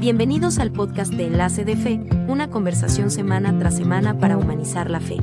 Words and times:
Bienvenidos 0.00 0.60
al 0.60 0.70
podcast 0.70 1.12
de 1.12 1.26
Enlace 1.26 1.64
de 1.64 1.74
Fe, 1.74 1.98
una 2.28 2.50
conversación 2.50 3.10
semana 3.10 3.58
tras 3.58 3.78
semana 3.78 4.16
para 4.16 4.38
humanizar 4.38 4.88
la 4.90 5.00
fe. 5.00 5.16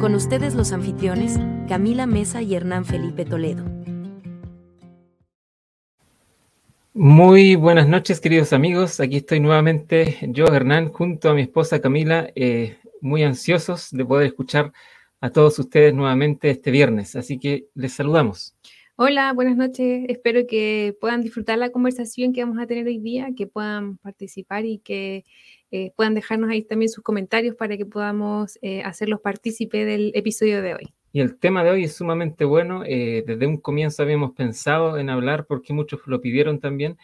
Con 0.00 0.14
ustedes 0.14 0.54
los 0.54 0.72
anfitriones, 0.72 1.38
Camila 1.68 2.06
Mesa 2.06 2.40
y 2.40 2.54
Hernán 2.54 2.86
Felipe 2.86 3.26
Toledo. 3.26 3.62
Muy 6.94 7.56
buenas 7.56 7.86
noches, 7.86 8.20
queridos 8.20 8.54
amigos. 8.54 9.00
Aquí 9.00 9.18
estoy 9.18 9.40
nuevamente 9.40 10.16
yo, 10.28 10.46
Hernán, 10.46 10.88
junto 10.88 11.28
a 11.28 11.34
mi 11.34 11.42
esposa 11.42 11.82
Camila, 11.82 12.30
eh, 12.34 12.78
muy 13.02 13.22
ansiosos 13.22 13.88
de 13.90 14.06
poder 14.06 14.28
escuchar 14.28 14.72
a 15.20 15.28
todos 15.28 15.58
ustedes 15.58 15.92
nuevamente 15.92 16.48
este 16.48 16.70
viernes. 16.70 17.16
Así 17.16 17.38
que 17.38 17.66
les 17.74 17.92
saludamos. 17.92 18.54
Hola, 18.96 19.32
buenas 19.32 19.56
noches. 19.56 20.04
Espero 20.08 20.46
que 20.46 20.96
puedan 21.00 21.20
disfrutar 21.20 21.58
la 21.58 21.70
conversación 21.70 22.32
que 22.32 22.44
vamos 22.44 22.62
a 22.62 22.66
tener 22.68 22.86
hoy 22.86 23.00
día, 23.00 23.30
que 23.36 23.48
puedan 23.48 23.96
participar 23.96 24.64
y 24.66 24.78
que 24.78 25.24
eh, 25.72 25.90
puedan 25.96 26.14
dejarnos 26.14 26.48
ahí 26.48 26.62
también 26.62 26.88
sus 26.88 27.02
comentarios 27.02 27.56
para 27.56 27.76
que 27.76 27.86
podamos 27.86 28.56
eh, 28.62 28.82
hacerlos 28.84 29.20
partícipe 29.20 29.84
del 29.84 30.12
episodio 30.14 30.62
de 30.62 30.74
hoy. 30.74 30.94
Y 31.10 31.18
el 31.18 31.36
tema 31.40 31.64
de 31.64 31.70
hoy 31.72 31.84
es 31.84 31.96
sumamente 31.96 32.44
bueno. 32.44 32.84
Eh, 32.86 33.24
desde 33.26 33.48
un 33.48 33.56
comienzo 33.56 34.00
habíamos 34.00 34.30
pensado 34.30 34.96
en 34.96 35.10
hablar, 35.10 35.46
porque 35.46 35.72
muchos 35.72 36.00
lo 36.06 36.20
pidieron 36.20 36.60
también, 36.60 36.96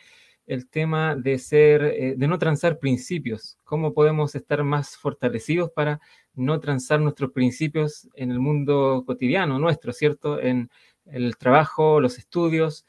el 0.46 0.68
tema 0.68 1.16
de 1.16 1.38
ser, 1.38 2.16
de 2.16 2.28
no 2.28 2.38
transar 2.38 2.78
principios. 2.78 3.58
¿Cómo 3.64 3.94
podemos 3.94 4.36
estar 4.36 4.62
más 4.62 4.96
fortalecidos 4.96 5.72
para 5.72 6.00
no 6.34 6.60
transar 6.60 7.00
nuestros 7.00 7.32
principios 7.32 8.08
en 8.14 8.30
el 8.30 8.38
mundo 8.38 9.02
cotidiano 9.06 9.58
nuestro, 9.58 9.92
¿cierto? 9.92 10.40
En, 10.40 10.70
el 11.12 11.36
trabajo, 11.36 12.00
los 12.00 12.18
estudios, 12.18 12.86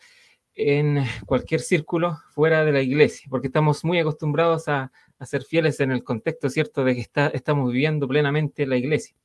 en 0.54 1.04
cualquier 1.26 1.62
círculo 1.62 2.20
fuera 2.32 2.66
de 2.66 2.72
la 2.72 2.82
iglesia, 2.82 3.28
porque 3.30 3.48
estamos 3.48 3.84
muy 3.84 4.00
acostumbrados 4.00 4.68
a, 4.68 4.92
ser 5.24 5.44
fieles 5.44 5.80
en 5.80 5.92
el 5.92 6.04
contexto, 6.04 6.50
¿cierto?, 6.50 6.84
de 6.84 6.96
que 6.96 7.08
estamos 7.34 7.72
viviendo 7.72 8.08
plenamente 8.08 8.66
la 8.66 8.76
iglesia, 8.76 9.16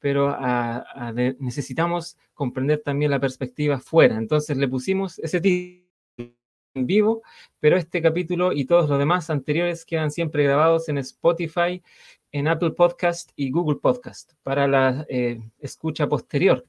pero 0.00 0.36
necesitamos 1.38 2.18
comprender 2.34 2.82
también 2.84 3.12
la 3.12 3.20
perspectiva 3.20 3.78
fuera. 3.78 4.16
Entonces 4.16 4.56
le 4.56 4.66
pusimos 4.66 5.20
ese 5.20 5.40
título 5.40 5.86
en 6.74 6.86
vivo, 6.86 7.22
pero 7.60 7.76
este 7.76 8.02
capítulo 8.02 8.52
y 8.52 8.64
todos 8.64 8.90
los 8.90 8.98
demás 8.98 9.30
anteriores 9.30 9.84
quedan 9.84 10.10
siempre 10.10 10.42
grabados 10.42 10.88
en 10.88 10.98
Spotify, 10.98 11.80
en 12.32 12.48
Apple 12.48 12.72
Podcast 12.72 13.30
y 13.36 13.52
Google 13.52 13.78
Podcast 13.80 14.32
para 14.42 14.66
la 14.66 15.06
eh, 15.08 15.40
escucha 15.60 16.08
posterior 16.08 16.66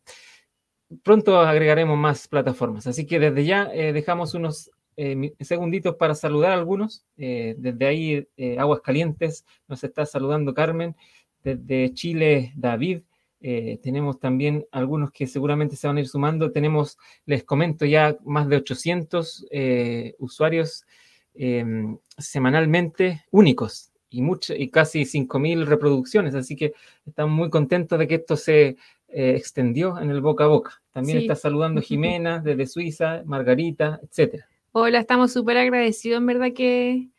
pronto 1.04 1.40
agregaremos 1.40 1.98
más 1.98 2.28
plataformas. 2.28 2.88
Así 2.88 3.06
que 3.06 3.20
desde 3.20 3.46
ya 3.46 3.70
eh, 3.74 3.94
dejamos 3.94 4.34
unos 4.34 4.72
eh, 4.96 5.34
segunditos 5.42 5.96
para 5.96 6.16
saludar 6.16 6.52
a 6.52 6.56
algunos. 6.56 7.04
Eh, 7.18 7.56
desde 7.58 7.86
ahí, 7.86 8.28
Aguas 8.58 8.82
Calientes, 8.82 9.46
nos 9.68 9.84
está 9.84 10.06
saludando 10.06 10.54
Carmen. 10.54 10.96
Desde 11.44 11.94
Chile, 11.94 12.54
David. 12.56 13.02
tenemos 13.40 14.20
también 14.20 14.66
algunos 14.72 15.12
que 15.12 15.28
seguramente 15.28 15.76
se 15.76 15.88
van 15.88 15.98
a 15.98 16.00
ir 16.02 16.08
sumando. 16.08 16.52
Tenemos, 16.52 16.98
les 17.26 17.44
comento 17.44 17.86
ya, 17.86 18.18
más 18.26 18.50
de 18.50 18.58
800 18.58 19.46
usuarios 20.18 20.86
em, 21.36 21.98
semanalmente 22.18 23.24
únicos 23.32 23.92
y, 24.10 24.22
mucho, 24.22 24.54
y 24.56 24.70
casi 24.70 25.06
5.000 25.06 25.66
reproducciones. 25.66 26.36
Así 26.36 26.56
que 26.56 26.74
estamos 27.06 27.36
muy 27.36 27.50
contentos 27.50 27.98
de 28.00 28.08
que 28.08 28.16
esto 28.16 28.36
se 28.36 28.78
eh, 29.10 29.36
extendió 29.38 30.00
en 30.00 30.10
el 30.10 30.22
boca 30.22 30.44
a 30.44 30.48
boca. 30.48 30.82
También 30.92 31.20
está 31.20 31.36
saludando 31.36 31.82
Jimena 31.82 32.40
desde 32.40 32.68
Suiza, 32.68 33.24
Margarita, 33.26 34.00
etcétera. 34.04 34.48
Hola, 34.74 35.00
estamos 35.00 35.32
súper 35.32 35.58
agradecidos, 35.58 36.20
en 36.20 36.26
verdad, 36.26 36.52
que, 36.54 37.10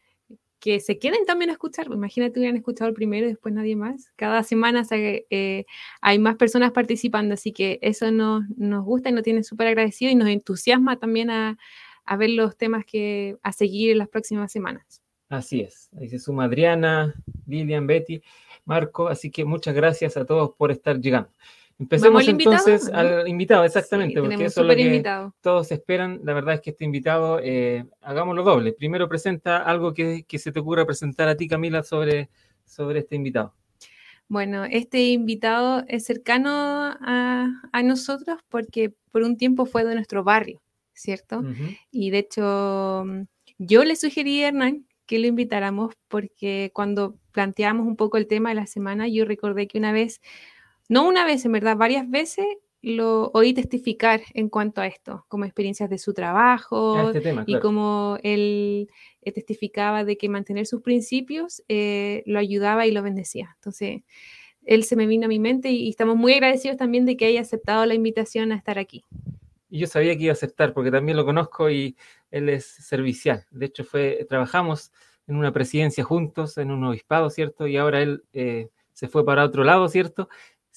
que 0.61 0.81
se 0.81 0.99
queden 0.99 1.25
también 1.25 1.51
a 1.51 1.55
escuchar. 1.55 1.87
Imagínate 1.87 2.39
hubieran 2.39 2.57
escuchado 2.57 2.89
el 2.89 2.95
primero 2.95 3.27
y 3.27 3.31
después 3.31 3.55
nadie 3.55 3.75
más. 3.75 4.13
Cada 4.17 4.43
semana 4.43 4.87
eh, 4.91 5.65
hay 6.01 6.19
más 6.19 6.37
personas 6.37 6.73
participando, 6.73 7.35
así 7.35 7.53
que 7.53 7.79
eso 7.83 8.11
nos, 8.11 8.45
nos 8.57 8.85
gusta 8.85 9.09
y 9.09 9.13
nos 9.13 9.23
tiene 9.23 9.43
súper 9.43 9.69
agradecido 9.69 10.13
y 10.13 10.15
nos 10.15 10.29
entusiasma 10.29 10.99
también 10.99 11.31
a, 11.31 11.59
a, 12.05 12.17
ver 12.17 12.31
los 12.31 12.57
temas 12.57 12.85
que 12.85 13.37
a 13.43 13.53
seguir 13.53 13.93
en 13.93 13.99
las 13.99 14.09
próximas 14.09 14.53
semanas. 14.53 15.03
Así 15.29 15.61
es. 15.61 15.91
Ahí 15.99 16.09
se 16.09 16.19
suma 16.19 16.45
Adriana, 16.45 17.15
Lilian, 17.47 17.87
Betty, 17.87 18.23
Marco. 18.65 19.09
Así 19.09 19.31
que 19.31 19.45
muchas 19.45 19.75
gracias 19.75 20.17
a 20.17 20.25
todos 20.25 20.53
por 20.57 20.71
estar 20.71 21.01
llegando. 21.01 21.31
Empecemos 21.79 22.27
entonces 22.27 22.89
al 22.89 23.29
invitado, 23.29 23.63
exactamente, 23.63 24.21
porque 24.21 24.47
eso 24.47 24.63
es 24.63 24.67
lo 24.67 24.75
que 24.75 25.31
todos 25.41 25.71
esperan. 25.71 26.21
La 26.25 26.35
verdad 26.35 26.55
es 26.55 26.61
que 26.61 26.71
este 26.71 26.85
invitado, 26.85 27.39
eh, 27.41 27.85
hagámoslo 28.01 28.43
doble. 28.43 28.73
Primero 28.73 29.09
presenta 29.09 29.59
algo 29.59 29.95
que, 29.95 30.25
se 30.29 30.51
te 30.51 30.59
ocurra 30.59 30.85
presentar 30.85 31.29
a 31.29 31.37
ti, 31.37 31.47
Camila, 31.47 31.85
sobre, 31.85 32.31
sobre 32.65 33.01
este 33.01 33.15
invitado. 33.15 33.55
Bueno, 34.27 34.65
este 34.65 35.09
invitado 35.09 35.85
es 35.87 36.05
cercano 36.05 36.51
a, 36.51 37.83
nosotros 37.85 38.41
porque 38.49 38.93
por 39.13 39.23
un 39.23 39.37
tiempo 39.37 39.65
fue 39.65 39.85
de 39.85 39.95
nuestro 39.95 40.25
barrio, 40.25 40.61
¿cierto? 40.93 41.43
Y 41.93 42.11
de 42.11 42.19
hecho, 42.19 43.05
yo 43.59 43.85
le 43.85 43.95
sugerí 43.95 44.43
a 44.43 44.49
Hernán 44.49 44.85
que 45.07 45.21
lo 45.21 45.29
invitáramos 45.29 45.95
porque 46.09 46.73
cuando 46.75 47.17
planteamos 47.33 47.87
un 47.87 47.97
poco 47.97 48.19
el 48.19 48.27
tema 48.27 48.49
de 48.49 48.57
la 48.57 48.67
semana, 48.67 49.09
yo 49.09 49.25
recordé 49.25 49.69
que 49.69 49.79
una 49.79 49.93
vez 49.93 50.21
no 50.89 51.07
una 51.07 51.25
vez, 51.25 51.45
en 51.45 51.53
verdad, 51.53 51.77
varias 51.77 52.09
veces 52.09 52.47
lo 52.81 53.31
oí 53.35 53.55
testificar 53.55 54.23
en 54.35 54.49
cuanto 54.49 54.81
a 54.81 54.87
esto, 54.87 55.25
como 55.29 55.45
experiencias 55.45 55.91
de 55.91 55.99
su 55.99 56.15
trabajo 56.15 57.11
este 57.11 57.35
y 57.47 57.59
como 57.59 58.19
él 58.23 58.89
eh, 59.23 59.33
testificaba 59.33 60.05
de 60.05 60.17
que 60.17 60.29
mantener 60.29 60.67
sus 60.67 60.81
principios 60.81 61.63
eh, 61.69 62.23
lo 62.27 62.39
ayudaba 62.39 62.87
y 62.87 62.93
lo 62.93 63.03
bendecía. 63.03 63.51
Entonces, 63.57 64.03
él 64.65 64.85
se 64.85 64.97
me 64.97 65.07
vino 65.07 65.27
a 65.27 65.29
mi 65.29 65.39
mente 65.39 65.71
y, 65.71 65.89
estamos 65.89 66.17
muy 66.17 66.35
agradecidos 66.35 66.77
también 66.77 67.05
de 67.05 67.17
que 67.17 67.27
haya 67.27 67.41
aceptado 67.41 67.85
la 67.85 67.95
invitación 67.95 68.53
a 68.53 68.57
estar 68.57 68.79
aquí. 68.79 69.05
Y 69.71 69.81
yo 69.81 69.87
sabía 69.87 70.17
que 70.17 70.25
iba 70.25 70.33
a 70.33 70.35
aceptar 70.35 70.73
porque 70.73 70.91
también 70.91 71.17
lo 71.17 71.25
conozco 71.25 71.71
y 71.71 71.97
él 72.31 72.49
es 72.49 72.65
servicial. 72.65 73.45
De 73.51 73.67
hecho, 73.67 73.85
fue, 73.85 74.25
trabajamos 74.29 74.93
en 75.27 75.37
una 75.37 75.53
presidencia 75.53 76.05
juntos, 76.05 76.57
en 76.59 76.71
un 76.71 76.85
obispado, 76.85 77.29
¿cierto? 77.29 77.67
Y 77.67 77.77
ahora 77.77 78.03
él 78.03 78.25
eh, 78.33 78.69
se 78.93 79.09
fue 79.09 79.25
para 79.25 79.45
otro 79.45 79.65
lado, 79.65 79.89
¿cierto? 79.89 80.29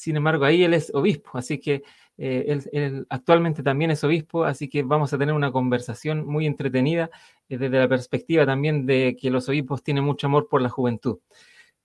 Sin 0.01 0.17
embargo, 0.17 0.45
ahí 0.45 0.63
él 0.63 0.73
es 0.73 0.91
obispo, 0.95 1.29
así 1.35 1.59
que 1.59 1.83
eh, 2.17 2.59
él, 2.71 3.05
actualmente 3.07 3.61
también 3.61 3.91
es 3.91 4.03
obispo, 4.03 4.45
así 4.45 4.67
que 4.67 4.81
vamos 4.81 5.13
a 5.13 5.17
tener 5.19 5.35
una 5.35 5.51
conversación 5.51 6.25
muy 6.25 6.47
entretenida 6.47 7.11
eh, 7.47 7.59
desde 7.59 7.77
la 7.77 7.87
perspectiva 7.87 8.43
también 8.43 8.87
de 8.87 9.15
que 9.15 9.29
los 9.29 9.47
obispos 9.47 9.83
tienen 9.83 10.03
mucho 10.03 10.25
amor 10.25 10.47
por 10.49 10.59
la 10.63 10.69
juventud. 10.69 11.19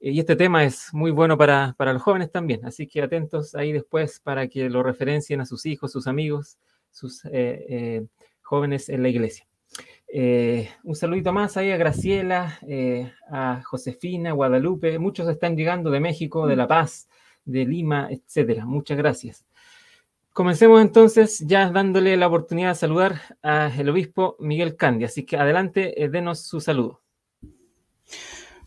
Eh, 0.01 0.13
y 0.13 0.21
este 0.21 0.35
tema 0.35 0.65
es 0.65 0.95
muy 0.95 1.11
bueno 1.11 1.37
para, 1.37 1.75
para, 1.77 1.93
los 1.93 2.01
jóvenes 2.01 2.33
también, 2.33 2.65
así 2.65 2.87
que 2.87 3.03
atentos 3.03 3.55
ahí 3.55 3.71
después 3.71 4.19
para 4.21 4.49
que 4.49 4.71
lo 4.71 4.83
referencien 4.83 5.43
a 5.43 5.45
sus 5.45 5.67
hijos, 5.67 5.93
sus 5.93 6.07
amigos, 6.07 6.57
sus 6.91 7.21
jóvenes 8.41 8.89
en 8.89 9.03
la 9.03 9.11
iglesia. 9.11 9.47
un 10.85 10.95
saludito 10.95 11.35
más 11.35 11.59
ahí 11.59 11.71
a 11.71 11.77
Graciela, 11.77 12.59
a 13.31 13.61
Josefina, 13.63 14.33
Guadalupe, 14.33 14.99
muchos 14.99 15.29
están 15.29 15.55
llegando 15.55 15.91
de 15.91 16.01
México, 16.01 16.47
de 16.47 16.57
La 16.57 16.67
Paz, 16.67 17.11
de 17.47 17.65
Lima, 17.65 18.09
etcétera. 18.11 18.67
Muchas 18.67 18.99
gracias. 18.99 19.47
Comencemos 20.37 20.83
entonces 20.83 21.41
ya 21.47 21.71
dándole 21.71 22.15
la 22.19 22.27
oportunidad 22.27 22.69
de 22.69 22.75
saludar 22.75 23.23
al 23.41 23.89
obispo 23.89 24.37
Miguel 24.39 24.77
Candia. 24.77 25.07
Así 25.07 25.25
que 25.25 25.39
adelante, 25.39 26.05
eh, 26.05 26.11
denos 26.11 26.43
su 26.43 26.61
saludo. 26.61 27.01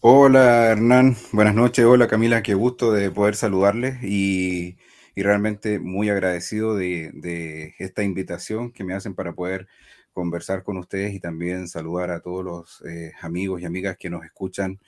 Hola 0.02 0.72
Hernán, 0.72 1.16
buenas 1.34 1.54
noches. 1.54 1.86
Hola 1.86 2.08
Camila, 2.08 2.42
qué 2.42 2.54
gusto 2.54 2.92
de 2.94 3.12
poder 3.12 3.36
saludarles 3.36 4.02
y, 4.02 4.78
realmente 5.16 5.80
muy 5.80 6.10
agradecido 6.10 6.76
de, 6.78 7.76
esta 7.78 8.04
invitación 8.04 8.72
que 8.72 8.86
me 8.86 8.94
hacen 8.94 9.14
para 9.14 9.34
poder 9.34 9.68
conversar 10.14 10.64
con 10.64 10.78
ustedes 10.78 11.14
y 11.14 11.20
también 11.20 11.68
saludar 11.68 12.10
a 12.10 12.22
todos 12.22 12.46
los 12.46 12.84
eh, 12.90 13.12
amigos 13.22 13.62
y 13.62 13.66
amigas 13.66 13.98
que 13.98 14.10
nos 14.10 14.24
escuchan 14.24 14.80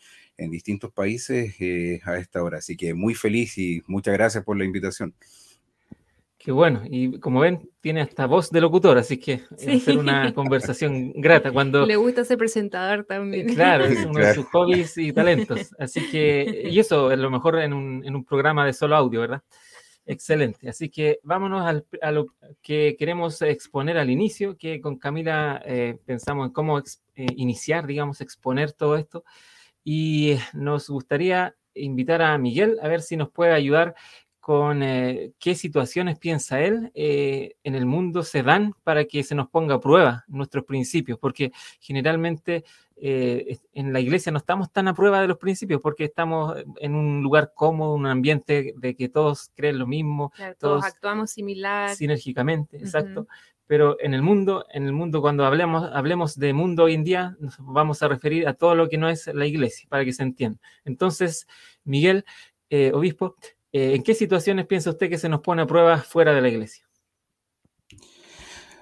en 0.42 0.52
distintos 0.52 0.92
países 0.92 1.56
eh, 1.60 2.02
a 2.04 2.18
esta 2.18 2.44
hora. 2.44 2.58
Así 2.58 2.76
que 2.76 2.94
muy 2.94 3.14
feliz 3.14 3.58
y 3.58 3.82
muchas 3.88 4.14
gracias 4.14 4.44
por 4.44 4.58
la 4.58 4.66
invitación. 4.66 5.14
Qué 6.44 6.52
bueno, 6.52 6.82
y 6.90 7.20
como 7.20 7.42
ven, 7.42 7.70
tiene 7.82 8.02
hasta 8.02 8.26
voz 8.26 8.50
de 8.50 8.62
locutor, 8.62 8.98
así 8.98 9.18
que 9.18 9.42
va 9.52 9.74
a 9.74 9.80
ser 9.80 10.00
una 10.00 10.34
conversación 10.34 11.14
grata 11.14 11.52
cuando... 11.52 11.86
Le 11.86 11.96
gusta 11.98 12.26
ser 12.26 12.40
presentador 12.40 13.06
también. 13.06 13.54
Claro, 13.54 13.86
es 13.86 14.04
uno 14.04 14.20
de 14.20 14.34
sus 14.34 14.48
hobbies 14.48 14.98
y 14.98 15.14
talentos. 15.14 15.70
Así 15.78 16.10
que, 16.10 16.68
y 16.72 16.80
eso 16.80 17.12
es 17.12 17.20
lo 17.20 17.30
mejor 17.30 17.60
en 17.60 17.74
un, 17.74 18.04
en 18.04 18.16
un 18.16 18.26
programa 18.26 18.66
de 18.66 18.74
solo 18.74 18.96
audio, 18.96 19.22
¿verdad? 19.22 19.44
Excelente. 20.08 20.68
Así 20.68 20.90
que 20.90 21.20
vámonos 21.22 21.84
a 22.02 22.12
lo 22.12 22.34
que 22.64 22.96
queremos 22.98 23.40
exponer 23.44 24.00
al 24.00 24.10
inicio, 24.10 24.58
que 24.58 24.82
con 24.82 24.98
Camila 24.98 25.62
eh, 25.64 26.00
pensamos 26.06 26.48
en 26.48 26.54
cómo 26.54 26.80
eh, 26.80 26.84
iniciar, 27.36 27.86
digamos, 27.86 28.20
exponer 28.20 28.72
todo 28.72 28.98
esto. 28.98 29.24
Y 29.84 30.36
nos 30.54 30.90
gustaría 30.90 31.56
invitar 31.74 32.22
a 32.22 32.38
Miguel 32.38 32.78
a 32.82 32.88
ver 32.88 33.02
si 33.02 33.18
nos 33.18 33.30
puede 33.30 33.54
ayudar 33.54 33.96
con 34.42 34.82
eh, 34.82 35.34
qué 35.38 35.54
situaciones 35.54 36.18
piensa 36.18 36.60
él 36.62 36.92
eh, 36.96 37.58
en 37.64 37.76
el 37.76 37.86
mundo 37.86 38.24
se 38.24 38.42
dan 38.42 38.74
para 38.84 39.06
que 39.06 39.24
se 39.24 39.36
nos 39.36 39.48
ponga 39.50 39.76
a 39.76 39.80
prueba 39.80 40.26
nuestros 40.28 40.66
principios, 40.66 41.20
porque 41.20 41.52
generalmente 41.80 42.64
eh, 42.96 43.60
en 43.72 43.94
la 43.94 44.00
iglesia 44.00 44.32
no 44.32 44.40
estamos 44.40 44.72
tan 44.72 44.88
a 44.88 44.96
prueba 44.96 45.22
de 45.22 45.28
los 45.28 45.38
principios 45.38 45.80
porque 45.80 46.06
estamos 46.06 46.56
en 46.80 46.96
un 46.96 47.22
lugar 47.22 47.54
cómodo, 47.54 47.94
un 47.94 48.08
ambiente 48.08 48.74
de 48.78 48.96
que 48.96 49.10
todos 49.10 49.52
creen 49.56 49.78
lo 49.78 49.86
mismo, 49.86 50.34
todos, 50.58 50.86
actuamos 50.86 51.30
similar. 51.30 51.96
Sinérgicamente, 51.96 52.78
exacto. 52.78 53.28
Pero 53.72 53.96
en 54.02 54.14
el 54.14 54.22
mundo, 54.22 54.66
en 54.74 54.86
el 54.86 54.92
mundo 54.92 55.22
cuando 55.22 55.46
hablemos, 55.46 55.90
hablemos 55.94 56.38
de 56.38 56.52
mundo 56.52 56.84
hoy 56.84 56.96
en 56.96 57.06
día, 57.06 57.38
nos 57.40 57.56
vamos 57.60 58.04
a 58.04 58.10
referir 58.10 58.46
a 58.46 58.54
todo 58.54 58.76
lo 58.76 58.90
que 58.90 58.98
no 58.98 59.08
es 59.08 59.28
la 59.28 59.46
iglesia, 59.46 59.88
para 59.90 60.04
que 60.04 60.12
se 60.12 60.24
entienda. 60.24 60.60
Entonces, 60.84 61.48
Miguel, 61.86 62.26
obispo, 62.94 63.38
eh, 63.72 63.96
¿En 63.96 64.04
qué 64.04 64.14
situaciones 64.14 64.68
piensa 64.68 64.90
usted 64.90 65.10
que 65.10 65.18
se 65.18 65.30
nos 65.30 65.42
pone 65.42 65.62
a 65.62 65.68
prueba 65.68 65.98
fuera 66.00 66.34
de 66.34 66.42
la 66.42 66.50
iglesia? 66.50 66.86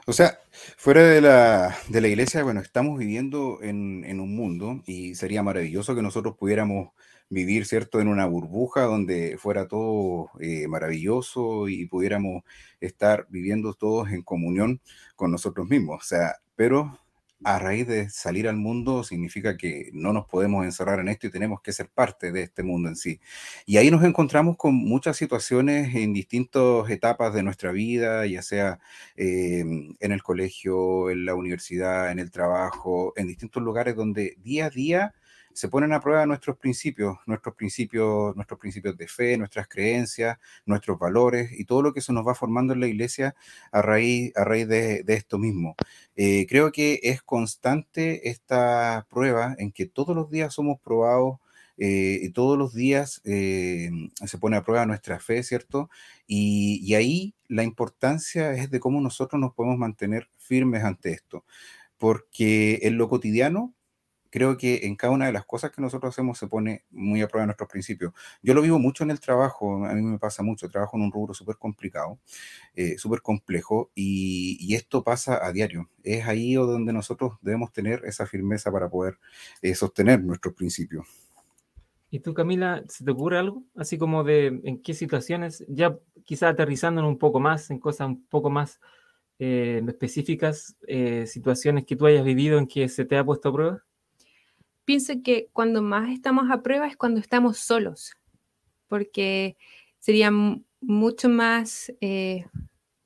O 0.07 0.13
sea, 0.13 0.39
fuera 0.77 1.03
de 1.03 1.21
la, 1.21 1.77
de 1.87 2.01
la 2.01 2.07
iglesia, 2.07 2.43
bueno, 2.43 2.61
estamos 2.61 2.97
viviendo 2.97 3.59
en, 3.61 4.19
un 4.19 4.35
mundo 4.35 4.81
y 4.85 5.15
sería 5.15 5.43
maravilloso 5.43 5.95
que 5.95 6.01
nosotros 6.01 6.35
pudiéramos 6.37 6.89
vivir, 7.29 7.65
¿cierto?, 7.65 8.01
en 8.01 8.07
una 8.07 8.25
burbuja 8.25 8.83
donde 8.83 9.37
fuera 9.37 9.67
todo 9.67 10.31
eh, 10.39 10.67
maravilloso 10.67 11.67
y 11.67 11.85
pudiéramos 11.85 12.43
estar 12.81 13.27
viviendo 13.29 13.73
todos 13.73 14.09
en 14.11 14.23
comunión 14.23 14.81
con 15.15 15.31
nosotros 15.31 15.67
mismos. 15.67 16.01
O 16.01 16.05
sea, 16.05 16.37
pero 16.55 16.99
a 17.43 17.59
raíz 17.59 17.87
de 17.87 18.09
salir 18.09 18.47
al 18.47 18.57
mundo 18.57 19.03
significa 19.03 19.57
que 19.57 19.89
no 19.93 20.13
nos 20.13 20.25
podemos 20.25 20.65
encerrar 20.65 20.99
en 20.99 21.07
esto 21.07 21.27
y 21.27 21.31
tenemos 21.31 21.61
que 21.61 21.71
ser 21.73 21.89
parte 21.89 22.31
de 22.31 22.43
este 22.43 22.63
mundo 22.63 22.89
en 22.89 22.95
sí. 22.95 23.19
Y 23.65 23.77
ahí 23.77 23.91
nos 23.91 24.03
encontramos 24.03 24.57
con 24.57 24.75
muchas 24.75 25.17
situaciones 25.17 25.95
en 25.95 26.13
distintas 26.13 26.89
etapas 26.89 27.33
de 27.33 27.43
nuestra 27.43 27.71
vida, 27.71 28.25
ya 28.25 28.41
sea 28.41 28.79
em, 29.15 29.95
en 29.99 30.11
el 30.11 30.23
colegio, 30.23 31.09
en 31.09 31.25
la 31.25 31.35
universidad, 31.35 32.11
en 32.11 32.19
el 32.19 32.31
trabajo, 32.31 33.13
en 33.15 33.27
distintos 33.27 33.63
lugares 33.63 33.95
donde 33.95 34.35
día 34.41 34.65
a 34.67 34.69
día 34.69 35.13
se 35.53 35.67
ponen 35.67 35.93
a 35.93 35.99
prueba 35.99 36.25
nuestros 36.25 36.57
principios, 36.57 37.17
nuestros 37.25 37.55
principios, 37.55 38.35
nuestros 38.35 38.59
principios 38.59 38.97
de 38.97 39.07
fe, 39.07 39.37
nuestras 39.37 39.67
creencias, 39.67 40.37
nuestros 40.65 40.97
valores 40.97 41.51
y 41.51 41.65
todo 41.65 41.81
lo 41.81 41.93
que 41.93 42.01
se 42.01 42.13
nos 42.13 42.27
va 42.27 42.35
formando 42.35 42.73
en 42.73 42.79
la 42.79 42.87
iglesia 42.87 43.35
a 43.71 43.81
raíz, 43.81 44.31
a 44.35 44.43
raíz 44.43 44.67
de, 44.67 45.03
esto 45.07 45.37
mismo. 45.37 45.75
Eh, 46.15 46.45
creo 46.47 46.71
que 46.71 46.99
es 47.03 47.21
constante 47.21 48.29
esta 48.29 49.07
prueba 49.09 49.55
en 49.57 49.71
que 49.71 49.85
todos 49.85 50.15
los 50.15 50.29
días 50.29 50.53
somos 50.53 50.79
probados 50.79 51.39
eh, 51.77 52.19
y 52.21 52.29
todos 52.31 52.57
los 52.57 52.73
días 52.73 53.21
eh, 53.23 53.89
se 54.25 54.37
pone 54.37 54.57
a 54.57 54.63
prueba 54.63 54.85
nuestra 54.85 55.19
fe, 55.19 55.43
¿cierto? 55.43 55.89
Y, 56.27 56.81
y, 56.83 56.95
ahí 56.95 57.35
la 57.47 57.63
importancia 57.63 58.53
es 58.53 58.69
de 58.69 58.81
cómo 58.81 58.99
nosotros 58.99 59.39
nos 59.39 59.53
podemos 59.53 59.77
mantener 59.77 60.29
firmes 60.37 60.83
ante 60.83 61.11
esto, 61.11 61.45
porque 61.97 62.79
en 62.83 62.97
lo 62.97 63.07
cotidiano 63.07 63.73
creo 64.29 64.57
que 64.57 64.85
en 64.85 64.95
cada 64.95 65.13
una 65.13 65.25
de 65.25 65.33
las 65.33 65.45
cosas 65.45 65.71
que 65.71 65.81
nosotros 65.81 66.13
hacemos 66.13 66.37
se 66.37 66.47
pone 66.47 66.83
muy 66.91 67.21
a 67.21 67.27
prueba 67.27 67.45
nuestros 67.45 67.69
principios. 67.69 68.13
Yo 68.41 68.53
lo 68.53 68.61
vivo 68.61 68.79
mucho 68.79 69.03
en 69.03 69.11
el 69.11 69.19
trabajo, 69.19 69.85
a 69.85 69.93
mí 69.93 70.01
me 70.01 70.19
pasa 70.19 70.43
mucho, 70.43 70.69
trabajo 70.69 70.97
en 70.97 71.03
un 71.03 71.11
rubro 71.11 71.33
súper 71.33 71.57
complicado, 71.57 72.19
eh, 72.75 72.97
súper 72.97 73.21
complejo, 73.21 73.91
y, 73.95 74.75
esto 74.79 75.03
pasa 75.03 75.45
a 75.45 75.51
diario. 75.51 75.89
Es 76.03 76.27
ahí 76.27 76.53
donde 76.53 76.93
nosotros 76.93 77.33
debemos 77.41 77.73
tener 77.73 78.05
esa 78.05 78.27
firmeza 78.27 78.71
para 78.71 78.87
poder 78.87 79.17
eh, 79.61 79.73
sostener 79.73 80.23
nuestros 80.23 80.53
principios. 80.53 81.07
¿Y 82.11 82.19
tú, 82.19 82.33
Camila, 82.33 82.83
se 82.87 83.03
te 83.03 83.11
ocurre 83.11 83.39
algo? 83.39 83.63
Así 83.75 83.97
como 83.97 84.23
de 84.23 84.61
en 84.63 84.81
qué 84.81 84.93
situaciones, 84.93 85.65
ya 85.67 85.97
quizá 86.23 86.49
aterrizando 86.49 87.05
un 87.07 87.17
poco 87.17 87.39
más, 87.39 87.69
en 87.71 87.79
cosas 87.79 88.07
un 88.07 88.25
poco 88.27 88.49
más 88.49 88.79
eh, 89.39 89.81
específicas, 89.87 90.77
situaciones 91.25 91.85
que 91.85 91.95
tú 91.95 92.05
hayas 92.05 92.23
vivido 92.23 92.59
en 92.59 92.67
que 92.67 92.87
se 92.89 93.05
te 93.05 93.17
ha 93.17 93.25
puesto 93.25 93.49
a 93.49 93.53
prueba? 93.53 93.83
Pienso 94.89 95.13
que 95.23 95.49
cuando 95.53 95.83
más 95.83 96.09
estamos 96.09 96.49
a 96.49 96.63
prueba 96.63 96.87
es 96.87 96.97
cuando 96.97 97.19
estamos 97.19 97.59
solos, 97.59 98.15
porque 98.87 99.55
sería 99.99 100.31
mucho 100.81 101.29
más 101.29 101.93
eh, 102.01 102.47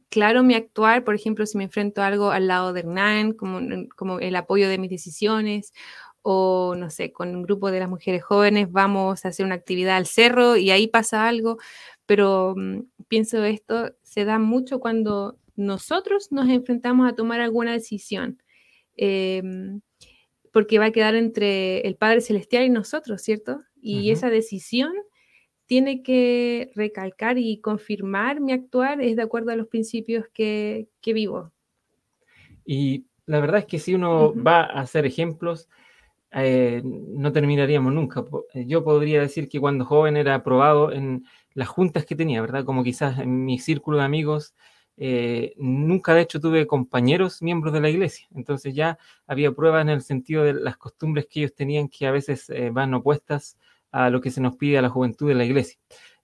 claro 0.07 0.43
mi 0.43 0.55
actuar, 0.55 1.03
por 1.03 1.13
ejemplo, 1.13 1.45
si 1.45 1.57
me 1.57 1.65
enfrento 1.65 2.01
a 2.01 2.07
algo 2.07 2.31
al 2.31 2.47
lado 2.47 2.71
de 2.71 2.79
Hernán, 2.79 3.33
como, 3.33 3.59
como 3.97 4.19
el 4.21 4.33
apoyo 4.37 4.69
de 4.69 4.77
mis 4.77 4.91
decisiones, 4.91 5.73
o 6.21 6.73
no 6.77 6.89
sé, 6.89 7.11
con 7.11 7.35
un 7.35 7.43
grupo 7.43 7.69
de 7.69 7.81
las 7.81 7.89
mujeres 7.89 8.23
jóvenes 8.23 8.71
vamos 8.71 9.25
a 9.25 9.27
hacer 9.27 9.45
una 9.45 9.55
actividad 9.55 9.97
al 9.97 10.05
cerro 10.05 10.55
y 10.55 10.71
ahí 10.71 10.87
pasa 10.87 11.27
algo, 11.27 11.57
pero 12.05 12.53
mm, 12.55 12.83
pienso 13.09 13.43
esto 13.43 13.93
se 14.03 14.23
da 14.23 14.39
mucho 14.39 14.79
cuando 14.79 15.37
nosotros 15.57 16.31
nos 16.31 16.47
enfrentamos 16.47 17.11
a 17.11 17.13
tomar 17.13 17.41
alguna 17.41 17.73
decisión. 17.73 18.41
Em, 18.95 19.81
porque 20.53 20.77
va 20.77 20.85
a 20.85 20.91
quedar 20.91 21.15
entre 21.15 21.81
el 21.81 21.95
Padre 21.95 22.21
Celestial 22.21 22.63
y 22.63 22.69
nosotros, 22.69 23.21
¿cierto? 23.23 23.61
Y 23.81 24.11
esa 24.11 24.29
decisión 24.29 24.93
tiene 25.65 26.03
que 26.03 26.71
recalcar 26.75 27.39
y 27.39 27.59
confirmar 27.59 28.39
mi 28.39 28.53
actuar 28.53 29.01
es 29.01 29.15
de 29.15 29.23
acuerdo 29.23 29.51
a 29.51 29.55
los 29.55 29.67
principios 29.67 30.25
que, 30.31 30.87
vivo. 31.03 31.51
Y 32.63 33.07
la 33.25 33.39
verdad 33.39 33.61
es 33.61 33.65
que 33.65 33.79
si 33.79 33.95
uno 33.95 34.31
va 34.35 34.61
a 34.61 34.81
hacer 34.81 35.07
ejemplos, 35.07 35.67
eh, 36.31 36.81
no 36.83 37.31
terminaríamos 37.31 37.91
nunca. 37.91 38.23
Yo 38.53 38.83
podría 38.83 39.21
decir 39.21 39.49
que 39.49 39.59
cuando 39.59 39.85
joven 39.85 40.17
era 40.17 40.35
aprobado 40.35 40.91
en 40.91 41.25
las 41.55 41.67
juntas 41.67 42.05
que 42.05 42.15
tenía, 42.15 42.41
¿verdad? 42.41 42.63
Como 42.63 42.83
quizás 42.83 43.17
en 43.17 43.43
mi 43.43 43.57
círculo 43.57 43.97
de 43.97 44.03
amigos 44.03 44.53
eh, 44.97 45.53
nunca 45.57 46.13
de 46.13 46.21
hecho 46.21 46.39
tuve 46.39 46.67
compañeros 46.67 47.41
miembros 47.41 47.73
de 47.73 47.81
la 47.81 47.89
iglesia, 47.89 48.27
entonces 48.35 48.75
ya 48.75 48.97
había 49.25 49.51
pruebas 49.51 49.81
en 49.81 49.89
el 49.89 50.01
sentido 50.01 50.43
de 50.43 50.53
las 50.53 50.77
costumbres 50.77 51.27
que 51.27 51.41
ellos 51.41 51.55
tenían 51.55 51.89
que 51.89 52.05
a 52.05 52.11
veces 52.11 52.49
eh, 52.49 52.69
van 52.71 52.93
opuestas 52.93 53.57
a 53.91 54.09
lo 54.09 54.21
que 54.21 54.31
se 54.31 54.41
nos 54.41 54.55
pide 54.55 54.77
a 54.77 54.81
la 54.81 54.89
juventud 54.89 55.27
de 55.27 55.35
la 55.35 55.45
iglesia. 55.45 55.79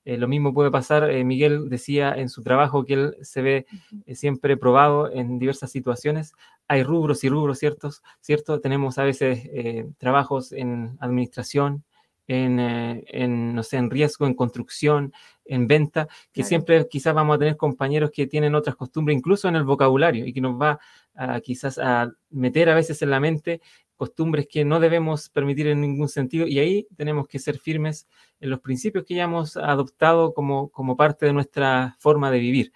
Eh, 0.05 0.17
lo 0.17 0.27
mismo 0.27 0.53
puede 0.53 0.71
pasar, 0.71 1.11
Miguel 1.23 1.69
decía 1.69 2.13
en 2.13 2.29
su 2.29 2.41
trabajo 2.41 2.85
que 2.85 2.93
él 2.93 3.15
se 3.21 3.41
ve 3.41 3.65
siempre 4.13 4.57
probado 4.57 5.11
en 5.11 5.39
diversas 5.39 5.71
situaciones. 5.71 6.33
Hay 6.67 6.83
rubros 6.83 7.23
y 7.23 7.29
rubros, 7.29 7.59
¿ciertos? 7.59 8.01
¿cierto? 8.21 8.59
Tenemos 8.59 8.97
a 8.97 9.03
veces 9.03 9.49
trabajos 9.97 10.51
en 10.51 10.97
administración, 10.99 11.83
eh, 12.31 13.03
en, 13.07 13.55
no 13.55 13.63
sé, 13.63 13.77
en 13.77 13.89
riesgo, 13.89 14.27
en 14.27 14.35
construcción, 14.35 15.13
en 15.45 15.67
venta, 15.67 16.07
que 16.31 16.43
siempre 16.43 16.87
quizás 16.87 17.15
vamos 17.15 17.35
a 17.35 17.39
tener 17.39 17.57
compañeros 17.57 18.11
que 18.13 18.27
tienen 18.27 18.53
otras 18.53 18.75
costumbres, 18.75 19.17
incluso 19.17 19.47
en 19.47 19.55
el 19.55 19.63
vocabulario, 19.63 20.27
y 20.27 20.33
que 20.33 20.41
nos 20.41 20.61
va 20.61 20.79
a, 21.15 21.41
quizás 21.41 21.79
a 21.79 22.11
meter 22.29 22.69
a 22.69 22.75
veces 22.75 23.01
en 23.01 23.09
la 23.09 23.19
mente 23.19 23.61
costumbres 23.95 24.47
que 24.47 24.63
no 24.63 24.79
debemos 24.79 25.29
permitir 25.29 25.67
en 25.67 25.81
ningún 25.81 26.07
sentido, 26.07 26.45
y 26.45 26.59
ahí 26.59 26.87
tenemos 26.95 27.27
que 27.27 27.39
ser 27.39 27.57
firmes 27.57 28.07
en 28.39 28.51
los 28.51 28.59
principios 28.59 29.05
que 29.05 29.15
ya 29.15 29.23
hemos 29.23 29.57
adoptado 29.57 30.33
como, 30.33 30.69
como 30.69 30.95
parte 30.95 31.25
de 31.25 31.33
nuestra 31.33 31.95
forma 31.97 32.29
de 32.29 32.39
vivir. 32.39 32.71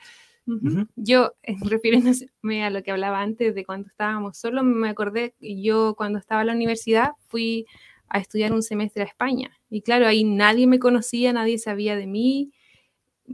Yo, 0.95 1.33
refiriéndome 1.69 2.65
a 2.65 2.69
lo 2.69 2.81
que 2.81 2.91
hablaba 2.91 3.21
antes 3.21 3.53
de 3.53 3.65
cuando 3.65 3.87
estábamos 3.87 4.37
solos, 4.37 4.63
me 4.63 4.89
acordé, 4.89 5.35
yo 5.39 5.93
cuando 5.95 6.17
estaba 6.17 6.41
en 6.41 6.47
la 6.47 6.53
universidad 6.53 7.11
fui 7.27 7.67
a 8.09 8.19
estudiar 8.19 8.53
un 8.53 8.63
semestre 8.63 9.03
a 9.03 9.07
España. 9.07 9.59
Y 9.69 9.81
claro, 9.81 10.07
ahí 10.07 10.23
nadie 10.23 10.67
me 10.67 10.79
conocía, 10.79 11.33
nadie 11.33 11.57
sabía 11.57 11.95
de 11.95 12.07
mí. 12.07 12.51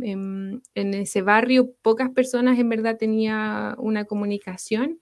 En, 0.02 0.62
en 0.76 0.94
ese 0.94 1.24
barrio 1.24 1.74
pocas 1.82 2.12
personas 2.12 2.60
en 2.60 2.70
verdad 2.70 2.98
tenía 2.98 3.76
una 3.80 4.06
comunicación 4.06 5.00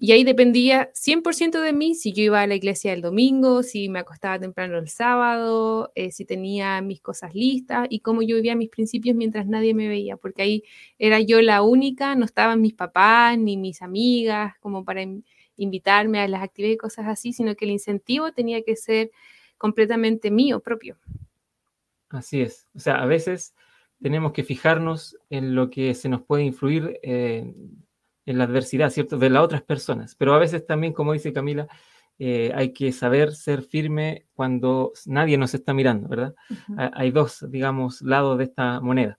y 0.00 0.12
ahí 0.12 0.22
dependía 0.22 0.90
100% 0.94 1.60
de 1.60 1.72
mí 1.72 1.94
si 1.96 2.12
yo 2.12 2.22
iba 2.22 2.40
a 2.40 2.46
la 2.46 2.54
iglesia 2.54 2.92
el 2.92 3.02
domingo, 3.02 3.64
si 3.64 3.88
me 3.88 3.98
acostaba 3.98 4.38
temprano 4.38 4.78
el 4.78 4.88
sábado, 4.88 5.90
eh, 5.96 6.12
si 6.12 6.24
tenía 6.24 6.80
mis 6.82 7.00
cosas 7.00 7.34
listas 7.34 7.88
y 7.90 7.98
cómo 8.00 8.22
yo 8.22 8.36
vivía 8.36 8.54
mis 8.54 8.68
principios 8.68 9.16
mientras 9.16 9.46
nadie 9.48 9.74
me 9.74 9.88
veía, 9.88 10.16
porque 10.16 10.42
ahí 10.42 10.62
era 10.98 11.20
yo 11.20 11.42
la 11.42 11.62
única, 11.62 12.14
no 12.14 12.24
estaban 12.24 12.60
mis 12.60 12.74
papás 12.74 13.38
ni 13.38 13.56
mis 13.56 13.82
amigas 13.82 14.54
como 14.60 14.84
para 14.84 15.02
invitarme 15.58 16.20
a 16.20 16.28
las 16.28 16.42
actividades 16.42 16.76
y 16.76 16.78
cosas 16.78 17.06
así, 17.06 17.32
sino 17.34 17.54
que 17.54 17.66
el 17.66 17.72
incentivo 17.72 18.32
tenía 18.32 18.62
que 18.62 18.76
ser 18.76 19.10
completamente 19.58 20.30
mío 20.30 20.60
propio. 20.60 20.96
Así 22.08 22.40
es. 22.40 22.66
O 22.74 22.78
sea, 22.78 23.02
a 23.02 23.06
veces 23.06 23.54
tenemos 24.00 24.32
que 24.32 24.44
fijarnos 24.44 25.18
en 25.28 25.54
lo 25.54 25.68
que 25.68 25.94
se 25.94 26.08
nos 26.08 26.22
puede 26.22 26.44
influir 26.44 26.98
eh, 27.02 27.52
en 28.24 28.38
la 28.38 28.44
adversidad, 28.44 28.90
¿cierto? 28.90 29.18
De 29.18 29.28
las 29.28 29.42
otras 29.42 29.62
personas. 29.62 30.14
Pero 30.14 30.34
a 30.34 30.38
veces 30.38 30.64
también, 30.64 30.92
como 30.92 31.12
dice 31.12 31.32
Camila, 31.32 31.68
eh, 32.18 32.52
hay 32.54 32.72
que 32.72 32.92
saber 32.92 33.32
ser 33.34 33.62
firme 33.62 34.26
cuando 34.34 34.92
nadie 35.06 35.38
nos 35.38 35.54
está 35.54 35.72
mirando, 35.72 36.08
¿verdad? 36.08 36.34
Hay 36.76 37.10
dos, 37.10 37.44
digamos, 37.48 38.02
lados 38.02 38.38
de 38.38 38.44
esta 38.44 38.80
moneda. 38.80 39.18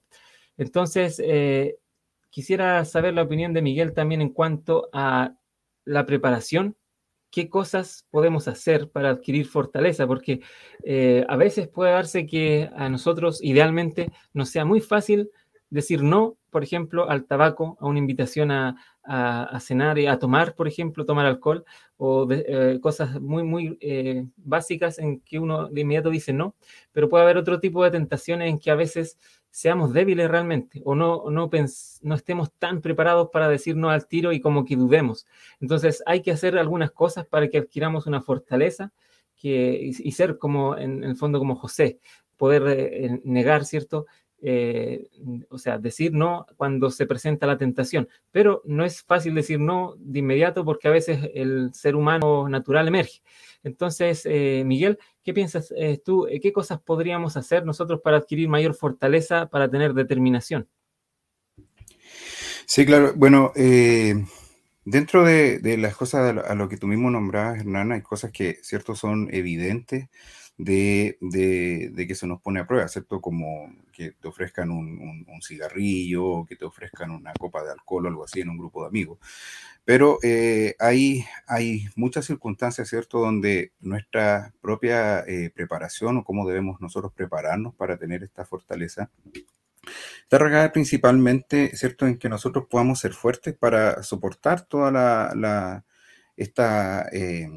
Entonces, 0.57 1.21
eh, 1.23 1.77
quisiera 2.29 2.83
saber 2.83 3.13
la 3.13 3.23
opinión 3.23 3.53
de 3.53 3.61
Miguel 3.61 3.93
también 3.93 4.21
en 4.21 4.29
cuanto 4.29 4.89
a 4.91 5.33
la 5.85 6.05
preparación 6.05 6.75
qué 7.31 7.49
cosas 7.49 8.05
podemos 8.09 8.47
hacer 8.47 8.89
para 8.89 9.09
adquirir 9.11 9.45
fortaleza, 9.45 10.07
porque 10.07 10.41
eh, 10.83 11.25
a 11.27 11.35
veces 11.37 11.67
puede 11.67 11.91
darse 11.91 12.25
que 12.25 12.69
a 12.75 12.89
nosotros 12.89 13.39
idealmente 13.43 14.11
nos 14.33 14.49
sea 14.49 14.65
muy 14.65 14.81
fácil 14.81 15.29
decir 15.69 16.01
no, 16.01 16.37
por 16.49 16.63
ejemplo, 16.63 17.09
al 17.09 17.25
tabaco, 17.25 17.77
a 17.79 17.87
una 17.87 17.99
invitación 17.99 18.51
a, 18.51 18.75
cenar 19.59 19.97
y 19.97 20.07
a 20.07 20.19
tomar, 20.19 20.55
por 20.55 20.67
ejemplo, 20.67 21.05
tomar 21.05 21.25
alcohol, 21.25 21.65
o 21.97 22.27
eh, 22.31 22.79
cosas 22.81 23.19
muy, 23.19 23.43
muy 23.43 23.77
eh, 23.81 24.25
básicas 24.37 24.99
en 24.99 25.19
que 25.21 25.39
uno 25.39 25.67
de 25.67 25.81
inmediato 25.81 26.09
dice 26.09 26.31
no, 26.31 26.55
pero 26.91 27.09
puede 27.09 27.23
haber 27.23 27.37
otro 27.37 27.59
tipo 27.59 27.83
de 27.83 27.91
tentaciones 27.91 28.49
en 28.49 28.59
que 28.59 28.71
a 28.71 28.75
veces 28.75 29.17
seamos 29.51 29.93
débiles 29.93 30.29
realmente 30.29 30.81
o 30.85 30.95
no, 30.95 31.29
no, 31.29 31.49
no 32.01 32.15
estemos 32.15 32.51
tan 32.53 32.81
preparados 32.81 33.29
para 33.33 33.49
decir 33.49 33.75
no 33.75 33.89
al 33.89 34.07
tiro 34.07 34.31
y 34.31 34.39
como 34.39 34.63
que 34.63 34.75
dudemos. 34.75 35.25
Entonces 35.59 36.03
hay 36.05 36.21
que 36.21 36.31
hacer 36.31 36.57
algunas 36.57 36.91
cosas 36.91 37.25
para 37.25 37.49
que 37.49 37.57
adquiramos 37.57 38.07
una 38.07 38.21
fortaleza 38.21 38.93
que, 39.35 39.91
y, 39.97 40.11
ser 40.11 40.37
como 40.37 40.77
en, 40.77 41.03
el 41.03 41.15
fondo 41.15 41.39
como 41.39 41.55
José, 41.55 41.99
poder 42.37 42.63
eh, 42.67 43.21
negar, 43.23 43.65
¿cierto? 43.65 44.05
Eh, 44.41 45.09
o 45.49 45.57
sea, 45.57 45.77
decir 45.77 46.13
no 46.13 46.45
cuando 46.55 46.89
se 46.91 47.05
presenta 47.05 47.45
la 47.45 47.57
tentación, 47.57 48.07
pero 48.31 48.61
no 48.63 48.85
es 48.85 49.01
fácil 49.01 49.35
decir 49.35 49.59
no 49.59 49.95
de 49.97 50.19
inmediato 50.19 50.63
porque 50.63 50.87
a 50.87 50.91
veces 50.91 51.29
el 51.33 51.73
ser 51.73 51.95
humano 51.95 52.47
natural 52.47 52.87
emerge. 52.87 53.21
Entonces, 53.63 54.21
eh, 54.25 54.63
Miguel, 54.65 54.97
¿qué 55.23 55.33
piensas 55.33 55.73
eh, 55.75 55.99
tú? 56.03 56.25
¿Qué 56.41 56.53
cosas 56.53 56.79
podríamos 56.79 57.35
hacer 57.35 57.65
nosotros 57.65 57.99
para 58.01 58.17
adquirir 58.17 58.47
mayor 58.47 58.75
fortaleza, 58.75 59.47
para 59.47 59.69
tener 59.69 59.93
determinación? 59.93 60.69
Sí, 62.65 62.85
claro. 62.85 63.11
Bueno, 63.15 63.51
dentro 64.85 65.25
de, 65.25 65.77
las 65.77 65.97
cosas 65.97 66.37
a 66.37 66.55
lo, 66.55 66.69
que 66.69 66.77
tú 66.77 66.87
mismo 66.87 67.11
nombrabas, 67.11 67.59
Hernán, 67.59 67.91
hay 67.91 68.01
cosas 68.01 68.31
que, 68.31 68.59
cierto, 68.61 68.95
son 68.95 69.27
evidentes 69.33 70.07
de, 70.59 72.05
que 72.07 72.15
se 72.15 72.27
nos 72.27 72.41
pone 72.41 72.59
a 72.59 72.67
prueba, 72.67 72.87
¿cierto? 72.87 73.21
Como 73.21 73.73
que 73.91 74.11
te 74.11 74.27
ofrezcan 74.27 74.69
un, 74.71 75.25
cigarrillo, 75.41 76.45
que 76.45 76.55
te 76.55 76.65
ofrezcan 76.65 77.11
una 77.11 77.33
copa 77.33 77.63
de 77.63 77.71
alcohol 77.71 78.05
o 78.05 78.09
algo 78.09 78.23
así 78.25 78.41
en 78.41 78.49
un 78.49 78.57
grupo 78.57 78.81
de 78.81 78.89
amigos. 78.89 79.19
Pero 79.85 80.19
eh, 80.21 80.75
hay, 80.79 81.25
hay 81.47 81.87
muchas 81.95 82.25
circunstancias, 82.25 82.89
¿cierto?, 82.89 83.19
donde 83.19 83.71
nuestra 83.79 84.53
propia 84.61 85.21
eh, 85.21 85.49
preparación 85.55 86.17
o 86.17 86.23
cómo 86.23 86.47
debemos 86.47 86.81
nosotros 86.81 87.13
prepararnos 87.13 87.73
para 87.75 87.97
tener 87.97 88.23
esta 88.23 88.45
fortaleza 88.45 89.09
Está 90.23 90.37
regada 90.37 90.71
principalmente, 90.71 91.75
¿cierto?, 91.75 92.05
en 92.05 92.17
que 92.17 92.29
nosotros 92.29 92.65
podamos 92.69 92.99
ser 92.99 93.13
fuertes 93.13 93.55
para 93.55 94.03
soportar 94.03 94.61
toda 94.61 94.91
la, 94.91 95.85
esta, 96.39 97.09
eh, 97.11 97.49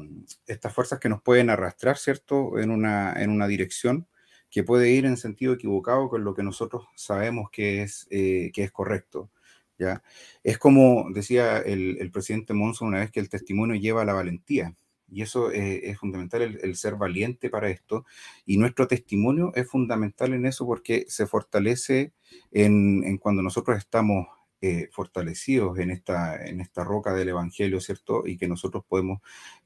estas 0.45 0.73
fuerzas 0.73 0.99
que 0.99 1.07
nos 1.07 1.21
pueden 1.21 1.49
arrastrar, 1.49 1.97
¿cierto?, 1.97 2.59
en 2.59 2.69
una, 2.69 3.13
en 3.13 3.29
una 3.29 3.47
dirección 3.47 4.07
que 4.49 4.63
puede 4.63 4.91
ir 4.91 5.05
en 5.05 5.15
sentido 5.15 5.53
equivocado 5.53 6.09
con 6.09 6.25
lo 6.25 6.35
que 6.35 6.43
nosotros 6.43 6.85
sabemos 6.95 7.49
que 7.49 7.81
es, 7.81 8.07
eh, 8.11 8.51
que 8.53 8.63
es 8.63 8.71
correcto. 8.71 9.31
¿ya? 9.79 10.03
Es 10.43 10.57
como 10.57 11.07
decía 11.13 11.59
el, 11.59 12.11
presidente 12.11 12.53
Monson 12.53 12.89
una 12.89 12.99
vez 12.99 13.11
que 13.11 13.21
el 13.21 13.29
testimonio 13.29 13.75
lleva 13.75 14.05
la 14.05 14.13
valentía. 14.13 14.75
Y 15.09 15.21
eso 15.21 15.51
eh, 15.51 15.89
es 15.89 15.97
fundamental, 15.97 16.41
el, 16.41 16.75
ser 16.75 16.95
valiente 16.95 17.49
para 17.49 17.69
esto. 17.69 18.05
Y 18.45 18.57
nuestro 18.57 18.87
testimonio 18.87 19.53
es 19.55 19.67
fundamental 19.67 20.33
en 20.33 20.45
eso 20.45 20.65
porque 20.65 21.05
se 21.07 21.25
fortalece 21.25 22.11
en, 22.51 23.03
en 23.05 23.17
cuando 23.17 23.41
nosotros 23.41 23.77
estamos 23.77 24.27
eh, 24.65 24.87
fortalecidos 24.93 25.77
en 25.77 25.91
esta, 25.91 26.41
en 26.41 26.61
esta 26.61 26.85
roca 26.85 27.13
del 27.13 27.27
Evangelio, 27.27 27.81
¿cierto? 27.81 28.25
Y 28.25 28.37
que 28.37 28.47
nosotros 28.47 28.85
podemos 28.87 29.19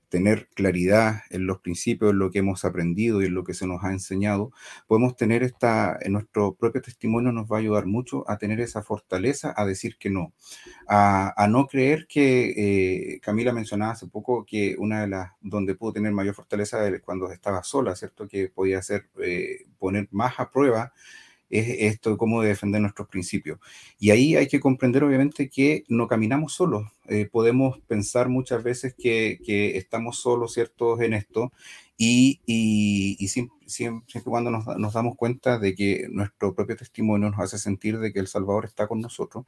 tener 0.10 0.48
claridad 0.56 1.22
en 1.30 1.46
los 1.46 1.60
principios, 1.60 2.14
en 2.14 2.18
lo 2.18 2.32
que 2.32 2.40
hemos 2.40 2.66
aprendido 2.66 3.22
y 3.22 3.26
en 3.26 3.36
lo 3.36 3.44
que 3.44 3.54
se 3.54 3.68
nos 3.68 3.84
ha 3.84 3.92
enseñado, 3.92 4.52
podemos 4.88 5.16
tener 5.16 5.44
esta, 5.44 6.00
en 6.02 6.14
nuestro 6.14 6.56
propio 6.56 6.82
testimonio 6.82 7.32
nos 7.32 7.46
va 7.46 7.58
a 7.58 7.60
ayudar 7.60 7.86
mucho 7.86 8.28
a 8.28 8.40
tener 8.40 8.60
esa 8.60 8.82
fortaleza, 8.82 9.54
a 9.56 9.68
decir 9.68 9.98
que 10.00 10.10
no, 10.10 10.34
a, 10.88 11.48
no 11.48 11.68
creer 11.68 12.08
que, 12.08 13.14
eh, 13.16 13.20
Camila 13.20 13.54
mencionaba 13.54 13.92
hace 13.92 14.08
poco 14.08 14.46
que 14.46 14.78
una 14.80 15.02
de 15.02 15.10
las, 15.10 15.32
donde 15.42 15.76
pudo 15.76 15.94
tener 15.94 16.12
mayor 16.12 16.34
fortaleza 16.34 16.84
era 16.88 17.00
cuando 17.02 17.32
estaba 17.32 17.62
sola, 17.62 17.96
¿cierto? 17.96 18.28
Que 18.28 18.50
podía 18.50 18.80
hacer, 18.80 19.12
eh, 19.22 19.68
poner 19.78 20.08
más 20.10 20.40
a 20.40 20.50
prueba 20.50 20.92
es 21.50 21.94
esto 21.94 22.18
cómo 22.18 22.42
defender 22.42 22.82
nuestros 22.82 23.08
principios. 23.08 23.60
Y 24.00 24.12
ahí 24.12 24.36
hay 24.36 24.48
que 24.48 24.60
comprender 24.60 25.04
obviamente 25.04 25.50
que 25.50 25.84
no 25.88 26.08
caminamos 26.08 26.54
solos. 26.54 26.90
Eh, 27.08 27.28
podemos 27.32 27.80
pensar 27.88 28.30
muchas 28.30 28.64
veces 28.64 28.94
que, 28.98 29.40
estamos 29.78 30.20
solos, 30.20 30.54
¿cierto?, 30.54 31.02
en 31.02 31.14
esto. 31.14 31.52
Y, 31.98 32.42
y, 32.46 33.28
siempre, 33.28 33.58
siempre, 33.68 34.22
cuando 34.24 34.52
nos, 34.52 34.68
nos, 34.78 34.94
damos 34.94 35.16
cuenta 35.16 35.58
de 35.58 35.74
que 35.74 36.08
nuestro 36.12 36.54
propio 36.54 36.76
testimonio 36.76 37.32
nos 37.32 37.40
hace 37.40 37.58
sentir 37.58 37.98
de 38.00 38.14
que 38.14 38.20
el 38.20 38.28
Salvador 38.28 38.66
está 38.66 38.88
con 38.88 39.02
nosotros. 39.02 39.46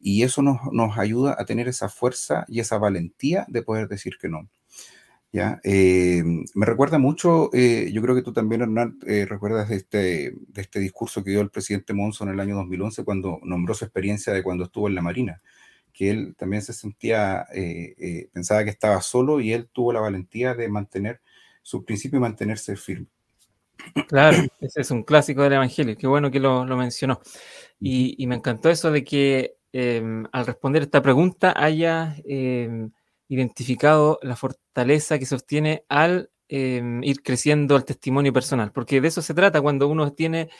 Y 0.00 0.22
eso 0.24 0.42
nos, 0.42 0.58
nos 0.72 0.98
ayuda 0.98 1.36
a 1.38 1.44
tener 1.44 1.68
esa 1.68 1.88
fuerza 1.88 2.44
y 2.48 2.60
esa 2.60 2.78
valentía 2.78 3.46
de 3.48 3.62
poder 3.62 3.88
decir 3.88 4.16
que 4.20 4.28
no. 4.28 4.48
¿Ya? 5.32 5.60
Eh, 5.64 6.22
me 6.54 6.66
recuerda 6.66 6.98
mucho, 6.98 7.50
eh, 7.54 7.90
yo 7.92 8.02
creo 8.02 8.14
que 8.14 8.22
tú 8.22 8.32
también, 8.32 8.62
Hernán, 8.62 8.98
eh, 9.06 9.26
recuerdas 9.26 9.68
de 9.70 9.76
este, 9.76 10.34
de 10.36 10.62
este 10.62 10.78
discurso 10.78 11.24
que 11.24 11.30
dio 11.30 11.40
el 11.40 11.50
presidente 11.50 11.94
Monson 11.94 12.28
en 12.28 12.34
el 12.34 12.40
año 12.40 12.56
2011 12.56 13.04
cuando 13.04 13.40
nombró 13.42 13.74
su 13.74 13.84
experiencia 13.84 14.32
de 14.32 14.42
cuando 14.42 14.64
estuvo 14.64 14.88
en 14.88 14.94
la 14.94 15.02
Marina, 15.02 15.40
que 15.92 16.10
él 16.10 16.34
también 16.36 16.62
se 16.62 16.72
sentía, 16.72 17.46
pensaba 18.32 18.64
que 18.64 18.70
estaba 18.70 19.00
solo 19.02 19.40
y 19.40 19.52
él 19.52 19.68
tuvo 19.72 19.92
la 19.92 20.00
valentía 20.00 20.54
de 20.54 20.68
mantener 20.68 21.20
su 21.62 21.84
principio 21.84 22.18
y 22.18 22.20
mantenerse 22.20 22.76
firme. 22.76 23.06
Claro, 24.08 24.38
ese 24.60 24.80
es 24.80 24.90
un 24.90 25.02
clásico 25.02 25.42
del 25.42 25.54
Evangelio, 25.54 25.96
qué 25.96 26.06
bueno 26.06 26.30
que 26.30 26.40
lo, 26.40 26.64
lo 26.64 26.76
mencionó. 26.76 27.20
Y, 27.80 28.14
y, 28.22 28.26
me 28.26 28.36
encantó 28.36 28.70
eso 28.70 28.90
de 28.90 29.02
que 29.04 29.56
em, 29.72 30.24
al 30.32 30.46
responder 30.46 30.82
esta 30.82 31.02
pregunta 31.02 31.52
haya 31.56 32.16
em, 32.24 32.92
identificado 33.32 34.18
la 34.22 34.36
fortaleza 34.36 35.18
que 35.18 35.24
sostiene 35.24 35.84
al 35.88 36.30
em, 36.48 37.02
ir 37.02 37.22
creciendo 37.22 37.76
el 37.76 37.84
testimonio 37.84 38.32
personal, 38.32 38.72
porque 38.72 39.00
de 39.00 39.08
eso 39.08 39.22
se 39.22 39.32
trata 39.32 39.62
cuando 39.62 39.88
uno 39.88 40.12
tiene, 40.12 40.50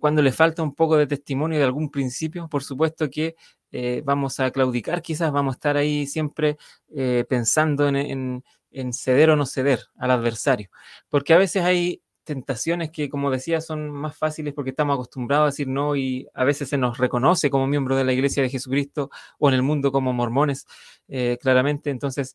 cuando 0.00 0.20
le 0.20 0.32
falta 0.32 0.64
un 0.64 0.74
poco 0.74 0.96
de 0.96 1.06
testimonio 1.06 1.58
de 1.58 1.64
algún 1.64 1.90
principio, 1.90 2.48
por 2.48 2.64
supuesto 2.64 3.08
que 3.08 3.36
eh, 3.70 4.02
vamos 4.04 4.40
a 4.40 4.50
claudicar, 4.50 5.00
quizás 5.00 5.30
vamos 5.30 5.54
a 5.54 5.56
estar 5.56 5.76
ahí 5.76 6.06
siempre 6.08 6.56
eh, 6.94 7.24
pensando 7.28 7.86
en, 7.86 8.42
en 8.72 8.92
ceder 8.92 9.30
o 9.30 9.36
no 9.36 9.46
ceder 9.46 9.84
al 9.96 10.10
adversario, 10.10 10.70
porque 11.08 11.34
a 11.34 11.38
veces 11.38 11.62
hay 11.62 12.02
tentaciones 12.24 12.90
que, 12.90 13.08
como 13.08 13.30
decía, 13.30 13.60
son 13.60 13.90
más 13.90 14.16
fáciles 14.16 14.54
porque 14.54 14.70
estamos 14.70 14.94
acostumbrados 14.94 15.44
a 15.44 15.46
decir 15.46 15.68
no 15.68 15.96
y 15.96 16.28
a 16.34 16.44
veces 16.44 16.68
se 16.68 16.78
nos 16.78 16.98
reconoce 16.98 17.50
como 17.50 17.66
miembro 17.66 17.96
de 17.96 18.04
la 18.04 18.12
Iglesia 18.12 18.42
de 18.42 18.50
Jesucristo 18.50 19.10
o 19.38 19.48
en 19.48 19.54
el 19.54 19.62
mundo 19.62 19.92
como 19.92 20.12
mormones, 20.12 20.66
eh, 21.08 21.38
claramente. 21.40 21.90
Entonces, 21.90 22.34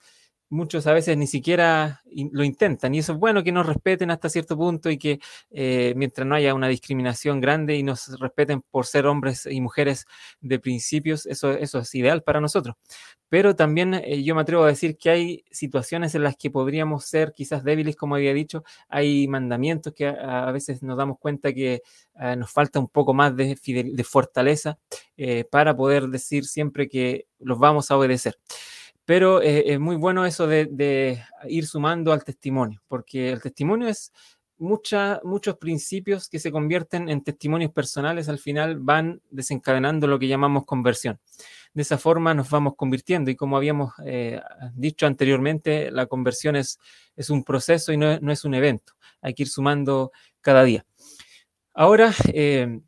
muchos 0.49 0.87
a 0.87 0.93
veces 0.93 1.17
ni 1.17 1.27
siquiera 1.27 2.01
lo 2.31 2.43
intentan 2.43 2.95
y 2.95 2.99
eso 2.99 3.13
es 3.13 3.19
bueno 3.19 3.43
que 3.43 3.51
nos 3.51 3.65
respeten 3.65 4.11
hasta 4.11 4.29
cierto 4.29 4.55
punto 4.55 4.89
y 4.89 4.97
que 4.97 5.19
eh, 5.51 5.93
mientras 5.95 6.25
no 6.25 6.35
haya 6.35 6.53
una 6.53 6.67
discriminación 6.67 7.41
grande 7.41 7.75
y 7.75 7.83
nos 7.83 8.19
respeten 8.19 8.61
por 8.61 8.85
ser 8.85 9.07
hombres 9.07 9.45
y 9.45 9.59
mujeres 9.61 10.05
de 10.39 10.59
principios, 10.59 11.25
eso, 11.25 11.51
eso 11.51 11.79
es 11.79 11.95
ideal 11.95 12.23
para 12.23 12.39
nosotros. 12.39 12.75
Pero 13.29 13.55
también 13.55 13.93
eh, 13.93 14.23
yo 14.23 14.35
me 14.35 14.41
atrevo 14.41 14.63
a 14.63 14.67
decir 14.67 14.97
que 14.97 15.09
hay 15.09 15.43
situaciones 15.51 16.15
en 16.15 16.23
las 16.23 16.37
que 16.37 16.49
podríamos 16.49 17.05
ser 17.05 17.33
quizás 17.33 17.63
débiles, 17.63 17.97
como 17.97 18.15
había 18.15 18.33
dicho, 18.33 18.63
hay 18.87 19.27
mandamientos 19.27 19.93
que 19.93 20.07
a, 20.07 20.49
veces 20.51 20.81
nos 20.81 20.97
damos 20.97 21.17
cuenta 21.19 21.53
que 21.53 21.81
ah, 22.15 22.35
nos 22.37 22.51
falta 22.51 22.79
un 22.79 22.87
poco 22.87 23.13
más 23.13 23.35
de, 23.35 23.57
de 23.65 24.03
fortaleza 24.05 24.79
eh, 25.17 25.43
para 25.43 25.75
poder 25.75 26.07
decir 26.07 26.45
siempre 26.45 26.87
que 26.87 27.27
los 27.39 27.59
vamos 27.59 27.91
a 27.91 27.97
obedecer. 27.97 28.37
Pero 29.07 29.41
eh, 29.41 29.63
es 29.67 29.79
muy 29.79 29.95
bueno 29.95 30.25
eso 30.25 30.47
de, 30.47 31.23
ir 31.47 31.65
sumando 31.65 32.11
al 32.11 32.25
testimonio, 32.25 32.83
porque 32.89 33.31
el 33.31 33.41
testimonio 33.41 33.87
es 33.87 34.11
muchos 34.57 35.57
principios 35.61 36.27
que 36.27 36.39
se 36.39 36.51
convierten 36.51 37.07
en 37.07 37.23
testimonios 37.23 37.71
personales, 37.71 38.27
al 38.27 38.37
final 38.37 38.79
van 38.79 39.21
desencadenando 39.29 40.07
lo 40.07 40.19
que 40.19 40.27
llamamos 40.27 40.65
conversión. 40.65 41.21
De 41.73 41.83
esa 41.83 41.97
forma 41.97 42.33
nos 42.33 42.49
vamos 42.49 42.73
convirtiendo 42.75 43.31
y 43.31 43.37
como 43.37 43.55
habíamos 43.55 43.93
eh, 44.05 44.41
dicho 44.73 45.07
anteriormente, 45.07 45.89
la 45.89 46.07
conversión 46.07 46.57
es, 46.57 46.77
es 47.15 47.29
un 47.29 47.45
proceso 47.45 47.93
y 47.93 47.97
no, 47.97 48.19
no, 48.19 48.33
es 48.33 48.43
un 48.43 48.55
evento. 48.55 48.91
Hay 49.21 49.33
que 49.33 49.43
ir 49.43 49.49
sumando 49.49 50.11
cada 50.41 50.65
día. 50.65 50.85
Ahora, 51.73 52.13
eh, 52.33 52.81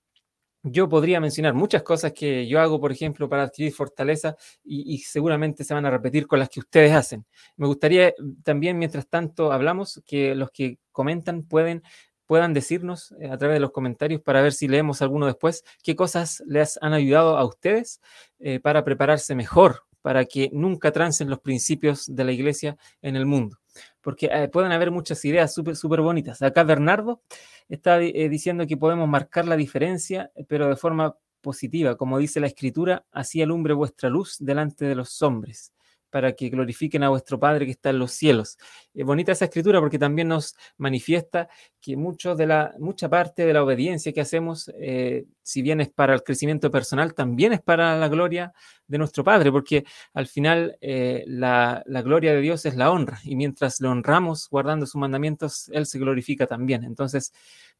yo 0.63 0.89
podría 0.89 1.19
mencionar 1.19 1.53
muchas 1.53 1.83
cosas 1.83 2.13
que 2.13 2.47
yo 2.47 2.59
hago, 2.59 2.79
por 2.79 2.91
ejemplo, 2.91 3.29
para 3.29 3.43
adquirir 3.43 3.73
fortaleza 3.73 4.35
y, 4.63 4.97
seguramente 4.99 5.63
se 5.63 5.73
van 5.73 5.85
a 5.85 5.91
repetir 5.91 6.27
con 6.27 6.39
las 6.39 6.49
que 6.49 6.59
ustedes 6.59 6.93
hacen. 6.93 7.25
Me 7.55 7.67
gustaría 7.67 8.13
también, 8.43 8.77
mientras 8.77 9.07
tanto 9.07 9.51
hablamos, 9.51 10.01
que 10.05 10.35
los 10.35 10.51
que 10.51 10.79
comentan 10.91 11.43
puedan 11.43 12.53
decirnos 12.53 13.13
eh, 13.19 13.29
a 13.29 13.37
través 13.37 13.55
de 13.55 13.61
los 13.61 13.71
comentarios 13.71 14.21
para 14.21 14.41
ver 14.41 14.53
si 14.53 14.67
leemos 14.67 15.01
alguno 15.01 15.25
después, 15.25 15.63
qué 15.83 15.95
cosas 15.95 16.43
les 16.45 16.77
han 16.81 16.93
ayudado 16.93 17.37
a 17.37 17.45
ustedes 17.45 18.01
eh, 18.39 18.59
para 18.59 18.83
prepararse 18.83 19.35
mejor 19.35 19.83
para 20.01 20.25
que 20.25 20.49
nunca 20.53 20.91
trancen 20.91 21.29
los 21.29 21.39
principios 21.39 22.05
de 22.07 22.23
la 22.23 22.31
iglesia 22.31 22.77
en 23.01 23.15
el 23.15 23.25
mundo. 23.25 23.58
Porque 24.01 24.29
eh, 24.31 24.47
pueden 24.47 24.71
haber 24.71 24.91
muchas 24.91 25.23
ideas 25.25 25.53
súper 25.53 25.75
super 25.75 26.01
bonitas. 26.01 26.41
Acá 26.41 26.63
Bernardo 26.63 27.21
está 27.67 28.01
eh, 28.01 28.29
diciendo 28.29 28.65
que 28.67 28.77
podemos 28.77 29.07
marcar 29.07 29.45
la 29.45 29.57
diferencia, 29.57 30.31
pero 30.47 30.69
de 30.69 30.75
forma 30.75 31.17
positiva, 31.41 31.95
como 31.95 32.17
dice 32.17 32.39
la 32.39 32.47
escritura, 32.47 33.05
así 33.11 33.41
alumbre 33.41 33.73
vuestra 33.73 34.09
luz 34.09 34.37
delante 34.39 34.85
de 34.85 34.95
los 34.95 35.21
hombres 35.21 35.73
para 36.09 36.33
que 36.33 36.49
glorifiquen 36.49 37.03
a 37.03 37.09
vuestro 37.09 37.39
Padre 37.39 37.65
que 37.65 37.71
está 37.71 37.89
en 37.91 37.99
los 37.99 38.11
cielos. 38.11 38.57
Es 38.93 39.05
bonita 39.05 39.31
esa 39.31 39.45
escritura 39.45 39.79
porque 39.79 39.99
también 39.99 40.27
nos 40.27 40.55
manifiesta 40.77 41.49
que 41.81 41.95
mucho 41.95 42.35
de 42.35 42.47
la, 42.47 42.73
mucha 42.79 43.09
parte 43.09 43.45
de 43.45 43.53
la 43.53 43.63
obediencia 43.63 44.11
que 44.11 44.21
hacemos, 44.21 44.71
eh, 44.79 45.25
si 45.41 45.61
bien 45.61 45.81
es 45.81 45.89
para 45.89 46.13
el 46.13 46.23
crecimiento 46.23 46.69
personal, 46.71 47.13
también 47.13 47.53
es 47.53 47.61
para 47.61 47.97
la 47.97 48.07
gloria 48.07 48.53
de 48.87 48.97
nuestro 48.97 49.23
Padre, 49.23 49.51
porque 49.51 49.85
al 50.13 50.27
final 50.27 50.77
eh, 50.81 51.23
la, 51.27 51.83
gloria 51.85 52.33
de 52.33 52.41
Dios 52.41 52.65
es 52.65 52.75
la 52.75 52.91
honra 52.91 53.19
y 53.23 53.35
mientras 53.35 53.79
lo 53.81 53.91
honramos 53.91 54.49
guardando 54.49 54.85
sus 54.85 54.99
mandamientos, 54.99 55.69
Él 55.69 55.85
se 55.85 55.99
glorifica 55.99 56.47
también. 56.47 56.83
Entonces, 56.83 57.33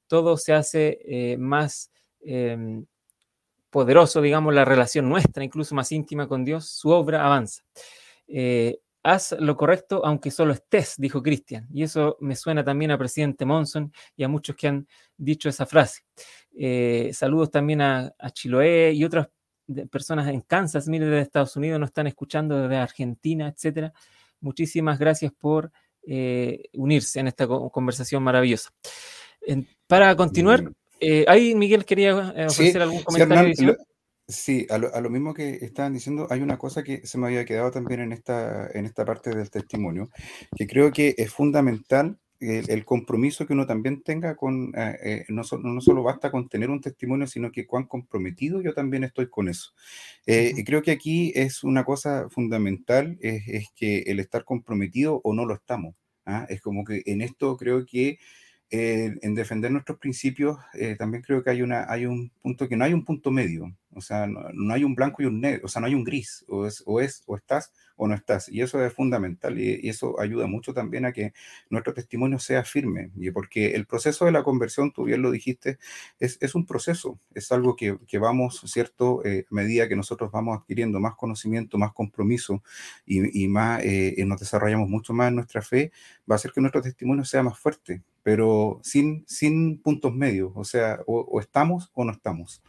todo 0.08 0.38
se 0.38 0.54
hace 0.54 1.00
eh, 1.06 1.38
más 1.38 1.92
em, 2.22 2.86
poderoso, 3.70 4.22
digamos, 4.22 4.54
la 4.54 4.66
relación 4.66 5.08
nuestra, 5.10 5.44
incluso 5.44 5.76
más 5.76 5.92
íntima 5.92 6.28
con 6.28 6.44
Dios, 6.44 6.70
su 6.70 6.90
obra 6.90 7.26
avanza. 7.26 7.64
Eh, 8.30 8.80
haz 9.02 9.32
lo 9.40 9.58
correcto 9.58 10.06
aunque 10.06 10.30
solo 10.30 10.54
estés, 10.54 10.96
dijo 10.98 11.22
Cristian. 11.24 11.68
Y 11.74 11.84
eso 11.84 12.18
me 12.20 12.36
suena 12.36 12.64
también 12.64 12.92
a 12.92 12.98
presidente 12.98 13.46
Monson 13.46 13.92
y 14.16 14.24
a 14.24 14.28
muchos 14.28 14.56
que 14.56 14.68
han 14.68 14.88
dicho 15.18 15.50
esa 15.50 15.66
frase. 15.66 16.04
Eh, 16.56 17.12
saludos 17.14 17.52
también 17.52 17.82
a, 17.82 18.14
Chiloé 18.34 18.94
y 18.94 19.04
otras 19.04 19.30
personas 19.92 20.28
en 20.28 20.42
Kansas, 20.42 20.88
mire, 20.88 21.06
de 21.06 21.22
Estados 21.22 21.56
Unidos 21.56 21.80
nos 21.80 21.90
están 21.90 22.08
escuchando 22.08 22.62
desde 22.62 22.78
Argentina, 22.78 23.48
etcétera. 23.48 23.94
Muchísimas 24.42 24.98
gracias 24.98 25.32
por 25.32 25.72
eh, 26.04 26.64
unirse 26.74 27.20
en 27.20 27.28
esta 27.28 27.48
conversación 27.48 28.24
maravillosa. 28.24 28.72
para 29.88 30.16
continuar, 30.16 30.64
mm. 30.64 30.74
ahí 31.28 31.56
Miguel 31.56 31.86
quería 31.86 32.16
ofrecer 32.48 32.82
algún 32.82 33.04
comentario. 33.04 33.56
Sí, 33.56 33.68
a 34.70 34.78
lo, 34.78 35.10
mismo 35.10 35.34
que 35.34 35.60
estaban 35.62 35.94
diciendo, 35.94 36.28
hay 36.30 36.42
una 36.42 36.58
cosa 36.58 36.84
que 36.84 37.06
se 37.06 37.18
me 37.18 37.28
había 37.28 37.46
quedado 37.46 37.72
también 37.72 38.02
en 38.02 38.12
esta, 38.12 38.70
en 38.74 38.86
esta 38.86 39.06
parte 39.06 39.32
del 39.32 39.50
testimonio, 39.50 40.10
que 40.56 40.68
creo 40.68 40.92
que 40.92 41.16
es 41.18 41.32
fundamental 41.32 42.18
el, 42.40 42.86
compromiso 42.86 43.46
que 43.46 43.54
uno 43.54 43.66
también 43.66 44.02
tenga 44.02 44.36
con, 44.36 44.72
eh, 44.76 44.98
eh, 45.04 45.26
no, 45.28 45.42
no, 45.62 45.82
solo 45.82 46.04
basta 46.04 46.32
con 46.32 46.48
tener 46.48 46.70
un 46.70 46.82
testimonio, 46.82 47.28
sino 47.28 47.52
que 47.52 47.68
cuán 47.68 47.86
comprometido 47.86 48.62
yo 48.62 48.74
también 48.74 49.04
estoy 49.04 49.30
con 49.30 49.50
eso. 49.50 49.72
Eh, 50.26 50.54
y 50.56 50.64
creo 50.64 50.82
que 50.82 50.92
aquí 50.92 51.34
es 51.36 51.64
una 51.64 51.84
cosa 51.84 52.30
fundamental, 52.30 53.18
es, 53.22 53.68
que 53.76 54.00
el 54.08 54.20
estar 54.20 54.46
comprometido 54.46 55.20
o 55.24 55.34
no 55.34 55.46
lo 55.46 55.54
estamos. 55.54 55.96
¿ah? 56.26 56.46
Es 56.50 56.62
como 56.62 56.86
que 56.86 57.02
en 57.06 57.22
esto 57.22 57.58
creo 57.58 57.86
que 57.86 58.20
en 58.72 59.36
defender 59.36 59.72
nuestros 59.72 59.98
principios, 59.98 60.58
también 60.98 61.24
creo 61.24 61.44
que 61.44 61.50
hay, 61.50 61.62
una, 61.62 61.92
hay 61.92 62.06
un 62.06 62.32
punto 62.42 62.68
que 62.68 62.78
no 62.78 62.86
hay 62.86 62.94
un 62.94 63.04
punto 63.04 63.32
medio. 63.32 63.74
O 63.96 64.02
sea, 64.02 64.28
no, 64.28 64.74
hay 64.74 64.84
un 64.84 64.94
blanco 64.94 65.24
y 65.24 65.26
un 65.26 65.42
negro, 65.42 65.62
o 65.66 65.68
sea, 65.68 65.80
no 65.82 65.88
hay 65.88 65.96
un 65.96 66.04
gris, 66.04 66.46
o 66.48 66.68
es, 66.68 66.84
o 66.86 67.02
es, 67.02 67.24
o 67.26 67.36
estás 67.36 67.74
o 67.98 68.08
no 68.08 68.16
estás. 68.16 68.48
Y 68.48 68.62
eso 68.62 68.84
es 68.84 68.94
fundamental 68.94 69.60
y, 69.60 69.90
eso 69.90 70.20
ayuda 70.22 70.48
mucho 70.48 70.74
también 70.74 71.06
a 71.06 71.12
que 71.12 71.34
nuestro 71.70 71.94
testimonio 71.94 72.40
sea 72.40 72.64
firme. 72.64 73.12
Y 73.18 73.32
porque 73.32 73.76
el 73.76 73.86
proceso 73.88 74.26
de 74.26 74.32
la 74.32 74.44
conversión, 74.44 74.92
tú 74.94 75.04
bien 75.04 75.22
lo 75.22 75.32
dijiste, 75.32 75.80
es, 76.20 76.38
es 76.40 76.56
un 76.56 76.66
proceso, 76.66 77.20
es 77.34 77.52
algo 77.52 77.76
que, 77.76 77.98
que 78.08 78.20
vamos, 78.20 78.62
¿cierto? 78.68 79.26
Eh, 79.26 79.46
a 79.52 79.54
medida 79.54 79.90
que 79.90 79.96
nosotros 79.98 80.32
vamos 80.32 80.58
adquiriendo 80.60 81.00
más 81.00 81.16
conocimiento, 81.16 81.78
más 81.78 81.92
compromiso 81.94 82.64
y, 83.06 83.44
y 83.44 83.48
más 83.50 83.82
eh, 83.84 84.16
nos 84.26 84.40
desarrollamos 84.40 84.88
mucho 84.88 85.14
más 85.14 85.30
en 85.30 85.36
nuestra 85.36 85.62
fe, 85.62 85.92
va 86.30 86.36
a 86.36 86.38
hacer 86.38 86.52
que 86.54 86.62
nuestro 86.62 86.82
testimonio 86.82 87.26
sea 87.26 87.44
más 87.44 87.60
fuerte, 87.60 88.02
pero 88.24 88.80
sin, 88.84 89.26
sin 89.28 89.82
puntos 89.82 90.14
medios, 90.14 90.52
o 90.56 90.64
sea, 90.64 91.00
o 91.06 91.40
estamos 91.40 91.90
o 91.94 92.04
no 92.04 92.12
estamos. 92.12 92.62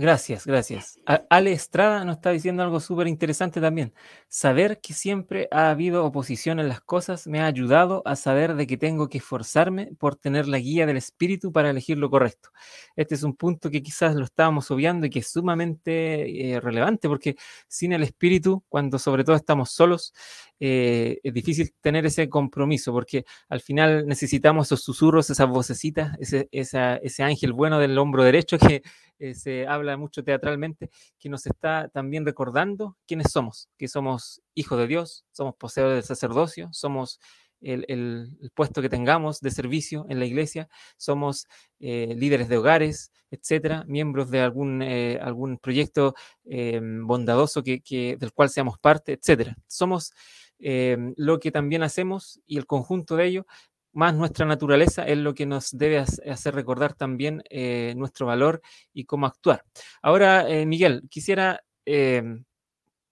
Gracias, 0.00 0.46
gracias. 0.46 1.00
Ale 1.28 1.50
Estrada 1.50 2.04
nos 2.04 2.18
está 2.18 2.30
diciendo 2.30 2.62
algo 2.62 2.78
súper 2.78 3.08
interesante 3.08 3.60
también. 3.60 3.92
Saber 4.28 4.80
que 4.80 4.94
siempre 4.94 5.48
ha 5.50 5.70
habido 5.70 6.04
oposición 6.04 6.60
en 6.60 6.68
las 6.68 6.80
cosas 6.80 7.26
me 7.26 7.40
ha 7.40 7.46
ayudado 7.46 8.02
a 8.04 8.14
saber 8.14 8.54
de 8.54 8.68
que 8.68 8.76
tengo 8.76 9.08
que 9.08 9.18
esforzarme 9.18 9.90
por 9.98 10.14
tener 10.14 10.46
la 10.46 10.58
guía 10.58 10.86
del 10.86 10.98
espíritu 10.98 11.50
para 11.50 11.70
elegir 11.70 11.98
lo 11.98 12.10
correcto. 12.10 12.50
Este 12.94 13.16
es 13.16 13.24
un 13.24 13.34
punto 13.34 13.70
que 13.72 13.82
quizás 13.82 14.14
lo 14.14 14.24
estábamos 14.24 14.70
obviando 14.70 15.04
y 15.04 15.10
que 15.10 15.18
es 15.18 15.32
sumamente 15.32 16.52
eh, 16.52 16.60
relevante 16.60 17.08
porque 17.08 17.34
sin 17.66 17.92
el 17.92 18.04
espíritu, 18.04 18.62
cuando 18.68 19.00
sobre 19.00 19.24
todo 19.24 19.34
estamos 19.34 19.72
solos, 19.72 20.14
eh, 20.60 21.18
es 21.22 21.32
difícil 21.32 21.72
tener 21.80 22.06
ese 22.06 22.28
compromiso 22.28 22.92
porque 22.92 23.24
al 23.48 23.60
final 23.60 24.06
necesitamos 24.06 24.68
esos 24.68 24.82
susurros, 24.82 25.30
esas 25.30 25.48
vocecitas, 25.48 26.16
ese, 26.20 26.48
ese 26.50 27.22
ángel 27.22 27.52
bueno 27.52 27.78
del 27.78 27.96
hombro 27.98 28.24
derecho 28.24 28.58
que 28.58 28.82
eh, 29.20 29.34
se 29.34 29.66
habla 29.66 29.96
mucho 29.96 30.22
teatralmente, 30.22 30.90
que 31.18 31.28
nos 31.28 31.46
está 31.46 31.88
también 31.88 32.24
recordando 32.24 32.96
quiénes 33.06 33.32
somos, 33.32 33.68
que 33.76 33.88
somos 33.88 34.42
hijos 34.54 34.78
de 34.78 34.86
Dios, 34.86 35.24
somos 35.32 35.56
poseedores 35.56 35.96
del 35.96 36.04
sacerdocio, 36.04 36.68
somos 36.72 37.18
el, 37.60 38.38
puesto 38.54 38.80
que 38.80 38.88
tengamos 38.88 39.40
de 39.40 39.50
servicio 39.50 40.06
en 40.08 40.20
la 40.20 40.26
iglesia, 40.26 40.68
somos 40.96 41.48
eh, 41.80 42.14
líderes 42.16 42.48
de 42.48 42.58
hogares, 42.58 43.10
etcétera, 43.32 43.84
miembros 43.88 44.30
de 44.30 44.40
algún, 44.40 44.82
eh, 44.82 45.18
algún 45.20 45.58
proyecto 45.58 46.14
bondadoso 46.44 47.64
que, 47.64 48.16
del 48.18 48.32
cual 48.32 48.50
seamos 48.50 48.78
parte, 48.78 49.14
etcétera. 49.14 49.56
Somos 49.66 50.12
lo 50.60 51.38
que 51.38 51.50
también 51.50 51.82
hacemos 51.82 52.40
y 52.46 52.58
el 52.58 52.66
conjunto 52.66 53.16
de 53.16 53.26
ello 53.26 53.46
más 53.92 54.14
nuestra 54.14 54.46
naturaleza 54.46 55.04
es 55.04 55.18
lo 55.18 55.34
que 55.34 55.46
nos 55.46 55.76
debe 55.76 55.98
hacer 55.98 56.54
recordar 56.54 56.94
también 56.94 57.42
eh, 57.50 57.94
nuestro 57.96 58.26
valor 58.26 58.60
y 58.92 59.04
cómo 59.04 59.26
actuar. 59.26 59.64
Ahora, 60.02 60.48
eh, 60.48 60.66
Miguel, 60.66 61.02
quisiera 61.10 61.64
em, 61.84 62.44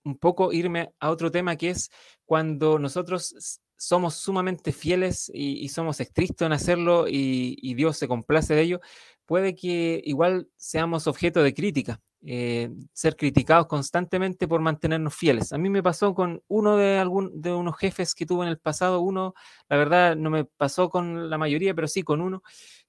un 0.05 0.19
poco 0.19 0.53
irme 0.53 0.93
a 1.01 1.11
otro 1.11 1.31
tema 1.31 1.57
que 1.57 1.71
es 1.71 1.91
cuando 2.25 2.79
nosotros 2.79 3.61
somos 3.77 4.15
sumamente 4.15 4.73
fieles 4.73 5.31
y, 5.33 5.69
somos 5.69 6.01
estrictos 6.01 6.47
en 6.47 6.53
hacerlo 6.53 7.07
y, 7.09 7.75
Dios 7.75 7.99
se 7.99 8.09
complace 8.09 8.55
de 8.55 8.63
ello, 8.63 8.81
puede 9.27 9.55
que 9.55 10.01
igual 10.05 10.49
seamos 10.57 11.07
objeto 11.07 11.43
de 11.43 11.55
crítica. 11.55 12.01
Eh, 12.29 12.71
ser 12.93 13.15
criticados 13.15 13.69
constantemente 13.69 14.49
por 14.49 14.61
mantenernos 14.61 15.15
fieles. 15.15 15.53
A 15.53 15.59
mí 15.59 15.71
me 15.71 15.83
pasó 15.83 16.13
con 16.13 16.43
uno 16.49 16.77
de, 16.77 16.99
algún, 16.99 17.41
de 17.41 17.53
unos 17.53 17.77
jefes 17.79 18.17
que 18.17 18.27
tuve 18.27 18.45
en 18.47 18.51
el 18.51 18.59
pasado, 18.59 19.01
uno, 19.01 19.35
la 19.69 19.77
verdad 19.77 20.17
no 20.17 20.31
me 20.31 20.45
pasó 20.45 20.89
con 20.89 21.31
la 21.31 21.39
mayoría, 21.39 21.73
pero 21.75 21.87
sí 21.87 22.03
con 22.03 22.21
uno, 22.21 22.43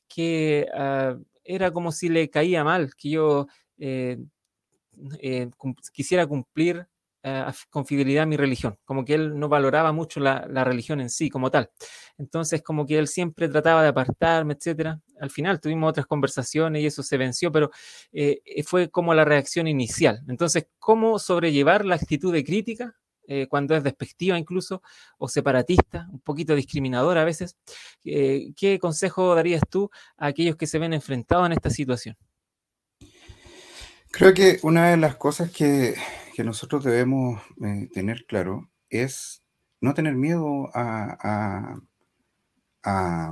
que 0.08 0.67
ah, 0.73 1.17
era 1.43 1.71
como 1.71 1.91
si 1.91 2.10
le 2.10 2.30
caía 2.30 2.63
mal, 2.63 2.95
que 2.95 3.10
yo 3.12 3.47
eh, 3.78 4.17
eh, 5.19 5.50
quisiera 5.91 6.26
cumplir 6.26 6.88
eh, 7.28 7.44
con 7.70 7.86
fidelidad 7.86 8.24
a 8.24 8.26
mi 8.26 8.38
religión, 8.38 8.78
como 8.86 9.04
que 9.04 9.13
él 9.13 9.38
no 9.38 9.50
valoraba 9.50 9.92
mucho 9.92 10.22
la, 10.22 10.46
religión 10.63 11.02
en 11.02 11.10
sí 11.10 11.30
como 11.30 11.52
tal. 11.52 11.70
Entonces, 12.18 12.62
como 12.62 12.86
que 12.86 12.98
él 12.98 13.10
siempre 13.10 13.50
trataba 13.50 13.84
de 13.84 13.90
apartarme, 13.90 14.54
etcétera. 14.54 15.02
Al 15.20 15.30
final 15.30 15.60
tuvimos 15.60 15.90
otras 15.90 16.06
conversaciones 16.06 16.82
y 16.82 16.86
eso 16.86 17.04
se 17.04 17.18
venció, 17.18 17.52
pero 17.52 17.70
eh, 18.13 18.40
fue 18.63 18.90
como 18.90 19.13
la 19.13 19.26
reacción 19.26 19.68
inicial. 19.68 20.22
Entonces, 20.30 20.68
¿cómo 20.80 21.20
sobrellevar 21.20 21.84
la 21.84 21.96
actitud 21.96 22.32
de 22.32 22.46
crítica 22.46 22.96
eh, 23.28 23.48
cuando 23.50 23.76
es 23.76 23.84
despectiva 23.84 24.40
incluso 24.40 24.82
o 25.18 25.28
separatista, 25.28 26.08
un 26.12 26.22
poquito 26.22 26.56
discriminadora 26.56 27.24
a 27.24 27.26
veces? 27.26 27.58
¿Qué 28.04 28.78
consejo 28.80 29.36
darías 29.36 29.63
tú 29.70 29.90
a 30.18 30.28
aquellos 30.28 30.56
que 30.56 30.68
se 30.68 30.80
ven 30.80 30.94
enfrentados 30.94 31.48
en 31.48 31.52
esta 31.52 31.70
situación? 31.70 32.16
Creo 34.12 34.34
que 34.34 34.60
una 34.63 34.90
de 34.90 34.98
las 34.98 35.18
cosas 35.18 35.52
que, 35.52 35.96
nosotros 36.43 36.84
debemos 36.84 37.41
eh, 37.63 37.89
tener 37.93 38.26
claro 38.26 38.69
es 38.89 39.43
no 39.82 39.93
tener 39.93 40.15
miedo 40.15 40.69
a, 40.73 41.80
a, 42.84 43.32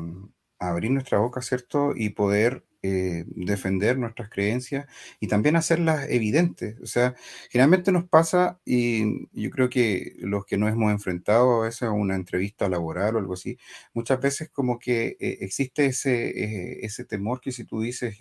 abrir 0.59 0.91
nuestra 0.91 1.19
boca, 1.19 1.41
¿cierto? 1.41 1.93
Y 1.95 2.09
poder 2.09 2.65
eh, 2.87 3.25
defender 3.29 3.97
nuestras 3.97 4.29
creencias 4.29 4.85
y 5.19 5.27
también 5.27 5.55
hacerlas 5.55 6.07
evidentes. 6.09 6.79
O 6.81 6.85
sea, 6.85 7.15
generalmente 7.49 7.91
nos 7.91 8.05
pasa, 8.07 8.59
y 8.63 9.27
yo 9.33 9.49
creo 9.49 9.69
que 9.69 10.13
los 10.19 10.45
que 10.45 10.57
nos 10.57 10.71
hemos 10.71 10.91
enfrentado 10.91 11.61
a 11.61 11.65
veces 11.65 11.83
a 11.83 11.91
una 11.91 12.15
entrevista 12.15 12.69
laboral 12.69 13.15
o 13.15 13.19
algo 13.19 13.33
así, 13.33 13.57
muchas 13.93 14.21
veces 14.21 14.49
como 14.49 14.77
que 14.77 15.17
eh, 15.19 15.37
existe 15.41 15.87
ese, 15.87 16.29
eh, 16.29 16.79
ese 16.85 17.05
temor 17.05 17.41
que 17.41 17.51
si 17.51 17.63
tú 17.63 17.81
dices, 17.81 18.17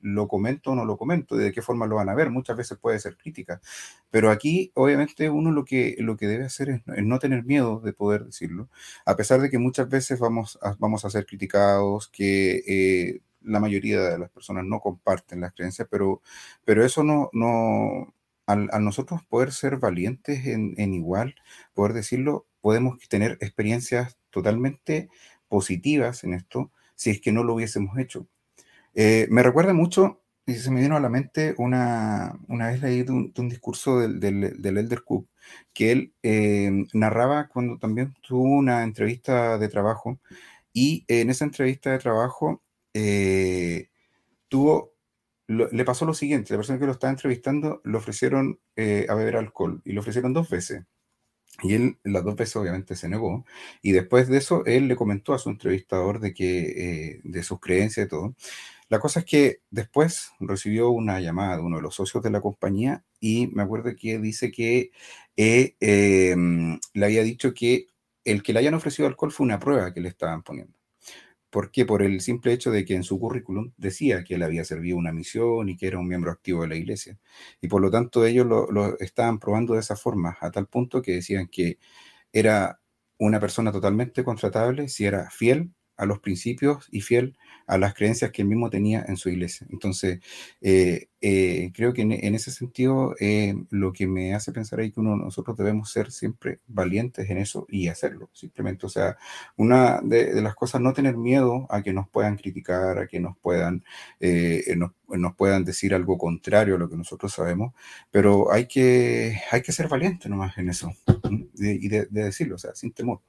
lo 0.00 0.28
comento 0.28 0.70
o 0.70 0.74
no 0.74 0.84
lo 0.86 0.96
comento, 0.96 1.36
de 1.36 1.52
qué 1.52 1.60
forma 1.60 1.86
lo 1.86 1.96
van 1.96 2.08
a 2.08 2.14
ver, 2.14 2.30
muchas 2.30 2.56
veces 2.56 2.78
puede 2.78 2.98
ser 3.00 3.16
crítica. 3.16 3.60
Pero 4.10 4.30
aquí, 4.30 4.70
obviamente, 4.74 5.28
uno 5.28 5.50
lo 5.50 5.64
que, 5.64 5.96
lo 5.98 6.16
que 6.16 6.26
debe 6.26 6.44
hacer 6.44 6.70
es, 6.70 6.82
no 7.04 7.18
tener 7.18 7.44
miedo 7.44 7.80
de 7.80 7.92
poder 7.92 8.24
decirlo, 8.24 8.70
a 9.04 9.16
pesar 9.16 9.40
de 9.40 9.50
que 9.50 9.58
muchas 9.58 9.88
veces 9.90 10.18
vamos 10.18 10.58
a, 10.62 10.74
vamos 10.78 11.04
a 11.04 11.10
ser 11.10 11.26
criticados, 11.26 12.08
que 12.08 13.20
la 13.46 13.60
mayoría 13.60 14.00
de 14.00 14.18
las 14.18 14.30
personas 14.30 14.64
no 14.64 14.80
comparten 14.80 15.40
las 15.40 15.52
creencias, 15.54 15.88
pero, 15.90 16.22
pero 16.64 16.84
eso 16.84 17.02
no, 17.02 17.30
no, 17.32 18.14
al, 18.46 18.68
nosotros 18.80 19.22
poder 19.28 19.52
ser 19.52 19.78
valientes 19.78 20.46
en, 20.46 20.74
en, 20.78 20.94
igual, 20.94 21.34
poder 21.74 21.92
decirlo, 21.92 22.46
podemos 22.60 22.98
tener 23.08 23.38
experiencias 23.40 24.18
totalmente 24.30 25.08
positivas 25.48 26.24
en 26.24 26.34
esto 26.34 26.70
si 26.94 27.10
es 27.10 27.20
que 27.20 27.32
no 27.32 27.44
lo 27.44 27.54
hubiésemos 27.54 27.98
hecho. 27.98 28.26
Eh, 28.94 29.26
me 29.30 29.42
recuerda 29.42 29.74
mucho, 29.74 30.22
y 30.46 30.54
se 30.54 30.70
me 30.70 30.80
vino 30.80 30.96
a 30.96 31.00
la 31.00 31.08
mente 31.08 31.54
una, 31.58 32.38
una 32.48 32.68
vez 32.68 32.80
leí 32.80 33.02
de 33.02 33.12
un, 33.12 33.48
discurso 33.48 34.00
del, 34.00 34.20
del, 34.20 34.60
del, 34.62 34.78
Elder 34.78 35.02
Cook, 35.02 35.28
que 35.74 35.92
él 35.92 36.14
eh, 36.22 36.86
narraba 36.94 37.48
cuando 37.48 37.78
también 37.78 38.14
tuvo 38.22 38.42
una 38.44 38.82
entrevista 38.84 39.58
de 39.58 39.68
trabajo, 39.68 40.18
y 40.72 41.04
en 41.08 41.30
esa 41.30 41.44
entrevista 41.44 41.90
de 41.90 41.98
trabajo 41.98 42.62
eh, 42.96 43.90
tuvo, 44.48 44.94
le 45.48 45.84
pasó 45.84 46.04
lo 46.06 46.14
siguiente, 46.14 46.52
la 46.52 46.58
persona 46.58 46.78
que 46.78 46.86
lo 46.86 46.92
estaba 46.92 47.12
entrevistando 47.12 47.80
le 47.84 47.96
ofrecieron 47.96 48.60
a 48.76 49.14
beber 49.14 49.36
alcohol, 49.36 49.82
y 49.84 49.92
le 49.92 50.00
ofrecieron 50.00 50.32
dos 50.32 50.50
veces. 50.50 50.84
Y 51.62 51.74
él 51.74 51.98
las 52.04 52.24
dos 52.24 52.36
veces 52.36 52.56
obviamente 52.56 52.96
se 52.96 53.08
negó. 53.08 53.44
Y 53.82 53.92
después 53.92 54.28
de 54.28 54.38
eso, 54.38 54.64
él 54.66 54.88
le 54.88 54.96
comentó 54.96 55.32
a 55.34 55.38
su 55.38 55.48
entrevistador 55.50 56.20
de 56.20 56.34
que 56.34 57.14
eh, 57.14 57.20
de 57.24 57.42
sus 57.42 57.60
creencias 57.60 58.06
y 58.06 58.08
todo. 58.08 58.34
La 58.88 59.00
cosa 59.00 59.20
es 59.20 59.26
que 59.26 59.60
después 59.70 60.32
recibió 60.40 60.90
una 60.90 61.20
llamada 61.20 61.56
de 61.56 61.62
uno 61.62 61.76
de 61.76 61.82
los 61.82 61.94
socios 61.94 62.22
de 62.22 62.30
la 62.30 62.40
compañía 62.40 63.04
y 63.20 63.48
me 63.48 63.62
acuerdo 63.62 63.90
que 63.96 64.18
dice 64.18 64.52
que 64.52 64.90
eh, 65.36 65.76
em, 65.80 66.78
le 66.94 67.06
había 67.06 67.22
dicho 67.22 67.52
que 67.54 67.88
el 68.24 68.42
que 68.42 68.52
le 68.52 68.60
hayan 68.60 68.74
ofrecido 68.74 69.08
alcohol 69.08 69.32
fue 69.32 69.44
una 69.46 69.58
prueba 69.58 69.92
que 69.92 70.00
le 70.00 70.08
estaban 70.08 70.42
poniendo. 70.42 70.78
¿Por 71.56 71.70
qué? 71.70 71.86
Por 71.86 72.02
el 72.02 72.20
simple 72.20 72.52
hecho 72.52 72.70
de 72.70 72.84
que 72.84 72.94
en 72.94 73.02
su 73.02 73.18
currículum 73.18 73.72
decía 73.78 74.24
que 74.24 74.34
él 74.34 74.42
había 74.42 74.62
servido 74.62 74.98
una 74.98 75.10
misión 75.10 75.70
y 75.70 75.76
que 75.78 75.86
era 75.86 75.98
un 75.98 76.06
miembro 76.06 76.30
activo 76.30 76.60
de 76.60 76.68
la 76.68 76.76
iglesia. 76.76 77.18
Y 77.62 77.68
por 77.68 77.80
lo 77.80 77.90
tanto 77.90 78.26
ellos 78.26 78.46
lo, 78.46 78.98
estaban 78.98 79.38
probando 79.38 79.72
de 79.72 79.80
esa 79.80 79.96
forma, 79.96 80.36
a 80.42 80.50
tal 80.50 80.66
punto 80.66 81.00
que 81.00 81.12
decían 81.12 81.48
que 81.48 81.78
era 82.30 82.78
una 83.16 83.40
persona 83.40 83.72
totalmente 83.72 84.22
contratable 84.22 84.88
si 84.88 85.06
era 85.06 85.30
fiel 85.30 85.72
a 85.96 86.04
los 86.04 86.18
principios 86.18 86.88
y 86.90 87.00
fiel 87.00 87.38
a 87.66 87.78
las 87.78 87.94
creencias 87.94 88.30
que 88.30 88.42
él 88.42 88.48
mismo 88.48 88.70
tenía 88.70 89.04
en 89.06 89.16
su 89.16 89.28
iglesia. 89.28 89.66
Entonces, 89.70 90.20
eh, 90.60 91.08
eh, 91.20 91.72
creo 91.74 91.92
que 91.92 92.02
en, 92.02 92.34
ese 92.34 92.50
sentido 92.50 93.14
eh, 93.18 93.54
lo 93.70 93.92
que 93.92 94.06
me 94.06 94.34
hace 94.34 94.52
pensar 94.52 94.78
ahí 94.78 94.92
que 94.92 95.00
uno, 95.00 95.16
nosotros 95.16 95.56
debemos 95.56 95.90
ser 95.90 96.12
siempre 96.12 96.60
valientes 96.68 97.28
en 97.28 97.38
eso 97.38 97.66
y 97.68 97.88
hacerlo, 97.88 98.30
simplemente. 98.32 98.86
O 98.86 98.88
sea, 98.88 99.16
una 99.56 100.00
de, 100.02 100.40
las 100.40 100.54
cosas, 100.54 100.80
no 100.80 100.92
tener 100.92 101.16
miedo 101.16 101.66
a 101.68 101.82
que 101.82 101.92
nos 101.92 102.08
puedan 102.08 102.36
criticar, 102.36 102.98
a 102.98 103.06
que 103.08 103.18
nos 103.18 103.36
puedan, 103.38 103.84
nos, 105.08 105.34
puedan 105.36 105.64
decir 105.64 105.94
algo 105.94 106.18
contrario 106.18 106.76
a 106.76 106.78
lo 106.78 106.88
que 106.88 106.96
nosotros 106.96 107.32
sabemos, 107.32 107.74
pero 108.10 108.52
hay 108.52 108.66
que, 108.66 109.40
hay 109.50 109.62
que 109.62 109.72
ser 109.72 109.88
valiente 109.88 110.28
nomás 110.28 110.56
en 110.58 110.70
eso 110.70 110.92
y 111.58 111.88
de 111.88 112.06
decirlo, 112.10 112.56
o 112.56 112.58
sea, 112.58 112.74
sin 112.74 112.92
temor. 112.92 113.20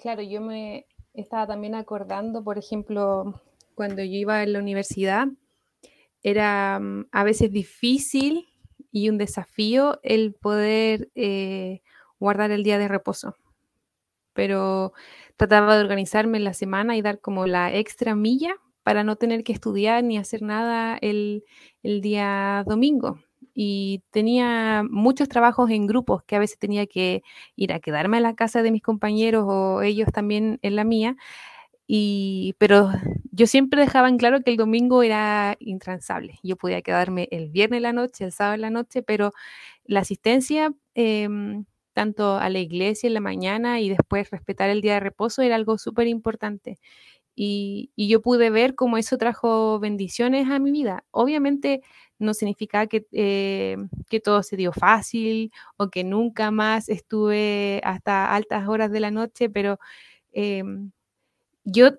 Claro, 0.00 0.22
yo 0.22 0.40
me, 0.40 0.86
estaba 1.14 1.46
también 1.46 1.74
acordando, 1.74 2.42
por 2.44 2.58
ejemplo, 2.58 3.42
cuando 3.74 4.02
yo 4.02 4.16
iba 4.16 4.42
en 4.42 4.52
la 4.52 4.58
universidad, 4.58 5.28
era 6.22 6.78
mm, 6.80 7.08
a 7.12 7.24
veces 7.24 7.50
difícil 7.50 8.48
y 8.92 9.08
un 9.08 9.18
desafío 9.18 10.00
el 10.02 10.34
poder 10.34 11.10
eh, 11.14 11.82
guardar 12.18 12.50
el 12.50 12.62
día 12.62 12.78
de 12.78 12.88
reposo. 12.88 13.36
Pero 14.32 14.92
trataba 15.36 15.76
de 15.76 15.82
organizarme 15.82 16.38
en 16.38 16.44
la 16.44 16.54
semana 16.54 16.96
y 16.96 17.02
dar 17.02 17.20
como 17.20 17.46
la 17.46 17.74
extra 17.74 18.14
milla 18.14 18.54
para 18.82 19.04
no 19.04 19.16
tener 19.16 19.44
que 19.44 19.52
estudiar 19.52 20.04
ni 20.04 20.18
hacer 20.18 20.42
nada 20.42 20.98
el, 21.00 21.44
el 21.82 22.00
día 22.00 22.64
domingo 22.66 23.20
y 23.54 24.02
tenía 24.10 24.84
muchos 24.88 25.28
trabajos 25.28 25.70
en 25.70 25.86
grupos 25.86 26.22
que 26.24 26.36
a 26.36 26.38
veces 26.38 26.58
tenía 26.58 26.86
que 26.86 27.22
ir 27.56 27.72
a 27.72 27.80
quedarme 27.80 28.18
a 28.18 28.20
la 28.20 28.34
casa 28.34 28.62
de 28.62 28.70
mis 28.72 28.82
compañeros 28.82 29.44
o 29.46 29.82
ellos 29.82 30.08
también 30.12 30.58
en 30.62 30.76
la 30.76 30.84
mía. 30.84 31.16
Y, 31.86 32.54
pero 32.58 32.90
yo 33.32 33.46
siempre 33.48 33.80
dejaba 33.80 34.08
en 34.08 34.16
claro 34.18 34.42
que 34.42 34.50
el 34.52 34.56
domingo 34.56 35.02
era 35.02 35.56
intransable. 35.58 36.38
Yo 36.42 36.56
podía 36.56 36.82
quedarme 36.82 37.28
el 37.32 37.50
viernes 37.50 37.82
la 37.82 37.92
noche, 37.92 38.24
el 38.24 38.32
sábado 38.32 38.56
la 38.58 38.70
noche, 38.70 39.02
pero 39.02 39.32
la 39.84 40.00
asistencia 40.00 40.72
em, 40.94 41.64
tanto 41.92 42.36
a 42.38 42.48
la 42.48 42.60
iglesia 42.60 43.08
en 43.08 43.14
la 43.14 43.20
mañana 43.20 43.80
y 43.80 43.88
después 43.88 44.30
respetar 44.30 44.70
el 44.70 44.82
día 44.82 44.94
de 44.94 45.00
reposo 45.00 45.42
era 45.42 45.56
algo 45.56 45.78
súper 45.78 46.06
importante. 46.06 46.78
Y, 47.36 47.90
y, 47.96 48.08
yo 48.08 48.22
pude 48.22 48.50
ver 48.50 48.74
cómo 48.74 48.98
eso 48.98 49.18
trajo 49.18 49.80
bendiciones 49.80 50.48
a 50.50 50.58
mi 50.58 50.72
vida. 50.72 51.04
Obviamente 51.10 51.82
no 52.20 52.34
significa 52.34 52.86
que, 52.86 53.06
eh, 53.12 53.76
que, 54.08 54.20
todo 54.20 54.42
se 54.42 54.56
dio 54.56 54.72
fácil 54.72 55.52
o 55.76 55.90
que 55.90 56.04
nunca 56.04 56.50
más 56.50 56.88
estuve 56.88 57.80
hasta 57.84 58.34
altas 58.34 58.68
horas 58.68 58.92
de 58.92 59.00
la 59.00 59.10
noche, 59.10 59.50
pero 59.50 59.78
em, 60.32 60.92
yo 61.64 61.90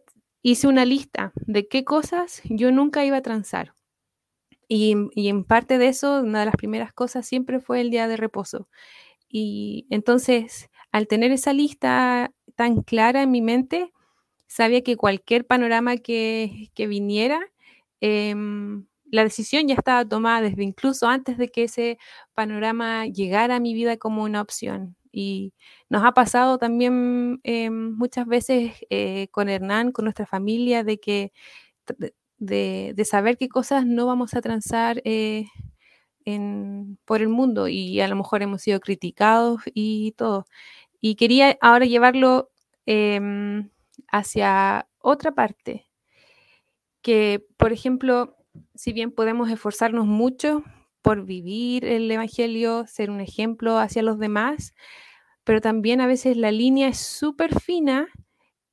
hice 0.43 0.67
una 0.67 0.85
lista 0.85 1.33
de 1.35 1.67
qué 1.67 1.83
cosas 1.85 2.41
yo 2.45 2.71
nunca 2.71 3.05
iba 3.05 3.17
a 3.17 3.21
transar. 3.21 3.73
Y, 4.67 4.95
y, 5.15 5.27
en 5.29 5.43
parte 5.43 5.77
de 5.77 5.89
eso, 5.89 6.21
una 6.21 6.39
de 6.41 6.45
las 6.45 6.55
primeras 6.55 6.93
cosas 6.93 7.27
siempre 7.27 7.59
fue 7.59 7.81
el 7.81 7.91
día 7.91 8.07
de 8.07 8.17
reposo. 8.17 8.69
Y 9.29 9.87
entonces, 9.89 10.69
al 10.91 11.07
tener 11.07 11.31
esa 11.31 11.53
lista 11.53 12.33
tan 12.55 12.81
clara 12.83 13.23
en 13.23 13.31
mi 13.31 13.41
mente, 13.41 13.91
sabía 14.47 14.81
que 14.83 14.97
cualquier 14.97 15.45
panorama 15.47 15.97
que, 15.97 16.69
viniera, 16.77 17.39
eh, 18.01 18.35
la 19.11 19.23
decisión 19.23 19.67
ya 19.67 19.75
estaba 19.75 20.05
tomada 20.05 20.41
desde 20.41 20.63
incluso 20.63 21.07
antes 21.07 21.37
de 21.37 21.49
que 21.49 21.65
ese 21.65 21.99
panorama 22.33 23.05
llegara 23.07 23.57
a 23.57 23.59
mi 23.59 23.73
vida 23.73 23.97
como 23.97 24.23
una 24.23 24.41
opción. 24.41 24.95
Y 25.11 25.53
nos 25.89 26.03
ha 26.05 26.13
pasado 26.13 26.57
también 26.57 27.41
eh, 27.43 27.69
muchas 27.69 28.25
veces 28.25 28.73
eh, 28.89 29.27
con 29.31 29.49
Hernán, 29.49 29.91
con 29.91 30.05
nuestra 30.05 30.25
familia, 30.25 30.83
de 30.85 30.99
que 30.99 31.33
de, 32.37 32.95
saber 33.05 33.37
qué 33.37 33.49
cosas 33.49 33.85
no 33.85 34.07
vamos 34.07 34.33
a 34.33 34.41
transar 34.41 35.01
eh, 35.05 35.45
por 37.05 37.21
el 37.21 37.29
mundo 37.29 37.67
y 37.67 37.99
a 37.99 38.07
lo 38.07 38.15
mejor 38.15 38.41
hemos 38.43 38.61
sido 38.61 38.79
criticados 38.79 39.61
y 39.73 40.13
todo. 40.13 40.45
Y 41.01 41.15
quería 41.15 41.57
ahora 41.61 41.85
llevarlo 41.85 42.51
em, 42.85 43.69
hacia 44.11 44.87
otra 44.99 45.33
parte, 45.33 45.87
que 47.01 47.45
por 47.57 47.73
ejemplo 47.73 48.37
si 48.75 48.93
bien 48.93 49.11
podemos 49.11 49.49
esforzarnos 49.49 50.05
mucho 50.05 50.63
por 51.01 51.25
vivir 51.25 51.85
el 51.85 52.09
Evangelio, 52.11 52.85
ser 52.87 53.09
un 53.11 53.21
ejemplo 53.21 53.77
hacia 53.79 54.03
los 54.03 54.19
demás, 54.19 54.73
pero 55.43 55.61
también 55.61 56.01
a 56.01 56.07
veces 56.07 56.37
la 56.37 56.51
línea 56.51 56.89
es 56.89 56.99
súper 56.99 57.59
fina 57.59 58.07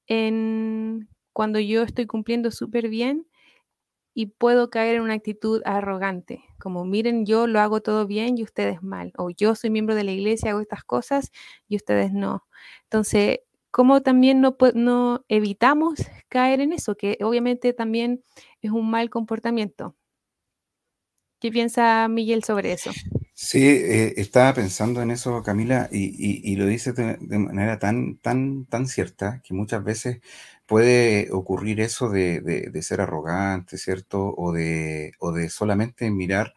en 0.09 1.09
cuando 1.33 1.61
yo 1.61 1.83
estoy 1.85 2.07
cumpliendo 2.07 2.51
súper 2.51 2.89
bien 2.89 3.27
y 4.15 4.27
puedo 4.27 4.71
caer 4.71 4.97
en 4.97 5.03
una 5.03 5.15
actitud 5.15 5.63
arrogante, 5.65 6.45
como 6.61 6.85
miren, 6.85 7.25
yo 7.27 7.47
lo 7.47 7.61
hago 7.61 7.81
todo 7.83 8.07
bien 8.07 8.37
y 8.39 8.43
ustedes 8.45 8.83
mal, 8.83 9.13
o 9.17 9.31
yo 9.31 9.55
soy 9.55 9.71
miembro 9.71 9.95
de 9.95 10.05
la 10.05 10.13
iglesia, 10.13 10.51
hago 10.51 10.61
estas 10.61 10.85
cosas 10.85 11.31
y 11.69 11.77
ustedes 11.77 12.13
no. 12.13 12.45
Entonces, 12.85 13.41
¿cómo 13.79 14.03
también 14.03 14.41
no, 14.41 14.57
no 14.75 15.25
evitamos 15.29 16.01
caer 16.29 16.61
en 16.61 16.73
eso? 16.73 16.97
Que 16.97 17.17
obviamente 17.23 17.73
también 17.73 18.25
es 18.61 18.73
un 18.73 18.91
mal 18.91 19.09
comportamiento. 19.09 19.95
¿Qué 21.39 21.53
piensa 21.53 22.09
Miguel 22.09 22.43
sobre 22.43 22.73
eso? 22.73 22.91
Sí, 23.35 23.65
eh, 23.65 24.15
estaba 24.17 24.53
pensando 24.53 25.01
en 25.01 25.13
eso, 25.13 25.45
Camila, 25.45 25.89
y, 25.93 26.57
lo 26.57 26.67
dice 26.67 26.93
de, 26.93 27.19
manera 27.39 27.79
tan, 27.79 28.17
tan, 28.17 28.65
tan 28.65 28.89
cierta 28.89 29.43
que 29.45 29.55
muchas 29.55 29.85
veces 29.85 30.23
puede 30.67 31.29
ocurrir 31.31 31.81
eso 31.81 32.09
de, 32.09 32.73
ser 32.83 33.01
arrogante, 33.01 33.79
¿cierto? 33.79 34.35
O 34.37 34.51
de, 34.51 35.13
o 35.21 35.31
de 35.31 35.51
solamente 35.51 36.11
mirar 36.11 36.53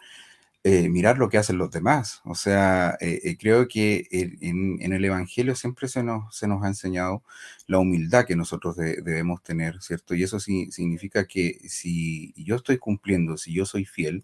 eh, 0.63 0.89
mirar 0.89 1.17
lo 1.17 1.27
que 1.29 1.39
hacen 1.39 1.57
los 1.57 1.71
demás. 1.71 2.21
O 2.23 2.35
sea, 2.35 2.95
eh, 3.01 3.19
eh, 3.23 3.37
creo 3.37 3.67
que 3.67 4.07
en, 4.11 4.93
el 4.93 5.03
Evangelio 5.03 5.55
siempre 5.55 5.87
se 5.87 6.03
nos, 6.03 6.35
se 6.37 6.47
nos 6.47 6.63
ha 6.63 6.67
enseñado 6.67 7.23
la 7.65 7.79
humildad 7.79 8.25
que 8.25 8.35
nosotros 8.35 8.75
debemos 8.75 9.41
tener, 9.41 9.81
¿cierto? 9.81 10.13
Y 10.13 10.21
eso 10.23 10.39
sí, 10.39 10.71
significa 10.71 11.25
que 11.25 11.59
si 11.67 12.33
yo 12.37 12.57
estoy 12.57 12.77
cumpliendo, 12.77 13.37
si 13.37 13.53
yo 13.53 13.65
soy 13.65 13.85
fiel, 13.85 14.23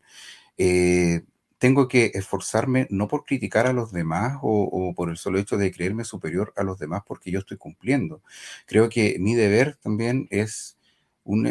tengo 1.58 1.88
que 1.88 2.12
esforzarme 2.14 2.88
no 2.92 3.08
por 3.08 3.26
criticar 3.26 3.66
a 3.68 3.74
los 3.74 3.92
demás 3.92 4.38
o, 4.44 4.94
por 4.96 5.10
el 5.10 5.18
solo 5.18 5.40
hecho 5.40 5.58
de 5.58 5.72
creerme 5.72 6.04
superior 6.04 6.54
a 6.56 6.64
los 6.64 6.78
demás 6.78 7.02
porque 7.08 7.32
yo 7.32 7.40
estoy 7.40 7.58
cumpliendo. 7.58 8.22
Creo 8.68 8.90
que 8.90 9.18
mi 9.20 9.34
deber 9.36 9.76
también 9.78 10.28
es, 10.30 10.78
un, 11.24 11.48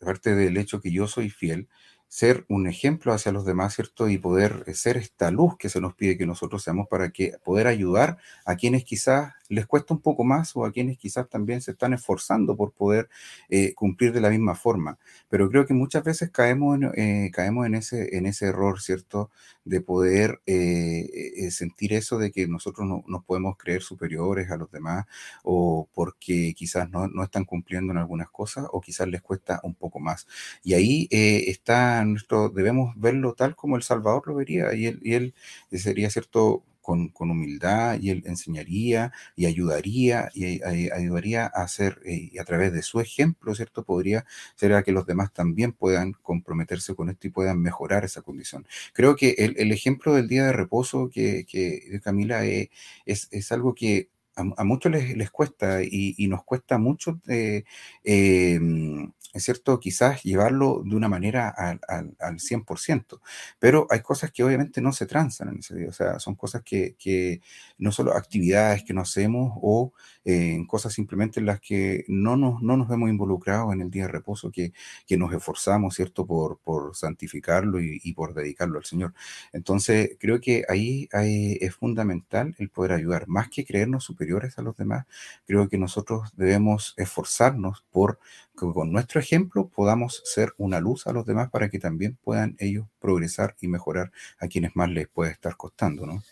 aparte 0.00 0.34
del 0.34 0.56
hecho 0.56 0.80
que 0.80 0.90
yo 0.92 1.06
soy 1.06 1.30
fiel, 1.30 1.68
ser 2.14 2.44
un 2.48 2.68
ejemplo 2.68 3.12
hacia 3.12 3.32
los 3.32 3.44
demás, 3.44 3.74
¿cierto? 3.74 4.08
Y 4.08 4.18
poder 4.18 4.72
ser 4.72 4.96
esta 4.96 5.32
luz 5.32 5.56
que 5.58 5.68
se 5.68 5.80
nos 5.80 5.94
pide 5.94 6.16
que 6.16 6.26
nosotros 6.26 6.62
seamos 6.62 6.86
para 6.86 7.10
que 7.10 7.32
poder 7.42 7.66
ayudar 7.66 8.18
a 8.44 8.54
quienes 8.54 8.84
quizás 8.84 9.32
les 9.48 9.66
cuesta 9.66 9.94
un 9.94 10.00
poco 10.00 10.24
más 10.24 10.56
o 10.56 10.64
a 10.64 10.72
quienes 10.72 10.98
quizás 10.98 11.28
también 11.28 11.60
se 11.60 11.72
están 11.72 11.92
esforzando 11.92 12.56
por 12.56 12.72
poder 12.72 13.08
eh, 13.48 13.74
cumplir 13.74 14.12
de 14.12 14.20
la 14.20 14.30
misma 14.30 14.54
forma. 14.54 14.98
Pero 15.28 15.48
creo 15.50 15.66
que 15.66 15.74
muchas 15.74 16.04
veces 16.04 16.30
caemos 16.30 16.76
en, 16.76 16.92
eh, 16.96 17.30
caemos 17.30 17.66
en, 17.66 17.74
ese, 17.74 18.16
en 18.16 18.26
ese 18.26 18.46
error, 18.46 18.80
¿cierto? 18.80 19.30
De 19.64 19.80
poder 19.80 20.40
eh, 20.46 21.48
sentir 21.50 21.92
eso 21.92 22.18
de 22.18 22.30
que 22.32 22.46
nosotros 22.46 22.86
no, 23.06 23.24
podemos 23.26 23.56
creer 23.56 23.82
superiores 23.82 24.50
a 24.50 24.56
los 24.56 24.70
demás 24.70 25.06
o 25.42 25.88
porque 25.94 26.54
quizás 26.56 26.90
no, 26.90 27.08
no, 27.08 27.22
están 27.24 27.44
cumpliendo 27.44 27.92
en 27.92 27.98
algunas 27.98 28.30
cosas 28.30 28.66
o 28.72 28.80
quizás 28.80 29.08
les 29.08 29.22
cuesta 29.22 29.60
un 29.62 29.74
poco 29.74 30.00
más. 30.00 30.26
Y 30.62 30.74
ahí 30.74 31.08
está 31.10 32.04
nuestro, 32.04 32.48
debemos 32.48 32.94
verlo 32.96 33.34
tal 33.34 33.56
como 33.56 33.76
el 33.76 33.82
Salvador 33.82 34.22
lo 34.26 34.34
vería 34.34 34.74
y 34.74 34.86
él, 34.86 35.00
y 35.02 35.14
él 35.14 35.34
sería, 35.72 36.10
¿cierto? 36.10 36.62
Con, 36.84 37.10
humildad 37.18 37.98
y 38.00 38.10
él 38.10 38.22
enseñaría 38.26 39.10
y 39.34 39.46
ayudaría 39.46 40.30
y, 40.34 40.62
ayudaría 40.62 41.46
a 41.46 41.62
hacer, 41.62 42.00
eh, 42.04 42.28
y 42.32 42.38
a 42.38 42.44
través 42.44 42.72
de 42.72 42.82
su 42.82 43.00
ejemplo, 43.00 43.54
¿cierto? 43.54 43.84
Podría 43.84 44.26
ser 44.54 44.74
a 44.74 44.82
que 44.82 44.92
los 44.92 45.06
demás 45.06 45.32
también 45.32 45.72
puedan 45.72 46.12
comprometerse 46.12 46.94
con 46.94 47.08
esto 47.08 47.26
y 47.26 47.30
puedan 47.30 47.60
mejorar 47.60 48.04
esa 48.04 48.20
condición. 48.22 48.66
Creo 48.92 49.16
que 49.16 49.30
el, 49.38 49.72
ejemplo 49.72 50.14
del 50.14 50.28
día 50.28 50.44
de 50.44 50.52
reposo 50.52 51.08
que, 51.10 51.46
que 51.48 52.00
Camila 52.02 52.44
eh, 52.44 52.70
es, 53.06 53.28
es, 53.30 53.50
algo 53.50 53.74
que 53.74 54.10
a, 54.36 54.64
muchos 54.64 54.92
les, 54.92 55.16
les 55.16 55.30
cuesta 55.30 55.82
y, 55.82 56.26
nos 56.28 56.44
cuesta 56.44 56.78
mucho 56.78 57.20
eh, 57.28 57.64
em, 58.02 59.12
es 59.32 59.42
cierto, 59.42 59.80
quizás 59.80 60.22
llevarlo 60.22 60.82
de 60.84 60.94
una 60.94 61.08
manera 61.08 61.48
al, 61.48 61.80
al, 61.88 62.16
al, 62.20 62.38
100%, 62.38 63.20
pero 63.58 63.86
hay 63.90 64.00
cosas 64.00 64.30
que 64.30 64.44
obviamente 64.44 64.80
no 64.80 64.92
se 64.92 65.06
transan 65.06 65.48
en 65.48 65.58
ese 65.58 65.74
día, 65.74 65.88
o 65.88 65.92
sea, 65.92 66.20
son 66.20 66.36
cosas 66.36 66.62
que, 66.62 66.94
que 66.98 67.40
no 67.78 67.90
solo 67.90 68.14
actividades 68.14 68.84
que 68.84 68.94
no 68.94 69.00
hacemos 69.00 69.58
o 69.60 69.92
eh, 70.24 70.64
cosas 70.66 70.92
simplemente 70.92 71.40
en 71.40 71.46
las 71.46 71.60
que 71.60 72.04
no 72.08 72.36
nos, 72.36 72.62
no 72.62 72.76
nos 72.76 72.88
vemos 72.88 73.10
involucrados 73.10 73.72
en 73.72 73.82
el 73.82 73.90
día 73.90 74.04
de 74.04 74.12
reposo, 74.12 74.50
que, 74.50 74.72
que 75.06 75.16
nos 75.16 75.32
esforzamos, 75.32 75.94
¿cierto?, 75.94 76.26
por, 76.26 76.58
por 76.60 76.96
santificarlo 76.96 77.80
y, 77.80 78.12
por 78.14 78.34
dedicarlo 78.34 78.78
al 78.78 78.84
Señor. 78.84 79.14
Entonces, 79.52 80.16
creo 80.20 80.40
que 80.40 80.64
ahí 80.68 81.08
es 81.12 81.74
fundamental 81.74 82.54
el 82.58 82.70
poder 82.70 82.92
ayudar, 82.92 83.26
más 83.28 83.48
que 83.48 83.64
creernos 83.64 84.04
superiores 84.04 84.58
a 84.58 84.62
los 84.62 84.76
demás, 84.76 85.06
creo 85.46 85.68
que 85.68 85.78
nosotros 85.78 86.32
debemos 86.36 86.94
esforzarnos 86.96 87.84
por 87.90 88.18
que 88.58 88.72
con 88.72 88.92
nuestro 88.92 89.20
ejemplo 89.20 89.68
podamos 89.68 90.22
ser 90.24 90.54
una 90.58 90.80
luz 90.80 91.06
a 91.06 91.12
los 91.12 91.26
demás 91.26 91.50
para 91.50 91.68
que 91.68 91.78
también 91.78 92.16
puedan 92.22 92.56
ellos 92.58 92.86
progresar 93.00 93.56
y 93.60 93.68
mejorar 93.68 94.12
a 94.38 94.48
quienes 94.48 94.76
más 94.76 94.90
les 94.90 95.08
puede 95.08 95.32
estar 95.32 95.56
costando, 95.56 96.06
¿no? 96.06 96.22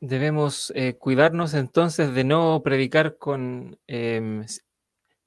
Debemos 0.00 0.72
eh, 0.74 0.94
cuidarnos 0.96 1.52
entonces 1.52 2.14
de 2.14 2.24
no 2.24 2.62
predicar 2.64 3.18
con, 3.18 3.78
em, 3.86 4.46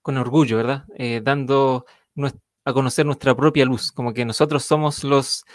con 0.02 0.18
orgullo, 0.18 0.58
¿verdad? 0.58 0.86
Eh, 0.98 1.22
dando 1.24 1.86
a 2.66 2.74
conocer 2.74 3.06
nuestra 3.06 3.36
propia 3.36 3.66
luz, 3.66 3.92
como 3.92 4.14
que 4.14 4.26
nosotros 4.26 4.64
somos 4.64 5.04
los 5.04 5.46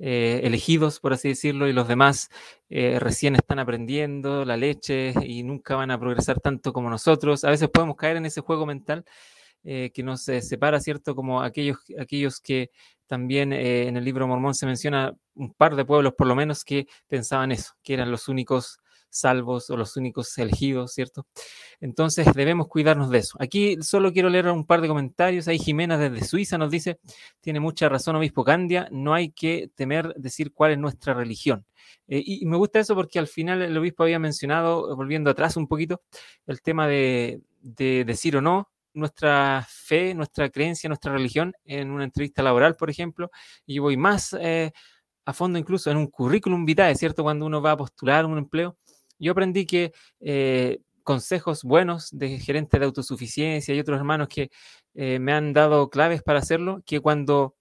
eh, 0.00 0.40
elegidos, 0.44 0.98
por 0.98 1.12
así 1.12 1.28
decirlo, 1.28 1.68
y 1.68 1.72
los 1.72 1.86
demás 1.88 2.30
recién 2.68 3.36
están 3.36 3.60
aprendiendo 3.60 4.44
la 4.44 4.56
leche 4.56 5.14
y 5.24 5.44
nunca 5.44 5.76
van 5.76 5.92
a 5.92 6.00
progresar 6.00 6.40
tanto 6.40 6.72
como 6.72 6.90
nosotros. 6.90 7.44
A 7.44 7.50
veces 7.50 7.68
podemos 7.68 7.96
caer 7.96 8.16
en 8.16 8.26
ese 8.26 8.40
juego 8.40 8.66
mental 8.66 9.04
eh, 9.64 9.90
que 9.94 10.02
nos 10.02 10.22
separa, 10.22 10.78
¿cierto? 10.80 11.14
Como 11.14 11.42
aquellos, 11.42 11.78
aquellos 11.98 12.40
que 12.40 12.70
también 13.06 13.52
eh, 13.52 13.88
en 13.88 13.96
el 13.96 14.04
libro 14.04 14.26
mormón 14.26 14.54
se 14.54 14.66
menciona 14.66 15.14
un 15.34 15.52
par 15.52 15.76
de 15.76 15.84
pueblos 15.84 16.14
por 16.16 16.26
lo 16.26 16.34
menos 16.34 16.64
que 16.64 16.86
pensaban 17.08 17.52
eso, 17.52 17.72
que 17.82 17.94
eran 17.94 18.10
los 18.10 18.28
únicos 18.28 18.78
salvos 19.14 19.70
o 19.70 19.76
los 19.76 19.96
únicos 19.96 20.36
elegidos, 20.38 20.92
¿cierto? 20.92 21.26
Entonces 21.80 22.26
debemos 22.34 22.66
cuidarnos 22.68 23.10
de 23.10 23.18
eso. 23.18 23.36
Aquí 23.40 23.76
solo 23.80 24.12
quiero 24.12 24.28
leer 24.28 24.48
un 24.48 24.66
par 24.66 24.80
de 24.80 24.88
comentarios. 24.88 25.46
Ahí 25.46 25.58
Jimena 25.58 25.96
desde 25.96 26.26
Suiza 26.26 26.58
nos 26.58 26.70
dice, 26.70 26.98
tiene 27.40 27.60
mucha 27.60 27.88
razón 27.88 28.16
Obispo 28.16 28.44
Candia, 28.44 28.88
no 28.90 29.14
hay 29.14 29.30
que 29.30 29.70
temer 29.74 30.14
decir 30.16 30.52
cuál 30.52 30.72
es 30.72 30.78
nuestra 30.78 31.14
religión. 31.14 31.64
Eh, 32.08 32.22
y, 32.24 32.44
me 32.46 32.56
gusta 32.56 32.80
eso 32.80 32.94
porque 32.94 33.18
al 33.18 33.28
final 33.28 33.62
el 33.62 33.76
obispo 33.76 34.02
había 34.02 34.18
mencionado, 34.18 34.94
volviendo 34.96 35.30
atrás 35.30 35.56
un 35.56 35.68
poquito, 35.68 36.02
el 36.46 36.60
tema 36.60 36.88
de, 36.88 37.40
de 37.62 38.04
decir 38.04 38.36
o 38.36 38.40
no, 38.42 38.68
nuestra 38.94 39.66
fe, 39.68 40.14
nuestra 40.14 40.48
creencia, 40.48 40.88
nuestra 40.88 41.12
religión 41.12 41.52
en 41.64 41.90
una 41.90 42.04
entrevista 42.04 42.42
laboral, 42.42 42.76
por 42.76 42.88
ejemplo, 42.88 43.30
y 43.66 43.78
voy 43.80 43.96
más 43.96 44.34
eh, 44.40 44.72
a 45.24 45.32
fondo 45.32 45.58
incluso 45.58 45.90
en 45.90 45.96
un 45.96 46.06
currículum 46.06 46.64
vitae, 46.64 46.94
¿cierto? 46.94 47.22
Cuando 47.22 47.44
uno 47.44 47.60
va 47.60 47.72
a 47.72 47.76
postular 47.76 48.24
un 48.24 48.38
empleo, 48.38 48.76
yo 49.18 49.32
aprendí 49.32 49.66
que 49.66 49.92
eh, 50.20 50.80
consejos 51.02 51.64
buenos 51.64 52.08
de 52.12 52.38
gerentes 52.38 52.78
de 52.80 52.86
autosuficiencia 52.86 53.74
y 53.74 53.80
otros 53.80 53.98
hermanos 53.98 54.28
que 54.28 54.50
eh, 54.94 55.18
me 55.18 55.32
han 55.32 55.52
dado 55.52 55.90
claves 55.90 56.22
para 56.22 56.38
hacerlo, 56.38 56.82
que 56.86 57.00
cuando 57.00 57.56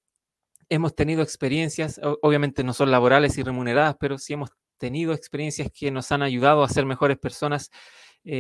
hemos 0.70 0.96
tenido 0.96 1.22
experiencias, 1.24 2.00
obviamente 2.22 2.64
no 2.64 2.74
son 2.74 2.92
laborales 2.92 3.38
y 3.38 3.44
remuneradas, 3.44 3.96
pero 4.00 4.18
sí 4.18 4.34
hemos 4.34 4.52
tenido 4.78 5.14
experiencias 5.14 5.70
que 5.74 5.92
nos 5.92 6.12
han 6.12 6.22
ayudado 6.22 6.64
a 6.64 6.70
ser 6.70 6.86
mejores 6.86 7.18
personas 7.18 7.70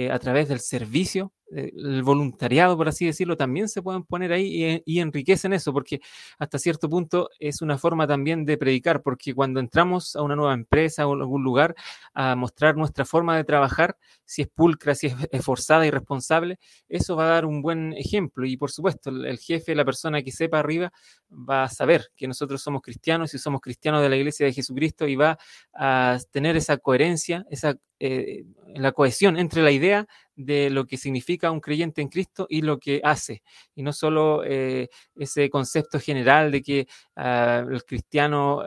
a 0.09 0.17
través 0.19 0.47
del 0.47 0.61
servicio, 0.61 1.33
el 1.55 2.03
voluntariado, 2.03 2.77
por 2.77 2.87
así 2.87 3.05
decirlo, 3.05 3.37
también 3.37 3.69
se 3.69 3.81
pueden 3.81 4.03
poner 4.03 4.31
ahí 4.31 4.81
y, 4.85 4.97
y, 4.97 4.99
enriquecen 4.99 5.53
eso, 5.53 5.73
porque 5.73 6.01
hasta 6.39 6.59
cierto 6.59 6.89
punto 6.89 7.29
es 7.39 7.61
una 7.61 7.77
forma 7.77 8.07
también 8.07 8.45
de 8.45 8.57
predicar, 8.57 9.01
porque 9.01 9.33
cuando 9.33 9.59
entramos 9.59 10.15
a 10.15 10.21
una 10.21 10.35
nueva 10.35 10.53
empresa 10.53 11.07
o 11.07 11.13
algún 11.13 11.43
lugar 11.43 11.75
a 12.13 12.35
mostrar 12.35 12.75
nuestra 12.75 13.05
forma 13.05 13.37
de 13.37 13.43
trabajar, 13.43 13.97
si 14.25 14.43
es 14.43 14.47
pulcra, 14.47 14.95
si 14.95 15.07
es 15.07 15.15
esforzada 15.31 15.85
y 15.85 15.91
responsable, 15.91 16.59
eso 16.89 17.15
va 17.15 17.25
a 17.25 17.29
dar 17.29 17.45
un 17.45 17.61
buen 17.61 17.93
ejemplo. 17.93 18.45
Y 18.45 18.57
por 18.57 18.71
supuesto, 18.71 19.09
el, 19.09 19.37
jefe, 19.37 19.75
la 19.75 19.85
persona 19.85 20.21
que 20.21 20.31
sepa 20.31 20.59
arriba, 20.59 20.91
va 21.31 21.63
a 21.63 21.69
saber 21.69 22.09
que 22.15 22.27
nosotros 22.27 22.61
somos 22.61 22.81
cristianos 22.81 23.33
y 23.33 23.39
somos 23.39 23.61
cristianos 23.61 24.01
de 24.01 24.09
la 24.09 24.15
iglesia 24.15 24.45
de 24.45 24.53
Jesucristo 24.53 25.07
y 25.07 25.15
va 25.15 25.37
a 25.73 26.17
tener 26.31 26.55
esa 26.55 26.77
coherencia, 26.77 27.45
esa 27.49 27.75
eh, 27.99 28.43
la 28.75 28.91
cohesión 28.91 29.37
entre 29.37 29.61
la 29.61 29.71
idea 29.71 30.07
de 30.35 30.69
lo 30.69 30.85
que 30.85 30.97
significa 30.97 31.51
un 31.51 31.59
creyente 31.59 32.01
en 32.01 32.09
Cristo 32.09 32.47
y 32.49 32.61
lo 32.61 32.79
que 32.79 33.01
hace. 33.03 33.43
Y 33.75 33.83
no 33.83 33.93
solo 33.93 34.43
eh, 34.45 34.89
ese 35.15 35.49
concepto 35.49 35.99
general 35.99 36.51
de 36.51 36.61
que 36.61 36.87
ah, 37.15 37.63
el 37.69 37.83
cristiano 37.83 38.63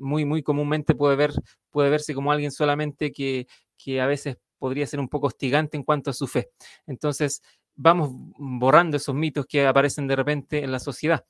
muy, 0.00 0.24
muy 0.24 0.42
comúnmente 0.42 0.94
puede, 0.94 1.16
ver, 1.16 1.32
puede 1.70 1.90
verse 1.90 2.14
como 2.14 2.32
alguien 2.32 2.50
solamente 2.50 3.12
que, 3.12 3.46
que 3.76 4.00
a 4.00 4.06
veces 4.06 4.38
podría 4.58 4.86
ser 4.86 5.00
un 5.00 5.08
poco 5.08 5.28
hostigante 5.28 5.76
en 5.76 5.82
cuanto 5.82 6.10
a 6.10 6.14
su 6.14 6.26
fe. 6.26 6.50
Entonces, 6.86 7.42
vamos 7.74 8.10
borrando 8.38 8.96
esos 8.96 9.14
mitos 9.14 9.46
que 9.46 9.66
aparecen 9.66 10.06
de 10.06 10.16
repente 10.16 10.62
en 10.62 10.70
la 10.70 10.78
sociedad. 10.78 11.24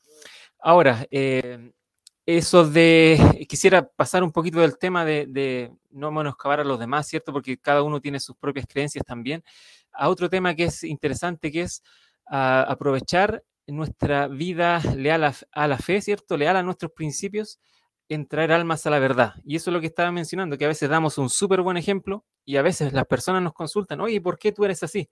Ahora, 0.58 1.06
eh, 1.10 1.72
eso 2.26 2.68
de, 2.68 3.46
quisiera 3.48 3.88
pasar 3.88 4.22
un 4.22 4.32
poquito 4.32 4.60
del 4.60 4.78
tema 4.78 5.04
de, 5.04 5.72
no 5.90 6.12
menoscabar 6.12 6.60
a 6.60 6.64
los 6.64 6.78
demás, 6.78 7.08
¿cierto? 7.08 7.32
Porque 7.32 7.58
cada 7.58 7.82
uno 7.82 8.00
tiene 8.00 8.20
sus 8.20 8.36
propias 8.36 8.66
creencias 8.68 9.04
también, 9.04 9.42
a 9.92 10.08
otro 10.08 10.28
tema 10.28 10.54
que 10.54 10.64
es 10.64 10.84
interesante, 10.84 11.50
que 11.50 11.62
es 11.62 11.82
uh, 12.30 12.66
aprovechar 12.68 13.42
nuestra 13.66 14.28
vida 14.28 14.80
leal 14.96 15.24
a, 15.24 15.34
a, 15.52 15.68
la 15.68 15.78
fe, 15.78 16.00
¿cierto? 16.00 16.36
Leal 16.36 16.56
a 16.56 16.62
nuestros 16.62 16.92
principios 16.92 17.58
en 18.08 18.26
traer 18.26 18.52
almas 18.52 18.86
a 18.86 18.90
la 18.90 18.98
verdad. 18.98 19.34
Y 19.44 19.56
eso 19.56 19.70
es 19.70 19.74
lo 19.74 19.80
que 19.80 19.86
estaba 19.86 20.10
mencionando, 20.10 20.58
que 20.58 20.64
a 20.64 20.68
veces 20.68 20.88
damos 20.90 21.16
un 21.18 21.30
súper 21.30 21.62
buen 21.62 21.76
ejemplo 21.76 22.24
y 22.44 22.56
a 22.56 22.62
veces 22.62 22.92
las 22.92 23.06
personas 23.06 23.42
nos 23.42 23.52
consultan, 23.52 24.00
oye, 24.00 24.20
¿por 24.20 24.38
qué 24.38 24.52
tú 24.52 24.64
eres 24.64 24.82
así? 24.82 25.08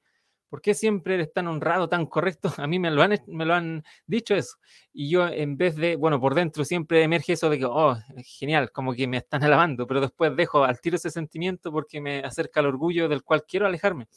¿Por 0.48 0.62
qué 0.62 0.74
siempre 0.74 1.14
eres 1.14 1.32
tan 1.32 1.46
honrado, 1.46 1.88
tan 1.88 2.06
correcto? 2.06 2.52
A 2.58 2.66
mí 2.66 2.78
me 2.78 2.90
lo, 2.90 3.02
han, 3.02 3.18
me 3.26 3.44
lo 3.44 3.54
han 3.54 3.84
dicho 4.06 4.34
eso. 4.34 4.56
Y 4.92 5.10
yo 5.10 5.28
en 5.28 5.56
vez 5.56 5.76
de, 5.76 5.96
bueno, 5.96 6.20
por 6.20 6.34
dentro 6.34 6.64
siempre 6.64 7.02
emerge 7.02 7.34
eso 7.34 7.50
de 7.50 7.58
que, 7.58 7.66
oh, 7.66 7.96
genial, 8.24 8.72
como 8.72 8.94
que 8.94 9.06
me 9.06 9.18
están 9.18 9.44
alabando, 9.44 9.86
pero 9.86 10.00
después 10.00 10.34
dejo 10.36 10.64
al 10.64 10.80
tiro 10.80 10.96
ese 10.96 11.10
sentimiento 11.10 11.70
porque 11.70 12.00
me 12.00 12.20
acerca 12.20 12.60
al 12.60 12.66
orgullo 12.66 13.08
del 13.08 13.22
cual 13.22 13.44
quiero 13.46 13.66
alejarme 13.66 14.08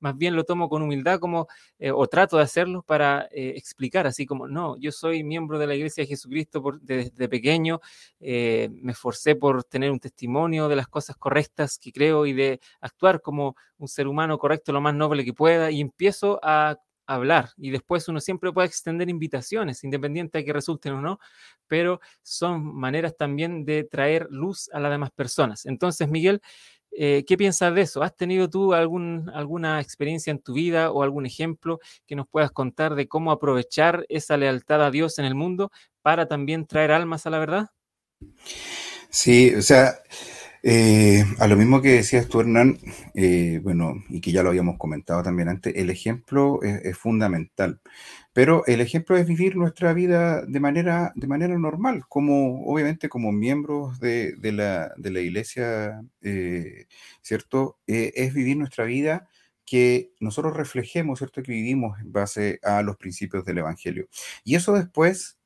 más 0.00 0.16
bien 0.16 0.36
lo 0.36 0.44
tomo 0.44 0.68
con 0.68 0.82
humildad 0.82 1.18
como, 1.18 1.48
eh, 1.78 1.90
o 1.90 2.06
trato 2.06 2.36
de 2.36 2.42
hacerlo 2.42 2.82
para 2.82 3.28
eh, 3.30 3.54
explicar, 3.56 4.06
así 4.06 4.26
como, 4.26 4.48
no, 4.48 4.76
yo 4.78 4.92
soy 4.92 5.24
miembro 5.24 5.58
de 5.58 5.66
la 5.66 5.74
Iglesia 5.74 6.02
de 6.02 6.08
Jesucristo 6.08 6.62
por, 6.62 6.80
desde 6.80 7.28
pequeño, 7.28 7.80
eh, 8.20 8.68
me 8.72 8.92
esforcé 8.92 9.36
por 9.36 9.64
tener 9.64 9.90
un 9.90 10.00
testimonio 10.00 10.68
de 10.68 10.76
las 10.76 10.88
cosas 10.88 11.16
correctas 11.16 11.78
que 11.78 11.92
creo 11.92 12.26
y 12.26 12.32
de 12.32 12.60
actuar 12.80 13.20
como 13.20 13.56
un 13.78 13.88
ser 13.88 14.06
humano 14.08 14.38
correcto 14.38 14.72
lo 14.72 14.80
más 14.80 14.94
noble 14.94 15.24
que 15.24 15.32
pueda 15.32 15.70
y 15.70 15.80
empiezo 15.80 16.38
a 16.42 16.78
hablar 17.06 17.50
y 17.56 17.70
después 17.70 18.08
uno 18.08 18.20
siempre 18.20 18.52
puede 18.52 18.66
extender 18.66 19.08
invitaciones, 19.08 19.84
independiente 19.84 20.38
de 20.38 20.44
que 20.44 20.52
resulten 20.52 20.94
o 20.94 21.00
no, 21.00 21.18
pero 21.66 22.00
son 22.22 22.74
maneras 22.74 23.16
también 23.16 23.64
de 23.64 23.84
traer 23.84 24.26
luz 24.30 24.68
a 24.72 24.80
las 24.80 24.90
demás 24.90 25.10
personas. 25.12 25.66
Entonces, 25.66 26.08
Miguel, 26.08 26.42
eh, 26.98 27.24
¿Qué 27.26 27.36
piensas 27.36 27.74
de 27.74 27.82
eso? 27.82 28.02
¿Has 28.02 28.16
tenido 28.16 28.48
tú 28.48 28.74
algún, 28.74 29.30
alguna 29.34 29.80
experiencia 29.80 30.30
en 30.30 30.38
tu 30.38 30.54
vida 30.54 30.90
o 30.90 31.02
algún 31.02 31.26
ejemplo 31.26 31.78
que 32.06 32.16
nos 32.16 32.26
puedas 32.26 32.50
contar 32.50 32.94
de 32.94 33.08
cómo 33.08 33.30
aprovechar 33.30 34.06
esa 34.08 34.36
lealtad 34.36 34.84
a 34.84 34.90
Dios 34.90 35.18
en 35.18 35.24
el 35.24 35.34
mundo 35.34 35.70
para 36.02 36.26
también 36.26 36.66
traer 36.66 36.92
almas 36.92 37.26
a 37.26 37.30
la 37.30 37.38
verdad? 37.38 37.70
Sí, 39.10 39.54
o 39.54 39.62
sea, 39.62 39.96
Eh, 40.68 41.24
a 41.38 41.46
lo 41.46 41.54
mismo 41.54 41.80
que 41.80 41.90
decías 41.90 42.26
tú, 42.26 42.40
Hernán, 42.40 42.76
eh, 43.14 43.60
bueno, 43.62 44.02
y 44.08 44.20
que 44.20 44.32
ya 44.32 44.42
lo 44.42 44.48
habíamos 44.48 44.78
comentado 44.78 45.22
también 45.22 45.48
antes, 45.48 45.72
el 45.76 45.90
ejemplo 45.90 46.58
es, 46.62 46.98
fundamental. 46.98 47.80
Pero 48.36 48.64
el 48.66 48.82
ejemplo 48.82 49.16
es 49.16 49.26
vivir 49.26 49.56
nuestra 49.56 49.94
vida 49.94 50.44
de 50.44 50.60
manera, 50.60 51.10
de 51.16 51.26
manera 51.26 51.56
normal, 51.56 52.04
como 52.06 52.66
obviamente 52.66 53.08
como 53.08 53.32
miembros 53.32 53.98
de, 53.98 54.36
la, 54.52 54.92
iglesia, 55.22 56.02
eh, 56.20 56.84
¿cierto? 57.22 57.78
es 57.86 58.34
vivir 58.34 58.58
nuestra 58.58 58.84
vida 58.84 59.26
que 59.64 60.12
nosotros 60.20 60.54
reflejemos, 60.54 61.18
¿cierto? 61.18 61.42
Que 61.42 61.52
vivimos 61.52 61.98
en 61.98 62.12
base 62.12 62.60
a 62.62 62.82
los 62.82 62.98
principios 62.98 63.42
del 63.46 63.56
Evangelio. 63.56 64.06
Y 64.44 64.56
eso 64.56 64.74
después 64.74 65.38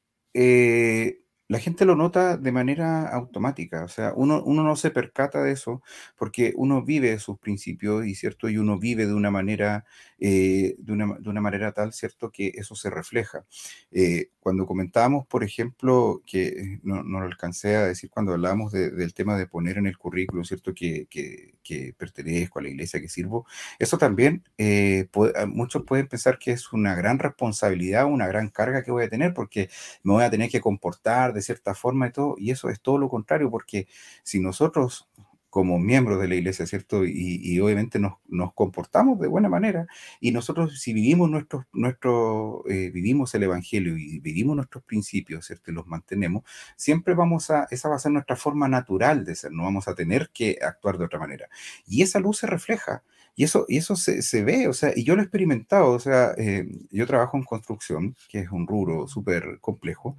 la 1.51 1.59
gente 1.59 1.85
lo 1.85 1.97
nota 1.97 2.37
de 2.37 2.53
manera 2.53 3.09
automática, 3.09 3.83
o 3.83 3.89
sea, 3.89 4.13
uno, 4.15 4.41
uno 4.45 4.63
no 4.63 4.77
se 4.77 4.93
percata 4.93 5.43
de 5.43 5.51
eso 5.51 5.83
porque 6.17 6.53
uno 6.57 6.85
vive 6.85 7.19
sus 7.19 7.41
principios 7.41 8.07
y 8.07 8.15
cierto, 8.15 8.49
y 8.49 8.57
uno 8.57 8.79
vive 8.79 9.05
de 9.07 9.15
una 9.15 9.33
manera, 9.33 9.85
eh, 10.21 10.77
de, 10.79 10.93
una, 10.93 11.17
de, 11.19 11.31
una, 11.31 11.41
manera 11.41 11.73
tal, 11.73 11.95
cierto, 11.95 12.31
que 12.31 12.53
eso 12.55 12.75
se 12.75 12.91
refleja. 12.91 13.47
Eh, 13.91 14.31
cuando 14.39 14.67
comentábamos, 14.67 15.27
por 15.27 15.43
ejemplo, 15.43 16.23
que 16.27 16.79
no, 16.83 17.03
no, 17.03 17.21
lo 17.21 17.27
alcancé 17.27 17.77
a 17.77 17.87
decir 17.87 18.11
cuando 18.11 18.33
hablábamos 18.33 18.73
del 18.73 19.15
tema 19.15 19.39
de 19.39 19.47
poner 19.47 19.79
en 19.79 19.87
el 19.87 19.97
currículum, 19.97 20.45
cierto, 20.45 20.75
que, 20.75 21.07
que, 21.09 21.95
pertenezco 21.97 22.59
a 22.59 22.63
la 22.63 22.69
iglesia 22.69 23.01
que 23.01 23.09
sirvo, 23.09 23.47
eso 23.79 23.97
también 23.97 24.43
eh, 24.59 25.09
muchos 25.49 25.85
pueden 25.85 26.09
pensar 26.09 26.39
que 26.39 26.51
es 26.51 26.73
una 26.73 26.97
gran 26.97 27.19
responsabilidad, 27.21 28.07
una 28.07 28.27
gran 28.27 28.49
carga 28.49 28.83
que 28.83 28.91
voy 28.91 29.05
a 29.05 29.09
tener 29.09 29.35
porque 29.35 29.71
me 30.03 30.13
voy 30.15 30.25
a 30.25 30.31
tener 30.31 30.51
que 30.51 30.61
comportar 30.61 31.33
de 31.33 31.43
cierta 31.43 31.75
forma 31.75 32.09
y 32.09 32.13
todo, 32.13 32.35
y 32.39 32.51
eso 32.51 32.71
es 32.71 32.81
todo 32.81 32.99
lo 32.99 33.09
contrario, 33.09 33.51
porque 33.51 33.87
si 34.25 34.41
nosotros 34.41 35.09
como 35.51 35.79
miembros 35.79 36.21
de 36.21 36.29
la 36.29 36.37
iglesia, 36.37 36.65
¿cierto? 36.67 37.05
Y, 37.05 37.59
obviamente 37.61 37.99
nos, 37.99 38.15
nos, 38.29 38.55
comportamos 38.55 39.19
de 39.21 39.27
buena 39.27 39.49
manera. 39.49 39.87
Y 40.21 40.31
nosotros, 40.31 40.81
si 40.81 40.93
vivimos 40.93 41.29
nuestro, 41.29 41.67
nuestro 41.73 42.65
eh, 42.69 42.91
vivimos 42.91 43.35
el 43.35 43.43
Evangelio 43.43 43.97
y 43.97 44.21
vivimos 44.21 44.57
nuestros 44.57 44.85
principios, 44.85 45.47
¿cierto? 45.47 45.71
Y 45.71 45.75
los 45.75 45.87
mantenemos, 45.87 46.45
siempre 46.77 47.15
vamos 47.15 47.51
a, 47.51 47.67
esa 47.71 47.89
va 47.89 47.97
a 47.97 47.99
ser 47.99 48.13
nuestra 48.13 48.37
forma 48.37 48.69
natural 48.69 49.25
de 49.25 49.35
ser, 49.35 49.53
no 49.53 49.65
vamos 49.65 49.89
a 49.89 49.95
tener 49.95 50.31
que 50.33 50.59
actuar 50.63 50.99
de 50.99 51.05
otra 51.05 51.19
manera. 51.19 51.49
Y 51.87 52.03
esa 52.03 52.21
luz 52.21 52.39
se 52.39 52.47
refleja. 52.47 53.03
Y 53.37 53.45
eso, 53.45 53.65
y 53.69 53.79
eso 53.79 53.97
se, 53.97 54.23
se 54.23 54.45
ve, 54.45 54.69
o 54.69 54.73
sea, 54.73 54.93
y 54.95 55.05
yo 55.05 55.15
lo 55.15 55.23
he 55.23 55.25
experimentado, 55.25 55.93
o 55.93 56.01
sea, 56.01 56.33
eh, 56.37 56.69
yo 56.91 57.07
trabajo 57.07 57.37
en 57.37 57.45
construcción, 57.45 58.17
que 58.29 58.41
es 58.41 58.51
un 58.51 58.67
rubro 58.67 59.09
súper 59.09 59.59
complejo, 59.61 60.17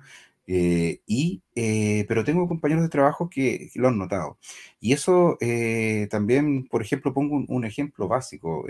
eh, 0.53 1.01
y, 1.07 1.41
eh, 1.55 2.03
pero 2.09 2.25
tengo 2.25 2.45
compañeros 2.45 2.83
de 2.83 2.89
trabajo 2.89 3.29
que, 3.29 3.69
lo 3.75 3.87
han 3.87 3.97
notado. 3.97 4.37
Y 4.81 4.91
eso 4.91 5.37
eh, 5.39 6.07
también, 6.11 6.67
por 6.67 6.81
ejemplo, 6.81 7.13
pongo 7.13 7.45
un, 7.47 7.65
ejemplo 7.65 8.09
básico. 8.09 8.65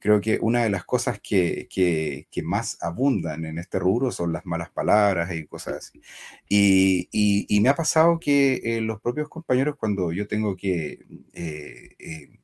creo 0.00 0.20
que 0.20 0.38
una 0.40 0.62
de 0.62 0.70
las 0.70 0.84
cosas 0.84 1.20
que, 1.20 1.66
que, 1.70 2.26
que, 2.30 2.42
más 2.42 2.78
abundan 2.80 3.44
en 3.44 3.58
este 3.58 3.78
rubro 3.78 4.12
son 4.12 4.32
las 4.32 4.46
malas 4.46 4.70
palabras 4.70 5.32
y 5.34 5.46
cosas 5.46 5.74
así. 5.76 6.00
Y, 6.48 7.08
y 7.48 7.60
me 7.60 7.68
ha 7.68 7.74
pasado 7.74 8.18
que 8.18 8.80
los 8.82 9.00
propios 9.00 9.28
compañeros, 9.28 9.76
cuando 9.76 10.12
yo 10.12 10.26
tengo 10.26 10.56
que 10.56 11.00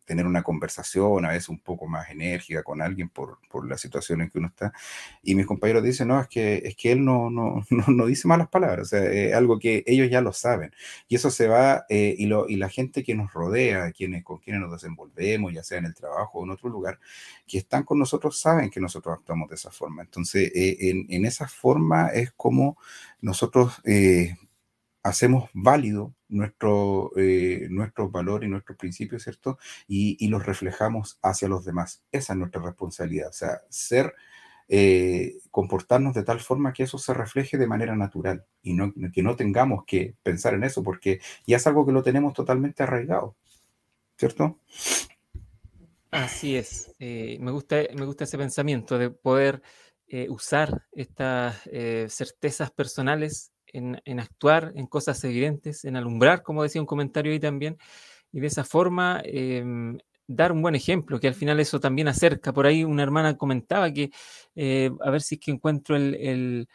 tener 0.05 0.27
una 0.27 0.43
conversación 0.43 1.25
a 1.25 1.31
veces 1.31 1.49
un 1.49 1.59
poco 1.59 1.87
más 1.87 2.11
enérgica 2.11 2.63
con 2.63 2.83
alguien 2.83 3.09
por, 3.09 3.39
por 3.49 3.67
la 3.69 3.79
situación 3.79 4.21
en 4.23 4.31
que 4.31 4.39
uno 4.39 4.49
está. 4.49 4.73
Y 5.23 5.35
mis 5.35 5.47
compañeros 5.47 5.83
dicen, 5.83 6.09
no, 6.09 6.21
es 6.21 6.29
que, 6.29 6.63
es 6.65 6.77
que 6.77 6.93
él 6.93 7.05
no, 7.05 7.31
no, 7.31 7.65
no, 7.71 8.07
dice 8.07 8.29
malas 8.29 8.49
palabras, 8.49 8.87
o 8.87 8.91
sea, 8.91 9.05
es 9.05 9.35
algo 9.35 9.59
que 9.59 9.83
ellos 9.87 10.11
ya 10.11 10.21
lo 10.21 10.33
saben. 10.33 10.73
Y 11.09 11.17
eso 11.17 11.31
se 11.31 11.49
va, 11.49 11.85
eh, 11.89 12.15
y, 12.17 12.27
lo, 12.27 12.49
y 12.49 12.57
la 12.57 12.69
gente 12.69 13.03
que 13.03 13.15
nos 13.15 13.33
rodea, 13.33 13.93
quienes, 13.93 14.25
con 14.25 14.39
quienes 14.39 14.63
nos 14.63 14.73
desenvolvemos, 14.73 15.53
ya 15.53 15.63
sea 15.63 15.79
en 15.79 15.87
el 15.87 15.95
trabajo 15.95 16.39
o 16.39 16.45
en 16.45 16.51
otro 16.51 16.69
lugar, 16.69 16.99
que 17.47 17.59
están 17.59 17.85
con 17.85 17.99
nosotros 17.99 18.39
saben 18.39 18.71
que 18.71 18.81
nosotros 18.81 19.17
actuamos 19.19 19.49
de 19.49 19.57
esa 19.57 19.71
forma. 19.71 20.03
Entonces, 20.03 20.51
eh, 20.55 20.77
en, 20.91 21.07
en, 21.09 21.25
esa 21.25 21.49
forma 21.49 22.09
es 22.09 22.33
como 22.33 22.79
nosotros 23.21 23.81
eh, 23.85 24.37
hacemos 25.05 25.51
válido 25.53 26.15
nuestro, 26.29 27.13
eh, 27.17 27.69
nuestros 27.71 28.11
valores 28.11 28.49
y 28.49 28.51
nuestros 28.51 28.77
principios, 28.79 29.23
¿cierto? 29.23 29.59
Y, 29.87 30.27
los 30.29 30.45
reflejamos 30.45 31.19
hacia 31.23 31.47
los 31.47 31.65
demás. 31.65 32.03
Esa 32.11 32.33
es 32.33 32.39
nuestra 32.39 32.63
responsabilidad, 32.63 33.29
o 33.29 33.33
sea, 33.33 33.61
ser, 33.69 34.15
eh, 34.67 35.35
comportarnos 35.51 36.15
de 36.15 36.25
tal 36.25 36.41
forma 36.41 36.73
que 36.73 36.85
eso 36.85 36.97
se 36.97 37.13
refleje 37.13 37.59
de 37.59 37.67
manera 37.67 37.95
natural 37.95 38.47
y 38.63 38.73
no, 38.73 38.95
que 39.13 39.23
no 39.23 39.37
tengamos 39.37 39.85
que 39.87 40.15
pensar 40.23 40.55
en 40.55 40.65
eso 40.65 40.83
porque 40.83 41.21
ya 41.47 41.59
es 41.59 41.67
algo 41.67 41.85
que 41.85 41.93
lo 41.93 42.03
tenemos 42.03 42.33
totalmente 42.33 42.83
arraigado, 42.83 43.37
¿cierto? 44.17 44.59
Así 46.11 46.57
es. 46.57 46.93
Eh, 46.99 47.37
me, 47.41 47.51
gusta, 47.51 47.77
me 47.95 48.07
gusta 48.07 48.25
ese 48.25 48.39
pensamiento 48.39 48.99
de 48.99 49.11
poder 49.11 49.63
usar 50.29 50.87
estas 50.93 51.63
certezas 52.09 52.71
personales 52.71 53.54
en, 53.75 54.21
actuar 54.21 54.73
en 54.77 54.87
cosas 54.87 55.23
evidentes, 55.25 55.85
en 55.85 55.97
alumbrar, 55.97 56.43
como 56.43 56.63
decía 56.63 56.81
un 56.81 56.87
comentario 56.87 57.33
ahí 57.33 57.41
también, 57.41 57.77
y 58.33 58.41
de 58.41 58.47
esa 58.47 58.65
forma 58.65 59.21
em, 59.25 59.99
dar 60.27 60.53
un 60.53 60.63
buen 60.63 60.75
ejemplo, 60.75 61.21
que 61.21 61.29
al 61.29 61.35
final 61.35 61.61
eso 61.61 61.81
también 61.81 62.09
acerca. 62.09 62.53
Por 62.53 62.67
ahí 62.67 62.85
una 62.85 63.03
hermana 63.03 63.37
comentaba 63.37 63.93
que, 63.93 64.11
eh, 64.55 64.91
a 65.01 65.11
ver 65.11 65.23
si 65.23 65.37
es 65.37 65.41
que 65.41 65.51
encuentro 65.51 65.97
el, 65.97 66.69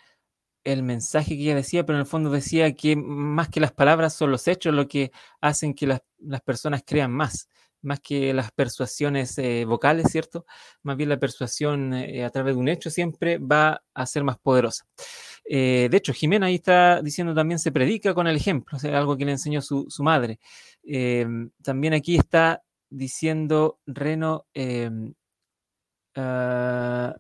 mensaje 0.84 1.36
que 1.36 1.44
ella 1.44 1.56
decía, 1.56 1.86
pero 1.86 1.98
en 1.98 2.02
el 2.02 2.06
fondo 2.08 2.30
decía 2.30 2.74
que 2.76 2.96
más 2.96 3.50
que 3.50 3.60
las 3.60 3.72
palabras 3.72 4.14
son 4.14 4.30
los 4.32 4.48
hechos 4.48 4.74
lo 4.74 4.88
que 4.88 5.12
hacen 5.42 5.74
que 5.74 5.88
las, 5.88 6.02
las 6.20 6.42
personas 6.42 6.84
crean 6.86 7.12
más 7.12 7.48
más 7.82 8.00
que 8.00 8.34
las 8.34 8.52
persuasiones 8.52 9.38
eh, 9.38 9.66
vocales, 9.66 10.08
¿cierto? 10.12 10.46
Más 10.84 10.98
bien 10.98 11.10
la 11.10 11.20
persuasión 11.20 11.94
eh, 11.94 12.26
a 12.26 12.30
través 12.30 12.56
de 12.56 12.60
un 12.60 12.68
hecho 12.68 12.90
siempre 12.90 13.38
va 13.38 13.82
a 13.94 14.06
ser 14.06 14.24
más 14.24 14.38
poderosa. 14.38 14.86
Eh, 15.46 15.88
de 15.90 15.98
hecho, 15.98 16.14
Jimena 16.14 16.48
ahí 16.48 16.56
está 16.56 17.02
diciendo 17.02 17.34
también 17.34 17.60
se 17.60 17.72
predica 17.72 18.14
con 18.14 18.28
el 18.28 18.36
ejemplo, 18.36 18.78
o 18.78 18.80
sea, 18.80 18.98
algo 18.98 19.18
que 19.18 19.26
le 19.26 19.32
enseñó 19.32 19.62
su, 19.62 19.88
madre. 20.00 20.40
Em, 20.84 21.52
también 21.64 21.94
aquí 21.94 22.16
está 22.16 22.64
diciendo 22.90 23.80
Reno, 23.86 24.46
em, 24.54 25.14
ah, 26.16 27.16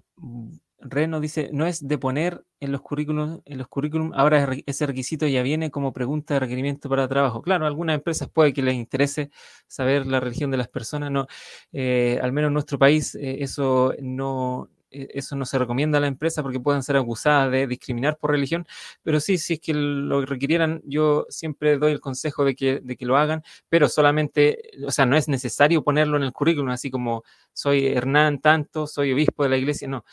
Reno 0.81 1.19
dice, 1.19 1.49
no 1.51 1.65
es 1.65 1.85
de 1.85 1.97
poner 1.97 2.45
en 2.61 2.71
los 2.71 2.81
currículums, 2.81 3.41
en 3.45 3.57
los 3.57 3.67
currículum, 3.67 4.11
ahora 4.15 4.49
ese 4.65 4.85
requisito 4.85 5.27
ya 5.27 5.43
viene 5.43 5.71
como 5.71 5.91
pregunta 5.93 6.35
de 6.35 6.39
requerimiento 6.41 6.89
para 6.89 7.07
trabajo. 7.07 7.41
Claro, 7.41 7.65
algunas 7.67 7.95
empresas 7.95 8.29
puede 8.29 8.53
que 8.53 8.61
les 8.61 8.75
interese 8.75 9.29
saber 9.67 10.07
la 10.07 10.19
religión 10.19 10.51
de 10.51 10.57
las 10.57 10.69
personas, 10.69 11.11
no, 11.11 11.27
eh, 11.73 12.19
al 12.21 12.31
menos 12.31 12.49
en 12.49 12.53
nuestro 12.53 12.79
país 12.79 13.15
eh, 13.15 13.43
eso 13.43 13.93
no, 14.01 14.69
eso 14.91 15.35
no 15.35 15.45
se 15.45 15.57
recomienda 15.57 15.97
a 15.97 16.01
la 16.01 16.07
empresa 16.07 16.41
porque 16.41 16.59
pueden 16.59 16.83
ser 16.83 16.97
acusadas 16.97 17.51
de 17.51 17.67
discriminar 17.67 18.17
por 18.17 18.31
religión, 18.31 18.65
pero 19.03 19.19
sí, 19.19 19.37
si 19.37 19.53
es 19.53 19.59
que 19.59 19.73
lo 19.73 20.25
requirieran, 20.25 20.81
yo 20.85 21.25
siempre 21.29 21.77
doy 21.77 21.91
el 21.91 21.99
consejo 21.99 22.45
de 22.45 22.55
que, 22.55 22.79
de 22.81 22.97
que 22.97 23.05
lo 23.05 23.17
hagan, 23.17 23.43
pero 23.69 23.89
solamente, 23.89 24.71
o 24.85 24.91
sea, 24.91 25.05
no 25.05 25.15
es 25.17 25.27
necesario 25.27 25.83
ponerlo 25.83 26.17
en 26.17 26.23
el 26.23 26.31
currículum, 26.31 26.69
así 26.69 26.89
como 26.89 27.23
soy 27.53 27.87
Hernán 27.87 28.39
tanto, 28.39 28.87
soy 28.87 29.13
obispo 29.13 29.43
de 29.43 29.49
la 29.49 29.57
iglesia, 29.57 29.87
no, 29.87 30.05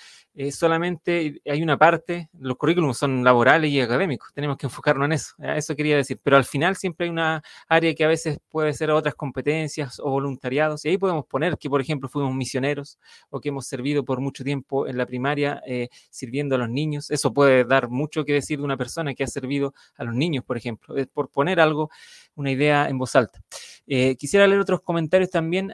solamente 0.51 1.41
hay 1.47 1.63
una 1.63 1.79
parte, 1.79 2.29
los 2.39 2.57
currículums 2.57 2.99
son 2.99 3.25
laborales 3.25 3.71
y 3.71 3.81
académicos, 3.81 4.33
tenemos 4.35 4.57
que 4.59 4.67
enfocarnos 4.67 5.07
en 5.07 5.13
eso, 5.13 5.35
eso 5.39 5.75
quería 5.75 5.97
decir, 5.97 6.21
pero 6.23 6.37
al 6.37 6.45
final 6.45 6.77
siempre 6.77 7.05
hay 7.07 7.11
una 7.11 7.43
área 7.69 7.95
que 7.95 8.05
a 8.05 8.09
veces 8.09 8.39
puede 8.51 8.73
ser 8.75 8.91
otras 8.91 9.15
competencias 9.15 9.99
o 9.99 10.11
voluntariados, 10.11 10.85
y 10.85 10.91
ahí 10.91 10.99
podemos 10.99 11.25
poner 11.27 11.57
que, 11.57 11.71
por 11.71 11.81
ejemplo, 11.81 12.09
fuimos 12.09 12.35
misioneros 12.35 12.99
o 13.31 13.41
que 13.41 13.49
hemos 13.49 13.67
servido 13.67 14.05
por 14.05 14.21
mucho 14.21 14.45
tiempo 14.45 14.87
en 14.87 14.99
la 14.99 15.07
primaria 15.07 15.63
eh, 15.67 15.89
sirviendo 16.11 16.55
a 16.57 16.59
los 16.59 16.69
niños, 16.69 17.11
eso 17.11 17.33
puede 17.33 17.65
dar 17.65 17.89
mucho 17.89 18.25
que 18.25 18.35
decir 18.35 18.59
de 18.59 18.65
una 18.65 18.77
persona 18.77 19.15
que 19.15 19.25
ha 19.25 19.27
servido 19.27 19.75
a 19.97 20.05
los 20.05 20.15
niños, 20.15 20.45
por 20.45 20.57
ejemplo, 20.57 20.95
por 21.13 21.31
poner 21.31 21.61
algo, 21.61 21.91
una 22.35 22.51
idea 22.51 22.89
en 22.89 22.99
voz 22.99 23.17
alta. 23.17 23.41
Eh, 23.87 24.17
quisiera 24.17 24.47
leer 24.47 24.61
otros 24.61 24.83
comentarios 24.83 25.31
también, 25.31 25.73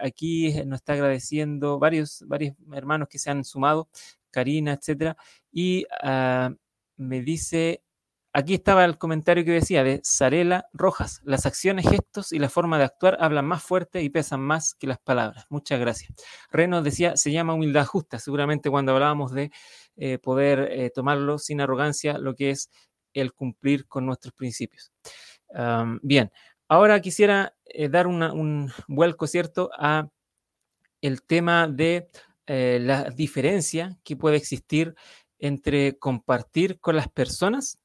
aquí 0.00 0.52
nos 0.66 0.80
está 0.80 0.92
agradeciendo 0.94 1.78
varios, 1.78 2.24
varios 2.26 2.54
hermanos 2.72 3.08
que 3.08 3.18
se 3.18 3.30
han 3.30 3.44
sumado. 3.44 3.88
Karina, 4.34 4.72
etcétera. 4.72 5.16
Y 5.52 5.86
ah, 6.02 6.50
me 6.96 7.22
dice, 7.22 7.82
aquí 8.32 8.54
estaba 8.54 8.84
el 8.84 8.98
comentario 8.98 9.44
que 9.44 9.52
decía 9.52 9.84
de 9.84 10.00
Sarela 10.02 10.66
Rojas, 10.72 11.20
las 11.24 11.46
acciones, 11.46 11.88
gestos 11.88 12.32
y 12.32 12.40
la 12.40 12.48
forma 12.48 12.78
de 12.78 12.84
actuar 12.84 13.16
hablan 13.20 13.46
más 13.46 13.62
fuerte 13.62 14.02
y 14.02 14.10
pesan 14.10 14.40
más 14.40 14.74
que 14.74 14.88
las 14.88 14.98
palabras. 14.98 15.46
Muchas 15.50 15.78
gracias. 15.78 16.12
Reno 16.50 16.82
decía, 16.82 17.16
se 17.16 17.30
llama 17.30 17.54
humildad 17.54 17.86
justa, 17.86 18.18
seguramente 18.18 18.70
cuando 18.70 18.92
hablábamos 18.92 19.32
de 19.32 19.52
eh, 19.96 20.18
poder 20.18 20.68
eh, 20.72 20.90
tomarlo 20.90 21.38
sin 21.38 21.60
arrogancia, 21.60 22.18
lo 22.18 22.34
que 22.34 22.50
es 22.50 22.70
el 23.12 23.32
cumplir 23.32 23.86
con 23.86 24.06
nuestros 24.06 24.34
principios. 24.34 24.92
bien, 26.02 26.32
ahora 26.74 27.00
quisiera 27.00 27.54
eh, 27.66 27.88
dar 27.88 28.06
un 28.06 28.70
vuelco, 28.88 29.26
¿cierto?, 29.26 29.70
a 29.78 30.08
el 31.00 31.22
tema 31.22 31.68
de 31.68 32.08
eh, 32.46 32.78
la 32.80 33.10
diferencia 33.10 33.98
que 34.04 34.16
puede 34.16 34.36
existir 34.36 34.94
entre 35.38 35.98
compartir 35.98 36.80
con 36.80 36.96
las 36.96 37.08
personas 37.08 37.78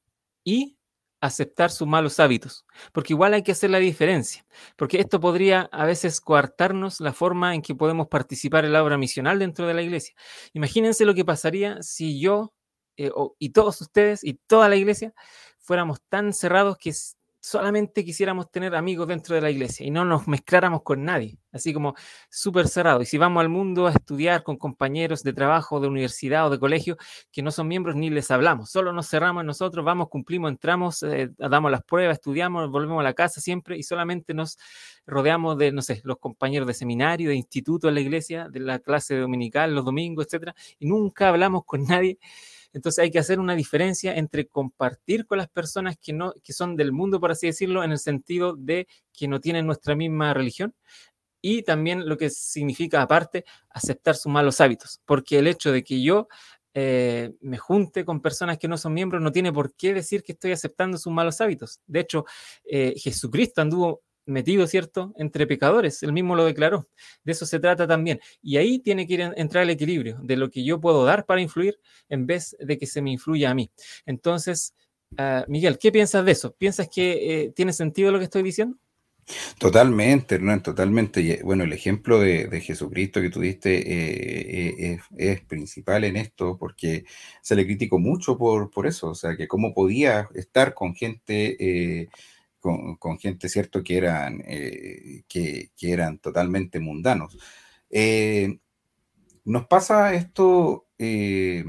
y 0.44 0.78
aceptar 1.20 1.70
sus 1.70 1.86
malos 1.86 2.18
hábitos, 2.18 2.64
porque 2.92 3.12
igual 3.12 3.34
hay 3.34 3.42
que 3.42 3.52
hacer 3.52 3.68
la 3.70 3.78
diferencia, 3.78 4.46
porque 4.76 5.00
esto 5.00 5.20
podría 5.20 5.68
a 5.70 5.84
veces 5.84 6.20
coartarnos 6.20 7.00
la 7.00 7.12
forma 7.12 7.54
en 7.54 7.60
que 7.60 7.74
podemos 7.74 8.08
participar 8.08 8.64
en 8.64 8.72
la 8.72 8.82
obra 8.82 8.96
misional 8.96 9.38
dentro 9.38 9.66
de 9.66 9.74
la 9.74 9.82
iglesia. 9.82 10.14
Imagínense 10.54 11.04
lo 11.04 11.14
que 11.14 11.24
pasaría 11.24 11.82
si 11.82 12.20
yo 12.20 12.54
eh, 12.96 13.10
y 13.38 13.50
todos 13.50 13.80
ustedes 13.82 14.24
y 14.24 14.34
toda 14.46 14.70
la 14.70 14.76
iglesia 14.76 15.12
fuéramos 15.58 16.00
tan 16.08 16.32
cerrados 16.32 16.78
que 16.78 16.94
solamente 17.40 18.04
quisiéramos 18.04 18.50
tener 18.50 18.74
amigos 18.74 19.08
dentro 19.08 19.34
de 19.34 19.40
la 19.40 19.50
iglesia 19.50 19.86
y 19.86 19.90
no 19.90 20.04
nos 20.04 20.28
mezcláramos 20.28 20.82
con 20.82 21.04
nadie, 21.04 21.38
así 21.52 21.72
como 21.72 21.94
súper 22.28 22.68
cerrado. 22.68 23.00
Y 23.00 23.06
si 23.06 23.18
vamos 23.18 23.40
al 23.40 23.48
mundo 23.48 23.86
a 23.86 23.90
estudiar 23.92 24.42
con 24.42 24.56
compañeros 24.56 25.22
de 25.22 25.32
trabajo, 25.32 25.80
de 25.80 25.88
universidad 25.88 26.46
o 26.46 26.50
de 26.50 26.58
colegio 26.58 26.96
que 27.32 27.42
no 27.42 27.50
son 27.50 27.68
miembros, 27.68 27.96
ni 27.96 28.10
les 28.10 28.30
hablamos, 28.30 28.70
solo 28.70 28.92
nos 28.92 29.08
cerramos 29.08 29.44
nosotros, 29.44 29.84
vamos, 29.84 30.08
cumplimos, 30.08 30.50
entramos, 30.50 31.02
eh, 31.02 31.30
damos 31.38 31.70
las 31.70 31.82
pruebas, 31.82 32.14
estudiamos, 32.14 32.70
volvemos 32.70 33.00
a 33.00 33.04
la 33.04 33.14
casa 33.14 33.40
siempre 33.40 33.78
y 33.78 33.82
solamente 33.82 34.34
nos 34.34 34.58
rodeamos 35.06 35.56
de, 35.56 35.72
no 35.72 35.82
sé, 35.82 36.02
los 36.04 36.18
compañeros 36.18 36.66
de 36.68 36.74
seminario, 36.74 37.30
de 37.30 37.36
instituto 37.36 37.88
en 37.88 37.94
la 37.94 38.00
iglesia, 38.00 38.48
de 38.50 38.60
la 38.60 38.78
clase 38.78 39.16
dominical, 39.16 39.74
los 39.74 39.84
domingos, 39.84 40.26
etcétera, 40.26 40.54
y 40.78 40.86
nunca 40.86 41.28
hablamos 41.28 41.64
con 41.64 41.84
nadie 41.84 42.18
entonces 42.72 43.02
hay 43.02 43.10
que 43.10 43.18
hacer 43.18 43.40
una 43.40 43.54
diferencia 43.54 44.14
entre 44.14 44.46
compartir 44.46 45.26
con 45.26 45.38
las 45.38 45.48
personas 45.48 45.96
que, 46.00 46.12
no, 46.12 46.32
que 46.42 46.52
son 46.52 46.76
del 46.76 46.92
mundo, 46.92 47.20
por 47.20 47.30
así 47.30 47.46
decirlo, 47.46 47.82
en 47.84 47.92
el 47.92 47.98
sentido 47.98 48.54
de 48.56 48.86
que 49.12 49.28
no 49.28 49.40
tienen 49.40 49.66
nuestra 49.66 49.96
misma 49.96 50.34
religión, 50.34 50.74
y 51.42 51.62
también 51.62 52.08
lo 52.08 52.16
que 52.16 52.30
significa 52.30 53.02
aparte 53.02 53.44
aceptar 53.70 54.14
sus 54.16 54.30
malos 54.30 54.60
hábitos, 54.60 55.00
porque 55.06 55.38
el 55.38 55.46
hecho 55.46 55.72
de 55.72 55.82
que 55.82 56.02
yo 56.02 56.28
eh, 56.74 57.32
me 57.40 57.58
junte 57.58 58.04
con 58.04 58.20
personas 58.20 58.58
que 58.58 58.68
no 58.68 58.78
son 58.78 58.94
miembros 58.94 59.20
no 59.20 59.32
tiene 59.32 59.52
por 59.52 59.74
qué 59.74 59.92
decir 59.92 60.22
que 60.22 60.32
estoy 60.32 60.52
aceptando 60.52 60.98
sus 60.98 61.12
malos 61.12 61.40
hábitos. 61.40 61.80
De 61.86 62.00
hecho, 62.00 62.24
eh, 62.64 62.94
Jesucristo 62.96 63.60
anduvo 63.60 64.02
metido, 64.26 64.66
¿cierto?, 64.66 65.12
entre 65.16 65.46
pecadores, 65.46 66.02
él 66.02 66.12
mismo 66.12 66.36
lo 66.36 66.44
declaró. 66.44 66.88
De 67.24 67.32
eso 67.32 67.46
se 67.46 67.60
trata 67.60 67.86
también. 67.86 68.20
Y 68.42 68.56
ahí 68.56 68.78
tiene 68.78 69.06
que 69.06 69.32
entrar 69.36 69.64
el 69.64 69.70
equilibrio 69.70 70.18
de 70.22 70.36
lo 70.36 70.50
que 70.50 70.64
yo 70.64 70.80
puedo 70.80 71.04
dar 71.04 71.26
para 71.26 71.40
influir 71.40 71.78
en 72.08 72.26
vez 72.26 72.56
de 72.60 72.78
que 72.78 72.86
se 72.86 73.02
me 73.02 73.10
influya 73.10 73.50
a 73.50 73.54
mí. 73.54 73.70
Entonces, 74.06 74.74
ah, 75.18 75.44
Miguel, 75.48 75.78
¿qué 75.78 75.92
piensas 75.92 76.24
de 76.24 76.32
eso? 76.32 76.54
¿Piensas 76.54 76.88
que 76.88 77.44
eh, 77.44 77.52
tiene 77.54 77.72
sentido 77.72 78.12
lo 78.12 78.18
que 78.18 78.24
estoy 78.24 78.42
diciendo? 78.42 78.76
Totalmente, 79.58 80.36
Hernán, 80.36 80.62
totalmente. 80.62 81.40
Bueno, 81.44 81.62
el 81.62 81.72
ejemplo 81.72 82.18
de, 82.18 82.60
Jesucristo 82.60 83.20
que 83.20 83.30
tú 83.30 83.40
diste 83.40 83.78
eh, 83.78 84.74
eh, 84.78 84.98
es, 85.16 85.40
principal 85.42 86.02
en 86.04 86.16
esto 86.16 86.56
porque 86.58 87.04
se 87.40 87.54
le 87.54 87.64
criticó 87.64 87.98
mucho 87.98 88.36
por, 88.36 88.70
por 88.70 88.88
eso, 88.88 89.10
o 89.10 89.14
sea, 89.14 89.36
que 89.36 89.46
cómo 89.46 89.72
podía 89.72 90.28
estar 90.34 90.74
con 90.74 90.94
gente 90.94 92.08
con, 92.60 93.18
gente, 93.18 93.48
¿cierto?, 93.48 93.82
que 93.82 93.96
eran, 93.96 94.42
eh, 94.46 95.22
que, 95.26 95.70
eran 95.80 96.18
totalmente 96.18 96.78
mundanos. 96.78 97.38
Eh, 97.88 98.58
nos 99.44 99.66
pasa 99.66 100.14
esto 100.14 100.86
eh, 100.98 101.64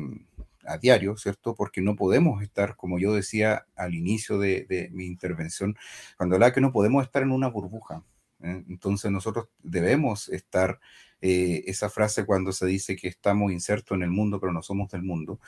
a 0.65 0.77
diario, 0.77 1.17
¿cierto? 1.17 1.55
Porque 1.55 1.81
no 1.81 1.95
podemos 1.95 2.43
estar, 2.43 2.75
como 2.75 2.99
yo 2.99 3.13
decía 3.13 3.65
al 3.75 3.95
inicio 3.95 4.37
de, 4.37 4.89
mi 4.91 5.05
intervención, 5.05 5.75
cuando 6.17 6.35
hablaba 6.35 6.53
que 6.53 6.61
no 6.61 6.73
podemos 6.73 7.03
estar 7.03 7.23
en 7.23 7.31
una 7.31 7.47
burbuja. 7.47 8.03
Entonces 8.43 9.11
nosotros 9.11 9.49
debemos 9.61 10.27
estar, 10.29 10.79
esa 11.21 11.89
frase 11.89 12.25
cuando 12.25 12.51
se 12.51 12.65
dice 12.65 12.95
que 12.95 13.07
estamos 13.07 13.51
insertos 13.51 13.95
en 13.95 14.01
el 14.01 14.09
mundo, 14.09 14.39
pero 14.39 14.51
no 14.51 14.63
somos 14.63 14.89
del 14.89 15.03
mundo, 15.03 15.39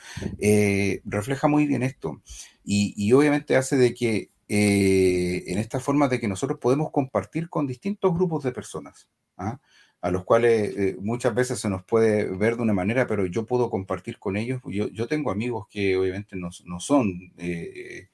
refleja 1.04 1.48
muy 1.48 1.66
bien 1.66 1.82
esto. 1.82 2.22
Y, 2.64 2.94
y 2.96 3.12
obviamente 3.12 3.56
hace 3.56 3.76
de 3.76 3.94
que 3.94 4.30
eh, 4.48 5.44
en 5.46 5.58
esta 5.58 5.80
forma 5.80 6.08
de 6.08 6.20
que 6.20 6.28
nosotros 6.28 6.58
podemos 6.58 6.90
compartir 6.90 7.48
con 7.48 7.66
distintos 7.66 8.12
grupos 8.14 8.44
de 8.44 8.52
personas, 8.52 9.08
¿ah? 9.36 9.60
a 10.00 10.10
los 10.10 10.24
cuales 10.24 10.76
eh, 10.76 10.96
muchas 11.00 11.34
veces 11.34 11.58
se 11.58 11.70
nos 11.70 11.84
puede 11.84 12.24
ver 12.36 12.56
de 12.56 12.62
una 12.62 12.74
manera, 12.74 13.06
pero 13.06 13.26
yo 13.26 13.46
puedo 13.46 13.70
compartir 13.70 14.18
con 14.18 14.36
ellos. 14.36 14.60
Yo, 14.66 14.88
yo 14.88 15.06
tengo 15.06 15.30
amigos 15.30 15.66
que 15.70 15.96
obviamente 15.96 16.36
no, 16.36 16.50
no 16.64 16.80
son... 16.80 17.32
Eh, 17.38 18.08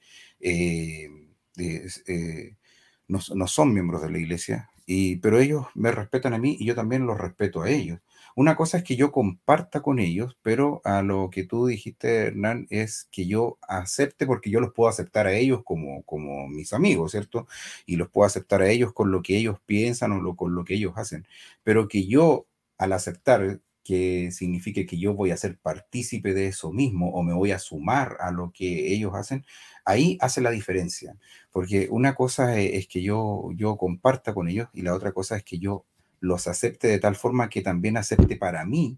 no, 3.07 3.19
no, 3.35 3.47
son 3.47 3.73
miembros 3.73 4.01
de 4.01 4.09
la 4.09 4.17
iglesia, 4.17 4.71
y, 4.85 5.17
pero 5.17 5.39
ellos 5.39 5.67
me 5.75 5.91
respetan 5.91 6.33
a 6.33 6.37
mí 6.37 6.55
y 6.59 6.65
yo 6.65 6.75
también 6.75 7.05
los 7.05 7.19
respeto 7.19 7.61
a 7.61 7.69
ellos. 7.69 7.99
Una 8.35 8.55
cosa 8.55 8.77
es 8.77 8.83
que 8.83 8.95
yo 8.95 9.11
comparta 9.11 9.81
con 9.81 9.99
ellos, 9.99 10.37
pero 10.41 10.81
a 10.83 11.01
lo 11.01 11.29
que 11.29 11.43
tú 11.43 11.67
dijiste, 11.67 12.27
Hernán, 12.27 12.67
es 12.69 13.07
que 13.11 13.27
yo 13.27 13.57
acepte 13.67 14.25
porque 14.25 14.49
yo 14.49 14.59
los 14.59 14.73
puedo 14.73 14.89
aceptar 14.89 15.27
a 15.27 15.33
ellos 15.33 15.61
como, 15.63 16.03
como 16.03 16.47
mis 16.47 16.73
amigos, 16.73 17.11
¿cierto? 17.11 17.47
Y 17.85 17.97
los 17.97 18.09
puedo 18.09 18.25
aceptar 18.25 18.61
a 18.61 18.69
ellos 18.69 18.93
con 18.93 19.11
lo 19.11 19.21
que 19.21 19.37
ellos 19.37 19.59
piensan 19.65 20.11
o 20.13 20.35
con 20.35 20.55
lo 20.55 20.63
que 20.65 20.75
ellos 20.75 20.93
hacen. 20.95 21.27
Pero 21.63 21.87
que 21.87 22.07
yo, 22.07 22.47
al 22.77 22.93
aceptar 22.93 23.61
que 23.83 24.31
signifique 24.31 24.85
que 24.85 24.99
yo 24.99 25.13
voy 25.15 25.31
a 25.31 25.37
ser 25.37 25.57
partícipe 25.57 26.33
de 26.33 26.47
eso 26.47 26.71
mismo 26.71 27.11
o 27.13 27.23
me 27.23 27.33
voy 27.33 27.51
a 27.51 27.59
sumar 27.59 28.17
a 28.19 28.31
lo 28.31 28.51
que 28.53 28.93
ellos 28.93 29.13
hacen, 29.15 29.45
ahí 29.85 30.17
hace 30.21 30.41
la 30.41 30.51
diferencia. 30.51 31.17
Porque 31.51 31.87
una 31.91 32.15
cosa 32.15 32.59
es, 32.59 32.73
es 32.75 32.87
que 32.87 33.01
yo, 33.01 33.49
yo 33.55 33.77
comparta 33.77 34.33
con 34.33 34.47
ellos 34.47 34.69
y 34.73 34.83
la 34.83 34.93
otra 34.93 35.11
cosa 35.13 35.35
es 35.37 35.43
que 35.43 35.59
yo 35.59 35.85
los 36.21 36.47
acepte 36.47 36.87
de 36.87 36.99
tal 36.99 37.17
forma 37.17 37.49
que 37.49 37.61
también 37.61 37.97
acepte 37.97 38.37
para 38.37 38.65
mí 38.65 38.97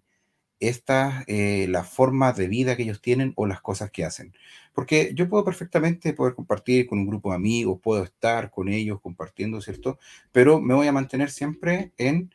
esta, 0.59 1.24
eh, 1.28 1.67
la 1.69 1.84
forma 1.84 2.32
de 2.34 2.47
vida 2.47 2.76
que 2.78 2.84
ellos 2.84 3.01
tienen 3.01 3.34
o 3.36 3.47
las 3.47 3.61
cosas 3.61 3.91
que 3.91 4.05
hacen. 4.05 4.34
Porque 4.74 5.11
yo 5.15 5.30
puedo 5.30 5.43
perfectamente 5.43 6.13
poder 6.13 6.36
compartir 6.36 6.88
con 6.88 6.99
un 6.99 7.07
grupo 7.07 7.32
de 7.32 7.36
amigos, 7.38 7.80
puedo 7.82 8.03
estar 8.03 8.51
con 8.51 8.69
ellos 8.69 8.99
compartiendo, 9.01 9.61
¿cierto? 9.61 9.99
Pero 10.32 10.61
me 10.61 10.74
voy 10.74 10.88
a 10.88 10.91
mantener 10.91 11.32
siempre 11.32 11.93
en, 11.97 12.34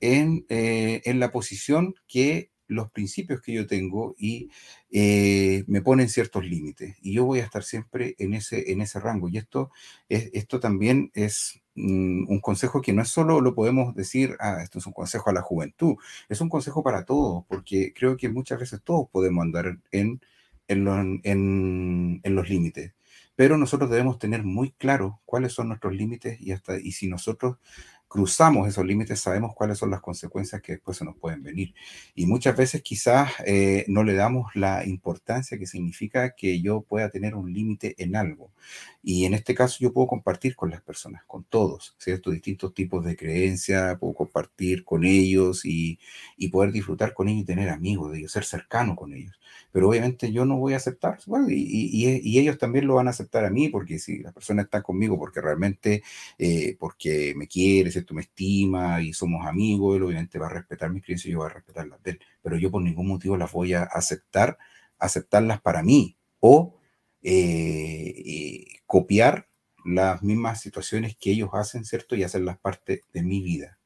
en, 0.00 0.46
eh, 0.48 1.02
en 1.04 1.20
la 1.20 1.30
posición 1.30 1.94
que 2.06 2.50
los 2.68 2.90
principios 2.90 3.40
que 3.40 3.52
yo 3.52 3.66
tengo 3.66 4.14
y 4.18 4.50
eh, 4.90 5.64
me 5.66 5.80
ponen 5.82 6.08
ciertos 6.08 6.44
límites. 6.44 6.96
Y 7.00 7.14
yo 7.14 7.24
voy 7.24 7.40
a 7.40 7.44
estar 7.44 7.64
siempre 7.64 8.14
en 8.18 8.34
ese, 8.34 8.72
en 8.72 8.82
ese 8.82 9.00
rango. 9.00 9.28
Y 9.28 9.38
esto, 9.38 9.70
es, 10.08 10.30
esto 10.34 10.60
también 10.60 11.10
es 11.14 11.62
un 12.28 12.40
consejo 12.40 12.80
que 12.82 12.92
no 12.92 13.02
es 13.02 13.08
solo 13.08 13.40
lo 13.40 13.54
podemos 13.54 13.94
decir, 13.94 14.36
ah, 14.40 14.62
esto 14.62 14.78
es 14.78 14.86
un 14.86 14.92
consejo 14.92 15.30
a 15.30 15.32
la 15.32 15.42
juventud, 15.42 15.96
es 16.28 16.40
un 16.40 16.48
consejo 16.48 16.82
para 16.82 17.04
todos, 17.04 17.44
porque 17.48 17.92
creo 17.94 18.16
que 18.16 18.28
muchas 18.28 18.60
veces 18.60 18.82
todos 18.82 19.08
podemos 19.10 19.42
andar 19.42 19.78
en, 19.92 20.20
en 20.68 20.84
los 22.34 22.48
límites 22.48 22.92
pero 23.38 23.56
nosotros 23.56 23.88
debemos 23.88 24.18
tener 24.18 24.42
muy 24.42 24.72
claro 24.72 25.20
cuáles 25.24 25.52
son 25.52 25.68
nuestros 25.68 25.94
límites 25.94 26.40
y 26.40 26.50
hasta 26.50 26.76
y 26.76 26.90
si 26.90 27.06
nosotros 27.06 27.58
cruzamos 28.08 28.66
esos 28.66 28.84
límites, 28.86 29.20
sabemos 29.20 29.54
cuáles 29.54 29.78
son 29.78 29.90
las 29.90 30.00
consecuencias 30.00 30.62
que 30.62 30.72
después 30.72 30.96
se 30.96 31.04
nos 31.04 31.16
pueden 31.16 31.42
venir. 31.42 31.74
Y 32.14 32.26
muchas 32.26 32.56
veces 32.56 32.82
quizás 32.82 33.32
eh, 33.46 33.84
no 33.88 34.02
le 34.02 34.14
damos 34.14 34.54
la 34.54 34.86
importancia 34.86 35.58
que 35.58 35.66
significa 35.66 36.34
que 36.34 36.60
yo 36.60 36.80
pueda 36.80 37.10
tener 37.10 37.34
un 37.34 37.52
límite 37.52 37.94
en 37.98 38.16
algo. 38.16 38.50
Y 39.02 39.26
en 39.26 39.34
este 39.34 39.54
caso 39.54 39.78
yo 39.80 39.92
puedo 39.92 40.08
compartir 40.08 40.56
con 40.56 40.70
las 40.70 40.80
personas, 40.82 41.22
con 41.26 41.44
todos, 41.44 41.94
¿cierto? 41.98 42.30
Distintos 42.30 42.74
tipos 42.74 43.04
de 43.04 43.16
creencias, 43.16 43.98
puedo 43.98 44.14
compartir 44.14 44.84
con 44.84 45.04
ellos 45.04 45.64
y, 45.64 45.98
y 46.36 46.48
poder 46.48 46.72
disfrutar 46.72 47.14
con 47.14 47.28
ellos 47.28 47.42
y 47.42 47.46
tener 47.46 47.68
amigos 47.68 48.12
de 48.12 48.18
ellos, 48.18 48.32
ser 48.32 48.44
cercano 48.44 48.96
con 48.96 49.12
ellos 49.14 49.38
pero 49.72 49.88
obviamente 49.88 50.32
yo 50.32 50.44
no 50.44 50.56
voy 50.56 50.74
a 50.74 50.76
aceptar, 50.76 51.18
y, 51.48 52.38
ellos 52.38 52.58
también 52.58 52.86
lo 52.86 52.94
van 52.94 53.06
a 53.06 53.10
aceptar 53.10 53.44
a 53.44 53.50
mí, 53.50 53.68
porque 53.68 53.98
si 53.98 54.18
la 54.18 54.32
persona 54.32 54.62
está 54.62 54.82
conmigo 54.82 55.18
porque 55.18 55.40
realmente, 55.40 56.02
eh, 56.38 56.76
porque 56.78 57.34
me 57.36 57.46
me 58.10 58.22
estima 58.22 59.00
y 59.00 59.12
somos 59.12 59.46
amigos, 59.46 59.96
él 59.96 60.02
obviamente 60.02 60.38
va 60.38 60.46
a 60.46 60.50
respetar 60.50 60.90
mis 60.90 61.04
creencias 61.04 61.32
yo 61.32 61.38
voy 61.38 61.46
a 61.46 61.54
respetar 61.54 61.86
las 61.86 62.02
de 62.02 62.12
él, 62.12 62.20
pero 62.42 62.56
yo 62.56 62.70
por 62.70 62.82
ningún 62.82 63.08
motivo 63.08 63.36
las 63.36 63.52
voy 63.52 63.74
a 63.74 63.82
aceptar, 63.82 64.58
aceptarlas 64.98 65.60
para 65.60 65.82
mí, 65.82 66.16
o 66.40 66.78
eh, 67.22 68.14
eh, 68.16 68.64
copiar 68.86 69.48
las 69.84 70.22
mismas 70.22 70.60
situaciones 70.60 71.16
que 71.16 71.30
ellos 71.30 71.50
hacen, 71.52 71.84
¿cierto? 71.84 72.14
Y 72.14 72.22
hacerlas 72.22 72.58
parte 72.58 73.04
de 73.12 73.22
mi 73.22 73.42
vida. 73.42 73.78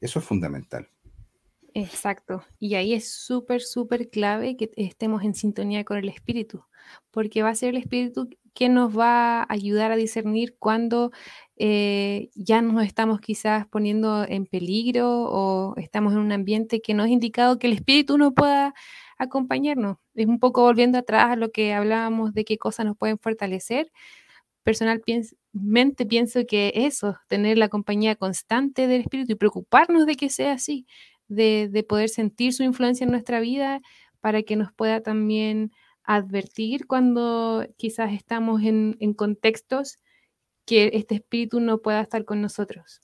Eso 0.00 0.18
es 0.18 0.24
fundamental. 0.24 0.88
Exacto. 1.74 2.44
Y 2.58 2.74
ahí 2.74 2.94
es 2.94 3.10
súper, 3.10 3.62
súper 3.62 4.10
clave 4.10 4.56
que 4.56 4.70
estemos 4.76 5.22
en 5.22 5.34
sintonía 5.34 5.84
con 5.84 5.98
el 5.98 6.08
espíritu, 6.08 6.64
porque 7.10 7.42
va 7.42 7.50
a 7.50 7.54
ser 7.54 7.70
el 7.70 7.76
espíritu 7.76 8.28
quien 8.60 8.74
nos 8.74 8.96
va 8.96 9.40
a 9.40 9.46
ayudar 9.48 9.90
a 9.90 9.96
discernir 9.96 10.54
cuando 10.58 11.12
eh, 11.56 12.28
ya 12.34 12.60
nos 12.60 12.84
estamos 12.84 13.18
quizás 13.18 13.66
poniendo 13.66 14.26
en 14.28 14.44
peligro 14.44 15.22
o 15.30 15.74
estamos 15.78 16.12
en 16.12 16.18
un 16.18 16.30
ambiente 16.30 16.82
que 16.82 16.92
nos 16.92 17.06
ha 17.06 17.08
indicado 17.08 17.58
que 17.58 17.68
el 17.68 17.72
espíritu 17.72 18.18
no 18.18 18.34
pueda 18.34 18.74
acompañarnos. 19.16 19.96
Es 20.14 20.26
un 20.26 20.38
poco 20.38 20.60
volviendo 20.60 20.98
atrás 20.98 21.30
a 21.30 21.36
lo 21.36 21.50
que 21.52 21.72
hablábamos 21.72 22.34
de 22.34 22.44
qué 22.44 22.58
cosas 22.58 22.84
nos 22.84 22.98
pueden 22.98 23.18
fortalecer. 23.18 23.90
Personalmente 24.62 26.04
pienso 26.06 26.44
que 26.46 26.72
eso, 26.74 27.16
tener 27.28 27.56
la 27.56 27.70
compañía 27.70 28.14
constante 28.14 28.88
del 28.88 29.00
espíritu 29.00 29.32
y 29.32 29.36
preocuparnos 29.36 30.04
de 30.04 30.16
que 30.16 30.28
sea 30.28 30.52
así, 30.52 30.86
de, 31.28 31.82
poder 31.88 32.10
sentir 32.10 32.52
su 32.52 32.62
influencia 32.62 33.04
en 33.04 33.10
nuestra 33.10 33.40
vida 33.40 33.80
para 34.20 34.42
que 34.42 34.56
nos 34.56 34.70
pueda 34.70 35.00
también 35.00 35.72
advertir 36.16 36.88
cuando 36.88 37.64
quizás 37.76 38.12
estamos 38.12 38.62
en, 38.64 39.14
contextos 39.14 40.00
que 40.66 40.90
este 40.94 41.14
espíritu 41.14 41.60
no 41.60 41.78
pueda 41.78 42.00
estar 42.00 42.24
con 42.24 42.40
nosotros. 42.40 43.00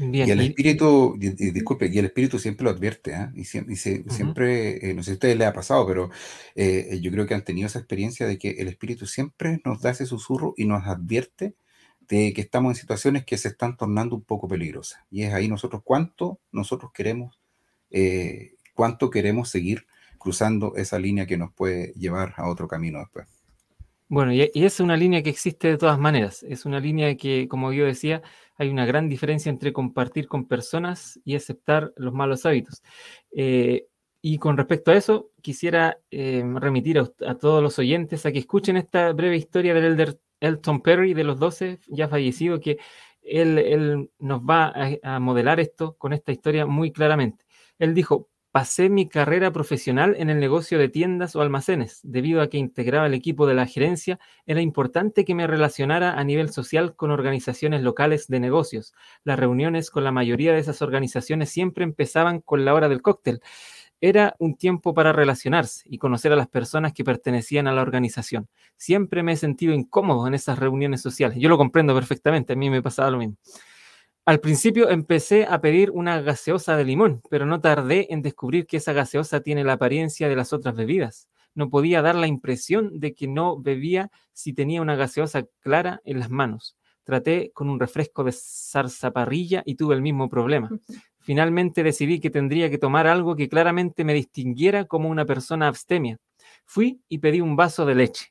y 0.00 0.20
el 0.22 0.40
espíritu, 0.40 1.14
disculpe, 1.16 1.86
y 1.86 1.98
el 1.98 2.06
espíritu 2.06 2.40
siempre 2.40 2.64
lo 2.64 2.70
advierte, 2.70 3.14
¿ah? 3.14 3.32
y, 3.36 3.44
siempre, 3.44 4.90
eh, 4.90 4.94
no 4.94 5.04
sé 5.04 5.10
si 5.10 5.12
a 5.12 5.14
ustedes 5.14 5.38
les 5.38 5.46
ha 5.46 5.52
pasado, 5.52 5.86
pero 5.86 6.10
eh, 6.56 6.98
yo 7.00 7.12
creo 7.12 7.24
que 7.24 7.34
han 7.34 7.44
tenido 7.44 7.68
esa 7.68 7.78
experiencia 7.78 8.26
de 8.26 8.36
que 8.36 8.50
el 8.50 8.66
espíritu 8.66 9.06
siempre 9.06 9.60
nos 9.64 9.80
da 9.80 9.90
ese 9.90 10.04
susurro 10.04 10.54
y 10.56 10.64
nos 10.64 10.84
advierte 10.86 11.54
de 12.08 12.32
que 12.32 12.40
estamos 12.40 12.72
en 12.72 12.80
situaciones 12.80 13.24
que 13.24 13.38
se 13.38 13.48
están 13.48 13.76
tornando 13.76 14.16
un 14.16 14.24
poco 14.24 14.48
peligrosas. 14.48 15.00
Y 15.08 15.22
es 15.22 15.32
ahí 15.32 15.46
nosotros 15.46 15.82
cuánto 15.84 16.40
nosotros 16.50 16.90
queremos, 16.92 17.38
eh, 17.90 18.54
cuánto 18.74 19.08
queremos 19.10 19.50
seguir 19.50 19.86
cruzando 20.18 20.74
esa 20.76 20.98
línea 20.98 21.26
que 21.26 21.38
nos 21.38 21.52
puede 21.52 21.92
llevar 21.94 22.34
a 22.36 22.48
otro 22.48 22.68
camino 22.68 22.98
después. 22.98 23.26
Bueno, 24.08 24.32
y, 24.32 24.50
es 24.54 24.80
una 24.80 24.96
línea 24.96 25.22
que 25.22 25.30
existe 25.30 25.68
de 25.68 25.76
todas 25.76 25.98
maneras. 25.98 26.42
Es 26.42 26.64
una 26.64 26.80
línea 26.80 27.14
que, 27.16 27.46
como 27.46 27.72
yo 27.72 27.84
decía, 27.84 28.22
hay 28.56 28.70
una 28.70 28.86
gran 28.86 29.08
diferencia 29.08 29.50
entre 29.50 29.72
compartir 29.72 30.28
con 30.28 30.46
personas 30.46 31.20
y 31.24 31.36
aceptar 31.36 31.92
los 31.96 32.14
malos 32.14 32.46
hábitos. 32.46 32.82
Eh, 33.32 33.86
y 34.22 34.38
con 34.38 34.56
respecto 34.56 34.90
a 34.90 34.96
eso, 34.96 35.30
quisiera 35.42 35.98
eh, 36.10 36.42
remitir 36.56 36.98
a, 36.98 37.34
todos 37.36 37.62
los 37.62 37.78
oyentes 37.78 38.26
a 38.26 38.32
que 38.32 38.38
escuchen 38.40 38.76
esta 38.76 39.12
breve 39.12 39.36
historia 39.36 39.74
del 39.74 40.18
Elton 40.40 40.80
Perry 40.80 41.14
de 41.14 41.24
los 41.24 41.38
12, 41.38 41.78
ya 41.88 42.08
fallecido, 42.08 42.60
que 42.60 42.78
él, 43.22 44.10
nos 44.18 44.40
va 44.40 44.72
a, 45.02 45.20
modelar 45.20 45.60
esto 45.60 45.96
con 45.98 46.12
esta 46.12 46.32
historia 46.32 46.66
muy 46.66 46.92
claramente. 46.92 47.44
Él 47.78 47.94
dijo, 47.94 48.28
pasé 48.58 48.88
mi 48.90 49.08
carrera 49.08 49.52
profesional 49.52 50.16
en 50.18 50.30
el 50.30 50.40
negocio 50.40 50.80
de 50.80 50.88
tiendas 50.88 51.36
o 51.36 51.40
almacenes. 51.40 52.00
Debido 52.02 52.42
a 52.42 52.48
que 52.48 52.58
integraba 52.58 53.06
el 53.06 53.14
equipo 53.14 53.46
de 53.46 53.54
la 53.54 53.66
gerencia, 53.66 54.18
era 54.46 54.60
importante 54.60 55.24
que 55.24 55.36
me 55.36 55.46
relacionara 55.46 56.14
a 56.18 56.24
nivel 56.24 56.50
social 56.50 56.96
con 56.96 57.12
organizaciones 57.12 57.82
locales 57.82 58.26
de 58.26 58.40
negocios. 58.40 58.94
Las 59.22 59.38
reuniones 59.38 59.92
con 59.92 60.02
la 60.02 60.10
mayoría 60.10 60.52
de 60.52 60.58
esas 60.58 60.82
organizaciones 60.82 61.50
siempre 61.50 61.84
empezaban 61.84 62.40
con 62.40 62.64
la 62.64 62.74
hora 62.74 62.88
del 62.88 63.00
cóctel 63.00 63.42
era 64.00 64.34
un 64.40 64.56
tiempo 64.56 64.92
para 64.92 65.12
relacionarse 65.12 65.82
y 65.86 65.98
conocer 65.98 66.32
a 66.32 66.36
las 66.36 66.48
personas 66.48 66.92
que 66.92 67.04
pertenecían 67.04 67.68
a 67.68 67.72
la 67.72 67.82
organización. 67.82 68.48
Siempre 68.76 69.22
me 69.22 69.32
he 69.32 69.36
sentido 69.36 69.72
incómodo 69.72 70.26
en 70.26 70.34
esas 70.34 70.58
reuniones 70.58 71.00
sociales. 71.00 71.38
Yo 71.40 71.48
lo 71.48 71.58
comprendo 71.58 71.94
perfectamente, 71.94 72.52
a 72.52 72.56
mí 72.56 72.70
me 72.70 72.82
pasaba 72.82 73.10
lo 73.10 73.18
mismo. 73.18 73.36
Al 74.28 74.40
principio 74.40 74.90
empecé 74.90 75.46
a 75.46 75.58
pedir 75.62 75.90
una 75.90 76.20
gaseosa 76.20 76.76
de 76.76 76.84
limón, 76.84 77.22
pero 77.30 77.46
no 77.46 77.62
tardé 77.62 78.12
en 78.12 78.20
descubrir 78.20 78.66
que 78.66 78.76
esa 78.76 78.92
gaseosa 78.92 79.40
tiene 79.40 79.64
la 79.64 79.72
apariencia 79.72 80.28
de 80.28 80.36
las 80.36 80.52
otras 80.52 80.74
bebidas. 80.74 81.30
No 81.54 81.70
podía 81.70 82.02
dar 82.02 82.14
la 82.14 82.26
impresión 82.26 83.00
de 83.00 83.14
que 83.14 83.26
no 83.26 83.58
bebía 83.58 84.10
si 84.34 84.52
tenía 84.52 84.82
una 84.82 84.96
gaseosa 84.96 85.46
clara 85.60 86.02
en 86.04 86.18
las 86.18 86.28
manos. 86.28 86.76
Traté 87.04 87.52
con 87.54 87.70
un 87.70 87.80
refresco 87.80 88.22
de 88.22 88.32
zarzaparrilla 88.32 89.62
y 89.64 89.76
tuve 89.76 89.94
el 89.94 90.02
mismo 90.02 90.28
problema. 90.28 90.68
Finalmente 91.20 91.82
decidí 91.82 92.20
que 92.20 92.28
tendría 92.28 92.68
que 92.68 92.76
tomar 92.76 93.06
algo 93.06 93.34
que 93.34 93.48
claramente 93.48 94.04
me 94.04 94.12
distinguiera 94.12 94.84
como 94.84 95.08
una 95.08 95.24
persona 95.24 95.68
abstemia. 95.68 96.18
Fui 96.66 97.00
y 97.08 97.16
pedí 97.16 97.40
un 97.40 97.56
vaso 97.56 97.86
de 97.86 97.94
leche. 97.94 98.26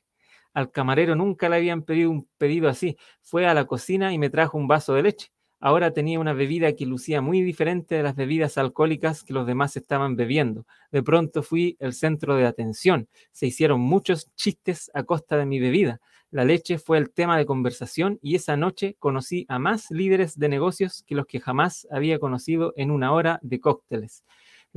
Al 0.54 0.70
camarero 0.70 1.16
nunca 1.16 1.48
le 1.48 1.56
habían 1.56 1.82
pedido 1.82 2.12
un 2.12 2.28
pedido 2.38 2.68
así. 2.68 2.96
Fue 3.20 3.48
a 3.48 3.54
la 3.54 3.64
cocina 3.64 4.12
y 4.12 4.18
me 4.18 4.30
trajo 4.30 4.58
un 4.58 4.68
vaso 4.68 4.94
de 4.94 5.02
leche. 5.02 5.32
Ahora 5.60 5.92
tenía 5.92 6.20
una 6.20 6.32
bebida 6.32 6.72
que 6.74 6.86
lucía 6.86 7.20
muy 7.20 7.42
diferente 7.42 7.96
de 7.96 8.02
las 8.04 8.14
bebidas 8.14 8.58
alcohólicas 8.58 9.24
que 9.24 9.32
los 9.32 9.46
demás 9.46 9.76
estaban 9.76 10.14
bebiendo. 10.14 10.66
De 10.92 11.02
pronto 11.02 11.42
fui 11.42 11.76
el 11.80 11.94
centro 11.94 12.36
de 12.36 12.46
atención. 12.46 13.08
Se 13.32 13.46
hicieron 13.46 13.80
muchos 13.80 14.32
chistes 14.36 14.90
a 14.94 15.02
costa 15.02 15.36
de 15.36 15.46
mi 15.46 15.58
bebida. 15.58 16.00
La 16.30 16.44
leche 16.44 16.78
fue 16.78 16.98
el 16.98 17.10
tema 17.10 17.38
de 17.38 17.46
conversación 17.46 18.18
y 18.22 18.36
esa 18.36 18.56
noche 18.56 18.96
conocí 18.98 19.46
a 19.48 19.58
más 19.58 19.90
líderes 19.90 20.38
de 20.38 20.48
negocios 20.48 21.02
que 21.06 21.14
los 21.14 21.26
que 21.26 21.40
jamás 21.40 21.88
había 21.90 22.18
conocido 22.18 22.72
en 22.76 22.90
una 22.90 23.12
hora 23.12 23.40
de 23.42 23.60
cócteles. 23.60 24.24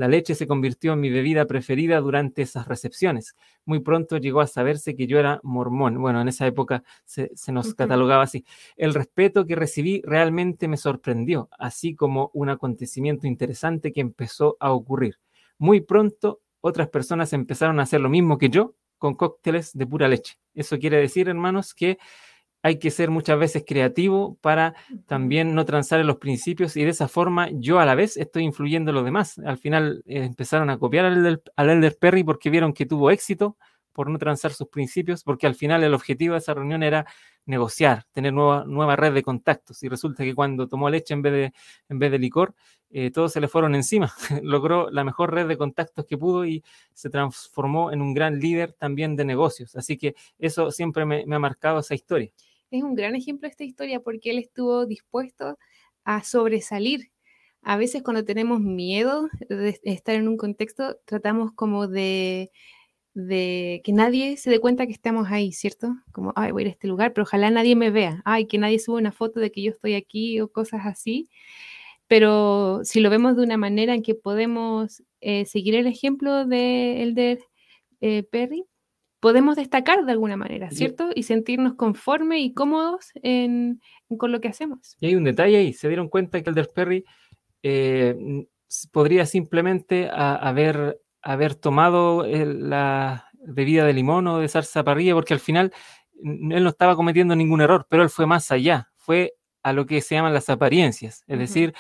La 0.02 0.08
leche 0.08 0.34
se 0.34 0.48
convirtió 0.48 0.94
en 0.94 1.00
mi 1.00 1.12
bebida 1.12 1.46
preferida 1.46 2.02
durante 2.02 2.42
esas 2.42 2.68
recepciones. 2.68 3.36
Muy 3.66 3.82
pronto 3.82 4.18
llegó 4.18 4.42
a 4.42 4.48
saberse 4.48 4.96
que 4.96 5.06
yo 5.06 5.20
era 5.20 5.40
mormón. 5.44 6.02
Bueno, 6.02 6.20
en 6.20 6.28
esa 6.28 6.48
época 6.48 6.82
se, 7.06 7.30
nos 7.50 7.76
catalogaba 7.76 8.24
así. 8.24 8.44
El 8.78 8.96
respeto 8.96 9.46
que 9.46 9.56
recibí 9.56 10.02
realmente 10.04 10.68
me 10.68 10.78
sorprendió, 10.78 11.50
así 11.60 11.94
como 11.94 12.32
un 12.34 12.50
acontecimiento 12.50 13.28
interesante 13.28 13.94
que 13.94 14.02
empezó 14.02 14.58
a 14.60 14.72
ocurrir. 14.72 15.20
Muy 15.60 15.82
pronto 15.82 16.42
otras 16.62 16.90
personas 16.90 17.32
empezaron 17.34 17.80
a 17.80 17.84
hacer 17.84 18.02
lo 18.02 18.10
mismo 18.10 18.40
que 18.40 18.50
yo 18.50 18.74
con 18.98 19.14
cócteles 19.14 19.78
de 19.78 19.86
pura 19.86 20.08
leche. 20.08 20.40
Eso 20.56 20.80
quiere 20.80 20.98
decir, 20.98 21.30
hermanos, 21.30 21.76
que 21.76 22.00
hay 22.64 22.80
que 22.80 22.92
ser 22.92 23.10
muchas 23.10 23.40
veces 23.40 23.64
creativo 23.66 24.38
para 24.42 24.76
también 25.08 25.56
no 25.56 25.66
transar 25.66 26.00
en 26.00 26.08
los 26.08 26.18
principios 26.18 26.78
y 26.78 26.84
de 26.84 26.90
esa 26.90 27.08
forma 27.08 27.50
yo 27.54 27.80
a 27.80 27.86
la 27.86 27.96
vez 27.96 28.18
estoy 28.18 28.44
influyendo 28.44 28.92
en 28.92 28.96
los 28.96 29.06
demás. 29.06 29.40
Al 29.40 29.58
final 29.58 30.04
eh, 30.06 30.24
empezaron 30.24 30.70
a 30.70 30.78
copiar 30.78 31.06
al, 31.06 31.42
al 31.56 31.70
Elder 31.70 31.98
Perry 32.00 32.24
porque 32.24 32.50
vieron 32.50 32.74
que 32.74 32.86
tuvo 32.86 33.12
éxito 33.12 33.58
por 33.94 34.10
no 34.10 34.18
transar 34.18 34.54
sus 34.54 34.68
principios, 34.70 35.24
porque 35.24 35.48
al 35.48 35.56
final 35.56 35.84
el 35.84 35.94
objetivo 35.94 36.34
de 36.34 36.40
esa 36.40 36.54
reunión 36.54 36.84
era 36.84 37.06
negociar, 37.46 38.06
tener 38.12 38.34
nueva, 38.34 38.64
nueva 38.66 38.96
red 38.96 39.14
de 39.14 39.24
contactos. 39.24 39.84
Y 39.84 39.90
resulta 39.90 40.24
que 40.24 40.34
cuando 40.34 40.68
tomó 40.68 40.90
leche 40.90 41.14
en 41.14 41.22
vez 41.22 41.34
de, 41.34 41.54
en 41.90 42.00
vez 42.00 42.12
de 42.12 42.20
licor, 42.20 42.56
eh, 42.90 43.12
todos 43.12 43.34
se 43.34 43.42
le 43.42 43.48
fueron 43.48 43.76
encima. 43.76 44.14
Logró 44.44 44.90
la 44.90 45.04
mejor 45.04 45.34
red 45.34 45.48
de 45.48 45.58
contactos 45.58 46.06
que 46.06 46.18
pudo 46.18 46.46
y 46.46 46.64
se 46.94 47.10
transformó 47.10 47.92
en 47.92 48.02
un 48.02 48.14
gran 48.14 48.40
líder 48.40 48.74
también 48.74 49.16
de 49.16 49.26
negocios. 49.26 49.76
Así 49.76 49.98
que 49.98 50.16
eso 50.40 50.72
siempre 50.72 51.06
me, 51.06 51.26
me 51.26 51.36
ha 51.36 51.40
marcado 51.40 51.80
esa 51.80 51.96
historia. 51.96 52.32
Es 52.72 52.84
un 52.84 52.96
gran 52.96 53.16
ejemplo 53.16 53.48
esta 53.50 53.64
historia 53.66 54.00
porque 54.00 54.32
él 54.32 54.40
estuvo 54.40 54.86
dispuesto 54.86 55.58
a 56.06 56.24
sobresalir. 56.24 57.12
A 57.64 57.78
veces 57.78 58.02
cuando 58.04 58.26
tenemos 58.26 58.62
miedo 58.62 59.28
de 59.50 59.80
estar 59.84 60.16
en 60.16 60.28
un 60.28 60.38
contexto, 60.38 60.98
tratamos 61.06 61.52
como 61.54 61.88
de 61.88 62.52
de 63.16 63.82
que 63.84 63.94
nadie 63.94 64.38
se 64.38 64.50
dé 64.52 64.60
cuenta 64.62 64.88
que 64.88 64.94
estamos 64.94 65.28
ahí, 65.32 65.52
¿cierto? 65.54 65.96
Como, 66.14 66.34
ay, 66.36 66.52
voy 66.52 66.64
a 66.64 66.66
ir 66.66 66.70
a 66.70 66.72
este 66.72 66.88
lugar, 66.88 67.14
pero 67.14 67.24
ojalá 67.24 67.52
nadie 67.52 67.76
me 67.76 67.92
vea, 67.92 68.22
ay, 68.26 68.48
que 68.48 68.58
nadie 68.58 68.80
suba 68.80 69.00
una 69.00 69.12
foto 69.12 69.40
de 69.42 69.52
que 69.52 69.62
yo 69.64 69.72
estoy 69.72 69.96
aquí 69.96 70.40
o 70.42 70.50
cosas 70.52 70.82
así. 70.86 71.30
Pero 72.08 72.82
si 72.84 73.00
lo 73.02 73.10
vemos 73.10 73.36
de 73.38 73.44
una 73.44 73.58
manera 73.58 73.94
en 73.96 74.04
que 74.04 74.16
podemos 74.16 75.04
eh, 75.22 75.46
seguir 75.46 75.76
el 75.76 75.88
ejemplo 75.88 76.46
de 76.46 77.04
Elder 77.04 77.40
eh, 78.02 78.24
Perry, 78.24 78.66
podemos 79.22 79.56
destacar 79.56 80.04
de 80.04 80.12
alguna 80.12 80.36
manera, 80.36 80.72
¿cierto? 80.72 81.12
Y 81.16 81.24
sentirnos 81.24 81.76
conformes 81.76 82.42
y 82.42 82.54
cómodos 82.54 83.12
en, 83.22 83.80
con 84.18 84.34
lo 84.34 84.42
que 84.42 84.50
hacemos. 84.50 84.98
Y 85.00 85.08
hay 85.08 85.16
un 85.16 85.24
detalle 85.24 85.58
ahí, 85.58 85.74
se 85.74 85.88
dieron 85.88 86.10
cuenta 86.10 86.42
que 86.42 86.50
Elder 86.50 86.70
Perry 86.74 87.06
eh, 87.64 88.16
podría 88.92 89.26
simplemente 89.26 90.10
haber 90.12 91.00
haber 91.22 91.54
tomado 91.54 92.26
la 92.26 93.28
bebida 93.46 93.86
de 93.86 93.94
limón 93.94 94.28
o 94.28 94.40
de 94.40 94.48
salsa 94.48 94.84
parrilla, 94.84 95.14
porque 95.14 95.34
al 95.34 95.40
final 95.40 95.72
él 96.24 96.64
no 96.64 96.70
estaba 96.70 96.96
cometiendo 96.96 97.36
ningún 97.36 97.62
error, 97.62 97.86
pero 97.90 98.04
él 98.04 98.10
fue 98.10 98.26
más 98.26 98.52
allá, 98.52 98.90
fue 98.96 99.34
a 99.64 99.74
lo 99.74 99.86
que 99.86 100.02
se 100.02 100.16
llaman 100.16 100.34
las 100.34 100.50
apariencias, 100.50 101.24
es 101.28 101.40
decir, 101.40 101.74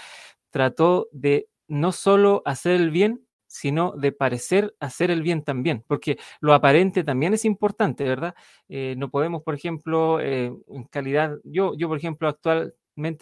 trató 0.51 1.07
de 1.11 1.47
no 1.67 1.91
solo 1.91 2.43
hacer 2.45 2.73
el 2.73 2.91
bien, 2.91 3.25
sino 3.51 3.91
de 3.97 4.13
parecer 4.13 4.73
hacer 4.79 5.11
el 5.11 5.21
bien 5.21 5.43
también, 5.43 5.83
porque 5.85 6.17
lo 6.39 6.53
aparente 6.53 7.03
también 7.03 7.33
es 7.33 7.43
importante, 7.43 8.05
¿verdad? 8.05 8.33
Eh, 8.69 8.95
no 8.97 9.09
podemos, 9.09 9.43
por 9.43 9.55
ejemplo, 9.55 10.21
eh, 10.21 10.53
en 10.69 10.83
calidad, 10.85 11.37
yo, 11.43 11.73
yo, 11.75 11.89
por 11.89 11.97
ejemplo, 11.97 12.29
actual, 12.29 12.73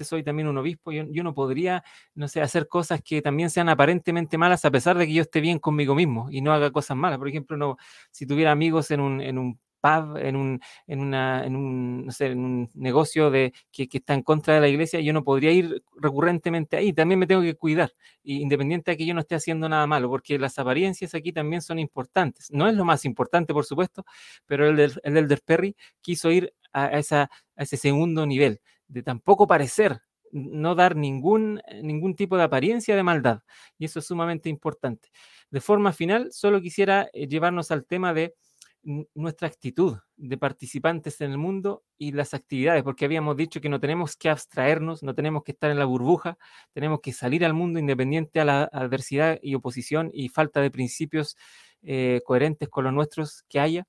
soy 0.03 0.23
también 0.23 0.47
un 0.47 0.57
obispo, 0.59 0.91
yo, 0.91 1.05
yo, 1.09 1.23
no 1.23 1.33
podría, 1.33 1.83
no 2.13 2.27
sé, 2.27 2.41
hacer 2.41 2.67
cosas 2.67 3.01
que 3.03 3.21
también 3.23 3.49
sean 3.49 3.69
aparentemente 3.69 4.37
malas 4.37 4.65
a 4.65 4.71
pesar 4.71 4.97
de 4.99 5.07
que 5.07 5.13
yo 5.13 5.23
esté 5.23 5.41
bien 5.41 5.57
conmigo 5.57 5.95
mismo 5.95 6.27
y 6.29 6.41
no 6.41 6.53
haga 6.53 6.71
cosas 6.71 6.95
malas. 6.97 7.17
Por 7.17 7.29
ejemplo, 7.29 7.57
no, 7.57 7.77
si 8.11 8.27
tuviera 8.27 8.51
amigos 8.51 8.91
en 8.91 8.99
un, 8.99 9.21
en 9.21 9.37
un 9.39 9.59
pub, 9.81 10.17
en 10.17 10.35
un, 10.35 10.61
en, 10.87 10.99
una, 10.99 11.45
en, 11.45 11.55
un, 11.55 12.05
no 12.05 12.11
sé, 12.11 12.27
en 12.27 12.39
un 12.39 12.69
negocio 12.75 13.29
de, 13.31 13.53
que, 13.71 13.87
que, 13.87 13.99
está 13.99 14.13
en 14.13 14.23
contra 14.23 14.55
de 14.55 14.61
la 14.61 14.67
iglesia, 14.67 14.99
yo 14.99 15.13
no 15.13 15.23
podría 15.23 15.51
ir 15.51 15.83
recurrentemente 15.95 16.77
ahí. 16.77 16.93
También 16.93 17.19
me 17.19 17.27
tengo 17.27 17.41
que 17.41 17.55
cuidar, 17.55 17.91
independiente 18.23 18.91
de 18.91 18.97
que 18.97 19.05
yo 19.05 19.13
no 19.13 19.21
esté 19.21 19.35
haciendo 19.35 19.69
nada 19.69 19.87
malo, 19.87 20.09
porque 20.09 20.37
las 20.39 20.59
apariencias 20.59 21.15
aquí 21.15 21.31
también 21.31 21.61
son 21.61 21.79
importantes. 21.79 22.49
No 22.51 22.67
es 22.67 22.75
lo 22.75 22.85
más 22.85 23.05
importante, 23.05 23.53
por 23.53 23.65
supuesto, 23.65 24.05
pero 24.45 24.67
el 24.67 24.75
del, 24.75 24.93
el 25.03 25.27
del 25.27 25.39
Perry 25.45 25.75
quiso 26.01 26.31
ir 26.31 26.53
a, 26.73 26.87
esa, 26.97 27.23
a 27.55 27.63
ese 27.63 27.77
segundo 27.77 28.25
nivel 28.25 28.61
de 28.89 29.03
tampoco 29.03 29.47
parecer, 29.47 30.01
no 30.31 30.75
dar 30.75 30.95
ningún, 30.95 31.61
eh, 31.67 31.81
ningún 31.81 32.15
tipo 32.15 32.37
de 32.37 32.43
apariencia 32.43 32.95
de 32.95 33.03
maldad. 33.03 33.41
Y 33.77 33.85
eso 33.85 33.99
es 33.99 34.05
sumamente 34.05 34.49
importante. 34.49 35.09
De 35.49 35.61
forma 35.61 35.93
final, 35.93 36.31
solo 36.31 36.61
quisiera 36.61 37.09
eh, 37.13 37.27
llevarnos 37.27 37.71
al 37.71 37.85
tema 37.85 38.13
de 38.13 38.35
nuestra 38.83 39.47
actitud 39.47 39.97
de 40.15 40.37
participantes 40.37 41.21
en 41.21 41.31
el 41.31 41.37
mundo 41.37 41.83
y 41.97 42.11
las 42.11 42.33
actividades, 42.33 42.83
porque 42.83 43.05
habíamos 43.05 43.35
dicho 43.35 43.61
que 43.61 43.69
no 43.69 43.79
tenemos 43.79 44.15
que 44.15 44.29
abstraernos, 44.29 45.03
no 45.03 45.13
tenemos 45.13 45.43
que 45.43 45.51
estar 45.51 45.69
en 45.69 45.79
la 45.79 45.85
burbuja, 45.85 46.37
tenemos 46.73 46.99
que 47.01 47.13
salir 47.13 47.45
al 47.45 47.53
mundo 47.53 47.79
independiente 47.79 48.39
a 48.39 48.45
la 48.45 48.63
adversidad 48.63 49.39
y 49.41 49.55
oposición 49.55 50.09
y 50.13 50.29
falta 50.29 50.61
de 50.61 50.71
principios 50.71 51.35
eh, 51.81 52.21
coherentes 52.25 52.69
con 52.69 52.85
los 52.85 52.93
nuestros 52.93 53.43
que 53.49 53.59
haya, 53.59 53.85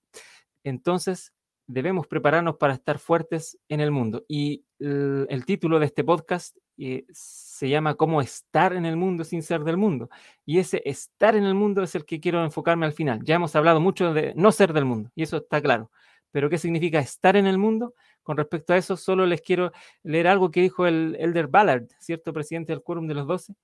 entonces 0.64 1.32
debemos 1.66 2.06
prepararnos 2.06 2.56
para 2.56 2.74
estar 2.74 2.98
fuertes 2.98 3.58
en 3.68 3.80
el 3.80 3.90
mundo. 3.90 4.24
Y 4.28 4.64
el, 4.80 5.44
título 5.46 5.78
de 5.78 5.86
este 5.86 6.02
podcast 6.04 6.56
eh, 6.80 7.04
se 7.12 7.68
llama 7.68 7.94
Cómo 7.94 8.22
estar 8.22 8.72
en 8.72 8.86
el 8.86 8.96
mundo 8.96 9.24
sin 9.24 9.42
ser 9.42 9.64
del 9.64 9.76
mundo. 9.76 10.08
Y 10.46 10.58
ese 10.58 10.82
estar 10.84 11.36
en 11.36 11.44
el 11.44 11.54
mundo 11.54 11.82
es 11.82 11.94
el 11.94 12.04
que 12.04 12.20
quiero 12.20 12.42
enfocarme 12.44 12.86
al 12.86 12.92
final. 12.92 13.20
Ya 13.24 13.34
hemos 13.34 13.54
hablado 13.54 13.80
mucho 13.80 14.14
de 14.14 14.32
no 14.34 14.50
ser 14.52 14.72
del 14.72 14.84
mundo, 14.84 15.10
y 15.14 15.22
eso 15.22 15.38
está 15.38 15.60
claro. 15.60 15.90
Pero 16.30 16.48
¿qué 16.48 16.58
significa 16.58 16.98
estar 17.00 17.36
en 17.36 17.46
el 17.46 17.58
mundo? 17.58 17.94
Con 18.22 18.36
respecto 18.36 18.72
a 18.72 18.76
eso, 18.76 18.96
solo 18.96 19.26
les 19.26 19.42
quiero 19.42 19.72
leer 20.02 20.26
algo 20.28 20.50
que 20.50 20.60
dijo 20.62 20.86
el 20.86 21.16
Elder 21.18 21.48
Ballard, 21.48 21.88
cierto 21.98 22.32
presidente 22.32 22.72
del 22.72 22.82
Quórum 22.82 23.06
de 23.08 23.14
los 23.14 23.26
Doce, 23.26 23.54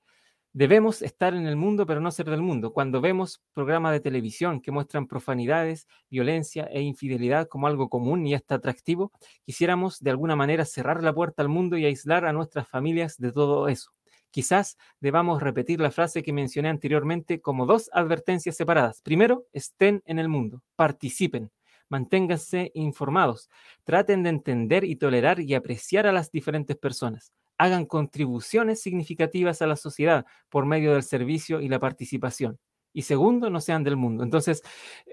Debemos 0.57 1.03
estar 1.03 1.35
en 1.35 1.47
el 1.47 1.55
mundo, 1.55 1.85
pero 1.85 2.01
no 2.01 2.11
ser 2.11 2.31
del 2.31 2.41
mundo. 2.41 2.73
Cuando 2.73 3.03
vemos 3.03 3.43
programas 3.53 3.93
de 3.93 4.01
televisión 4.01 4.63
que 4.63 4.71
muestran 4.71 5.07
profanidades, 5.07 5.87
violencia 6.09 6.65
e 6.73 6.81
infidelidad 6.81 7.47
como 7.47 7.67
algo 7.67 7.91
común 7.91 8.27
y 8.27 8.33
hasta 8.33 8.55
atractivo, 8.55 9.13
quisiéramos 9.45 10.01
de 10.01 10.09
alguna 10.09 10.35
manera 10.35 10.65
cerrar 10.65 11.03
la 11.03 11.13
puerta 11.13 11.43
al 11.43 11.51
mundo 11.51 11.77
y 11.77 11.85
aislar 11.85 12.25
a 12.25 12.33
nuestras 12.33 12.67
familias 12.67 13.19
de 13.19 13.33
todo 13.33 13.69
eso. 13.69 13.91
Quizás 14.31 14.79
debamos 14.99 15.43
repetir 15.43 15.79
la 15.79 15.91
frase 15.91 16.23
que 16.23 16.33
mencioné 16.33 16.71
anteriormente 16.71 17.43
como 17.43 17.67
dos 17.67 17.91
advertencias 17.93 18.57
separadas. 18.57 19.03
Primero, 19.03 19.45
estén 19.53 20.03
en 20.07 20.19
el 20.19 20.31
mundo, 20.31 20.63
participen, 20.75 21.51
manténganse 21.91 22.71
informados, 22.73 23.51
traten 23.85 24.23
de 24.23 24.31
entender 24.31 24.85
y 24.85 24.97
tolerar 24.97 25.39
y 25.39 25.53
apreciar 25.53 26.07
a 26.07 26.13
las 26.13 26.31
diferentes 26.31 26.79
personas 26.79 27.31
hagan 27.59 27.87
contribuciones 27.87 28.81
significativas 28.81 29.63
a 29.63 29.67
la 29.67 29.77
sociedad 29.77 30.27
por 30.49 30.67
medio 30.67 30.95
del 30.95 31.03
servicio 31.03 31.61
y 31.61 31.69
la 31.69 31.79
participación. 31.79 32.59
Y 32.93 33.03
segundo, 33.03 33.51
no 33.51 33.61
sean 33.61 33.85
del 33.85 33.97
mundo. 33.97 34.25
Entonces, 34.25 34.63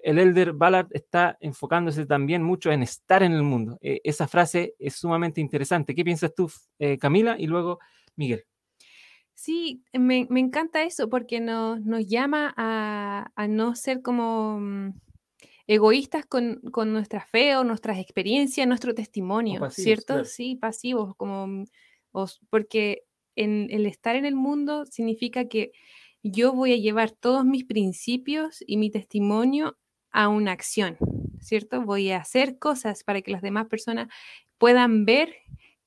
el 0.03 0.17
Elder 0.17 0.53
Ballard 0.53 0.87
está 0.91 1.37
enfocándose 1.41 2.05
también 2.05 2.41
mucho 2.41 2.71
en 2.71 2.81
estar 2.81 3.23
en 3.23 3.33
el 3.33 3.43
mundo. 3.43 3.77
E, 3.81 3.99
esa 4.05 4.25
frase 4.25 4.73
es 4.79 4.95
sumamente 4.95 5.41
interesante. 5.41 5.93
¿Qué 5.93 6.05
piensas 6.05 6.33
tú, 6.33 6.49
eh, 6.79 6.97
Camila? 6.97 7.35
Y 7.37 7.45
luego, 7.47 7.79
Miguel. 8.15 8.45
Sí, 9.33 9.83
me, 9.91 10.27
encanta 10.29 10.83
eso 10.83 11.09
porque 11.09 11.41
nos, 11.41 11.81
nos 11.81 12.05
llama 12.05 12.53
a, 12.55 13.47
no 13.49 13.75
ser 13.75 14.01
como 14.01 14.59
mm, 14.61 14.93
egoístas 15.67 16.25
con, 16.25 16.61
nuestra 16.85 17.25
fe 17.25 17.57
o 17.57 17.65
nuestras 17.65 17.99
experiencias, 17.99 18.65
nuestro 18.65 18.95
testimonio, 18.95 19.69
¿cierto? 19.71 20.23
Sí, 20.23 20.55
pasivos, 20.55 21.15
como 21.17 21.47
mm, 21.47 21.65
porque 22.49 23.03
en 23.35 23.67
el 23.71 23.85
estar 23.85 24.15
en 24.15 24.25
el 24.25 24.35
mundo 24.35 24.85
significa 24.85 25.47
que 25.47 25.71
yo 26.23 26.53
voy 26.53 26.73
a 26.73 26.77
llevar 26.77 27.11
todos 27.11 27.45
mis 27.45 27.65
principios 27.65 28.63
y 28.65 28.77
mi 28.77 28.89
testimonio 28.89 29.77
a 30.11 30.29
una 30.29 30.51
acción, 30.53 30.97
¿cierto? 31.39 31.81
Voy 31.81 32.11
a 32.11 32.17
hacer 32.17 32.59
cosas 32.59 33.03
para 33.03 33.21
que 33.21 33.31
las 33.31 33.41
demás 33.41 33.67
personas 33.67 34.07
puedan 34.57 35.05
ver 35.05 35.35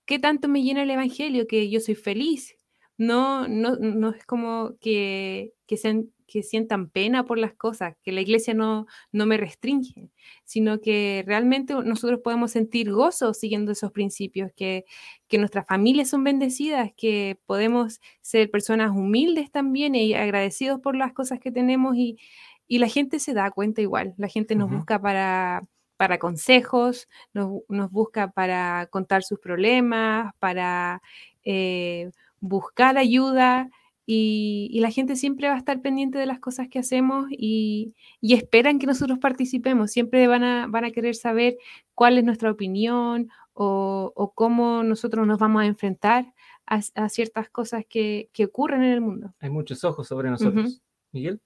qué 0.05 0.19
tanto 0.19 0.49
me 0.49 0.63
llena 0.63 0.83
el 0.83 0.91
Evangelio, 0.91 1.47
que 1.47 1.71
yo 1.71 1.81
soy 1.81 1.95
feliz. 1.95 2.57
No, 2.99 3.49
no, 3.49 3.77
no 3.77 4.11
es 4.11 4.25
como 4.27 4.77
que, 4.81 5.53
que 5.67 5.77
sean 5.77 6.11
que 6.27 6.43
sientan 6.43 6.89
pena 6.89 7.25
por 7.25 7.39
las 7.39 7.55
cosas, 7.55 7.97
que 8.03 8.13
la 8.13 8.21
iglesia 8.21 8.53
no, 8.53 8.87
no 9.13 9.27
me 9.27 9.37
restringe, 9.37 10.11
sino 10.45 10.81
que 10.81 11.23
realmente 11.27 11.75
nosotros 11.85 12.21
podemos 12.23 12.51
sentir 12.51 12.91
gozo 12.91 13.33
siguiendo 13.33 13.73
esos 13.73 13.93
principios, 13.93 14.51
que, 14.57 14.85
que 15.29 15.39
nuestras 15.39 15.67
familias 15.67 16.11
son 16.11 16.25
bendecidas, 16.25 16.91
que 16.97 17.39
podemos 17.47 18.01
ser 18.23 18.51
personas 18.51 18.91
humildes 18.91 19.51
también 19.51 19.95
y 19.95 20.15
agradecidos 20.15 20.81
por 20.81 20.97
las 20.97 21.13
cosas 21.13 21.39
que 21.39 21.53
tenemos 21.53 21.97
y, 21.97 22.19
y 22.67 22.79
la 22.79 22.89
gente 22.89 23.21
se 23.21 23.33
da 23.33 23.51
cuenta 23.51 23.81
igual, 23.81 24.15
la 24.17 24.29
gente 24.29 24.57
nos 24.57 24.71
busca 24.71 25.01
para 25.01 25.63
para 25.97 26.19
consejos, 26.19 27.09
nos, 27.33 27.63
nos, 27.71 27.91
busca 27.91 28.31
para 28.31 28.87
contar 28.91 29.23
sus 29.23 29.39
problemas, 29.39 30.35
para 30.39 31.01
eh, 31.43 32.11
buscar 32.39 32.99
ayuda 32.99 33.71
y, 34.07 34.79
la 34.81 34.91
gente 34.91 35.17
siempre 35.17 35.49
va 35.49 35.55
a 35.55 35.59
estar 35.59 35.83
pendiente 35.83 36.19
de 36.19 36.27
las 36.27 36.39
cosas 36.39 36.69
que 36.69 36.79
hacemos 36.79 37.27
y, 37.31 37.95
esperan 38.23 38.79
que 38.79 38.87
nosotros 38.87 39.19
participemos. 39.19 39.91
Siempre 39.91 40.27
van 40.29 40.45
a, 40.45 40.67
van 40.69 40.85
a 40.85 40.93
querer 40.93 41.17
saber 41.17 41.57
cuál 41.95 42.17
es 42.19 42.25
nuestra 42.25 42.51
opinión 42.51 43.29
o, 43.53 44.33
cómo 44.35 44.83
nosotros 44.83 45.27
nos 45.27 45.39
vamos 45.39 45.63
a 45.63 45.67
enfrentar 45.67 46.33
a, 46.67 47.09
ciertas 47.09 47.49
cosas 47.49 47.85
que, 47.89 48.31
ocurren 48.45 48.83
en 48.83 48.93
el 48.93 49.01
mundo. 49.01 49.35
Hay 49.41 49.51
muchos 49.51 49.83
ojos 49.85 50.07
sobre 50.07 50.31
nosotros. 50.31 50.81
Miguel. 51.13 51.41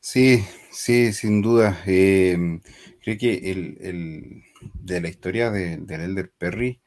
Sí, 0.00 0.44
sí, 0.70 1.12
sin 1.12 1.42
duda. 1.42 1.82
Em, 1.86 2.60
creo 3.00 3.18
que 3.18 3.50
el, 3.50 4.42
de 4.74 5.00
la 5.00 5.08
historia 5.08 5.50
de, 5.50 5.78
del 5.78 6.00
Elder 6.00 6.32
Perry, 6.38 6.80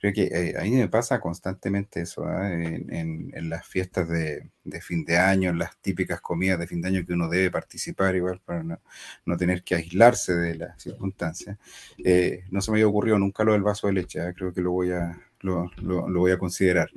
Creo 0.00 0.14
que 0.14 0.22
eh, 0.32 0.54
a 0.58 0.62
mí 0.62 0.70
me 0.70 0.88
pasa 0.88 1.20
constantemente 1.20 2.00
eso, 2.00 2.24
¿ah? 2.24 2.50
en, 2.50 3.30
las 3.50 3.66
fiestas 3.66 4.08
de, 4.08 4.50
fin 4.80 5.04
de 5.04 5.18
año, 5.18 5.50
en 5.50 5.58
las 5.58 5.76
típicas 5.82 6.22
comidas 6.22 6.58
de 6.58 6.66
fin 6.66 6.80
de 6.80 6.88
año 6.88 7.04
que 7.04 7.12
uno 7.12 7.28
debe 7.28 7.50
participar 7.50 8.16
igual 8.16 8.40
para 8.42 8.62
no, 8.62 9.36
tener 9.36 9.62
que 9.62 9.74
aislarse 9.74 10.32
de 10.32 10.54
las 10.54 10.82
circunstancias. 10.82 11.58
Eh, 12.02 12.44
no 12.50 12.62
se 12.62 12.70
me 12.70 12.78
había 12.78 12.88
ocurrido 12.88 13.18
nunca 13.18 13.44
lo 13.44 13.52
del 13.52 13.62
vaso 13.62 13.88
de 13.88 13.92
leche, 13.92 14.22
¿ah? 14.22 14.32
creo 14.32 14.54
que 14.54 14.62
lo 14.62 14.70
voy 14.70 14.90
a, 14.92 15.20
lo, 15.40 15.70
voy 15.82 16.32
a 16.32 16.38
considerar. 16.38 16.88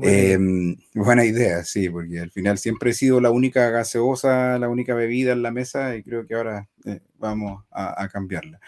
Em, 0.00 0.76
buena. 0.94 1.26
idea, 1.26 1.62
sí, 1.64 1.90
porque 1.90 2.20
al 2.20 2.30
final 2.30 2.56
siempre 2.56 2.92
he 2.92 2.94
sido 2.94 3.20
la 3.20 3.30
única 3.30 3.68
gaseosa, 3.68 4.58
la 4.58 4.70
única 4.70 4.94
bebida 4.94 5.32
en 5.32 5.42
la 5.42 5.50
mesa 5.50 5.94
y 5.94 6.02
creo 6.02 6.26
que 6.26 6.34
ahora 6.36 6.68
eh, 6.86 7.00
vamos 7.18 7.64
a, 7.70 8.08
cambiarla. 8.08 8.60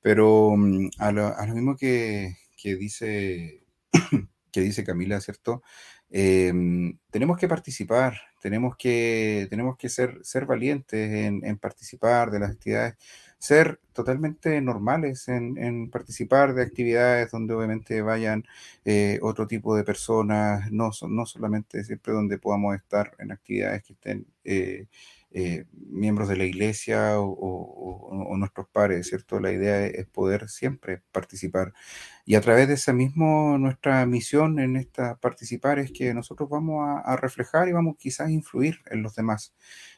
Pero 0.00 0.54
mm, 0.56 0.88
a 0.98 1.12
lo, 1.12 1.26
a 1.36 1.46
lo 1.46 1.54
mismo 1.54 1.76
que, 1.76 2.36
que 2.60 2.76
dice, 2.76 3.64
que 4.52 4.60
dice 4.60 4.84
Camila, 4.84 5.20
¿cierto? 5.20 5.62
Em, 6.10 6.98
tenemos 7.10 7.38
que 7.38 7.48
participar, 7.48 8.14
tenemos 8.40 8.76
que, 8.76 9.46
tenemos 9.48 9.76
que 9.76 9.88
ser, 9.88 10.18
ser 10.22 10.44
valientes 10.46 11.10
en, 11.10 11.58
participar 11.58 12.30
de 12.32 12.40
las 12.40 12.50
actividades, 12.50 12.96
ser 13.38 13.80
totalmente 13.92 14.60
normales 14.60 15.28
en, 15.28 15.88
participar 15.90 16.54
de 16.54 16.62
actividades 16.62 17.30
donde 17.30 17.54
obviamente 17.54 18.02
vayan 18.02 18.44
eh, 18.84 19.18
otro 19.22 19.46
tipo 19.46 19.76
de 19.76 19.84
personas, 19.84 20.70
no, 20.72 20.90
no 21.08 21.26
solamente 21.26 21.84
siempre 21.84 22.12
donde 22.12 22.38
podamos 22.38 22.74
estar 22.76 23.14
en 23.18 23.32
actividades 23.32 23.84
que 23.84 23.92
estén... 23.92 24.26
Eh, 24.44 24.86
eh, 25.32 25.64
miembros 25.72 26.28
de 26.28 26.36
la 26.36 26.44
iglesia 26.44 27.20
o, 27.20 28.36
nuestros 28.36 28.68
pares, 28.68 29.08
¿cierto? 29.08 29.38
La 29.38 29.52
idea 29.52 29.84
es 29.86 30.06
poder 30.06 30.48
siempre 30.48 31.02
participar. 31.12 31.72
Y 32.24 32.36
a 32.36 32.40
través 32.40 32.68
de 32.68 32.74
esa 32.74 32.92
misma, 32.92 33.58
nuestra 33.58 34.06
misión 34.06 34.58
en 34.58 34.76
esta 34.76 35.16
participar 35.16 35.78
es 35.78 35.92
que 35.92 36.14
nosotros 36.14 36.48
vamos 36.48 36.86
a, 37.04 37.16
reflejar 37.16 37.68
y 37.68 37.72
vamos 37.72 37.96
quizás 37.98 38.28
a 38.28 38.30
influir 38.30 38.78
en 38.90 39.02
los 39.02 39.14
demás. 39.14 39.54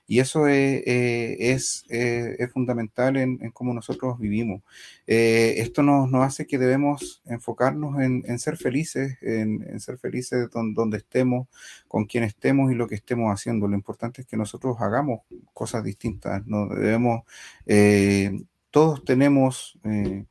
Y 0.06 0.18
eso 0.20 0.46
es, 0.46 0.82
eh, 0.86 1.36
eh, 1.38 2.36
es, 2.38 2.52
fundamental 2.52 3.16
en, 3.16 3.38
cómo 3.52 3.72
nosotros 3.72 4.18
vivimos. 4.18 4.62
esto 5.06 5.82
nos, 5.82 6.10
nos, 6.10 6.26
hace 6.26 6.46
que 6.46 6.58
debemos 6.58 7.22
enfocarnos 7.26 8.00
en, 8.00 8.24
en 8.26 8.38
ser 8.38 8.56
felices, 8.56 9.16
en, 9.22 9.62
en 9.68 9.80
ser 9.80 9.98
felices 9.98 10.48
donde, 10.50 10.98
estemos, 10.98 11.48
con 11.88 12.04
quien 12.04 12.24
estemos 12.24 12.72
y 12.72 12.74
lo 12.74 12.88
que 12.88 12.94
estemos 12.94 13.32
haciendo. 13.32 13.68
Lo 13.68 13.76
importante 13.76 14.22
es 14.22 14.26
que 14.26 14.36
nosotros 14.36 14.76
hagamos 14.80 15.20
cosas 15.52 15.84
distintas. 15.84 16.46
No 16.46 16.68
debemos, 16.68 17.22
eh, 17.66 18.42
todos 18.70 19.04
tenemos, 19.04 19.78
eh, 19.84 20.24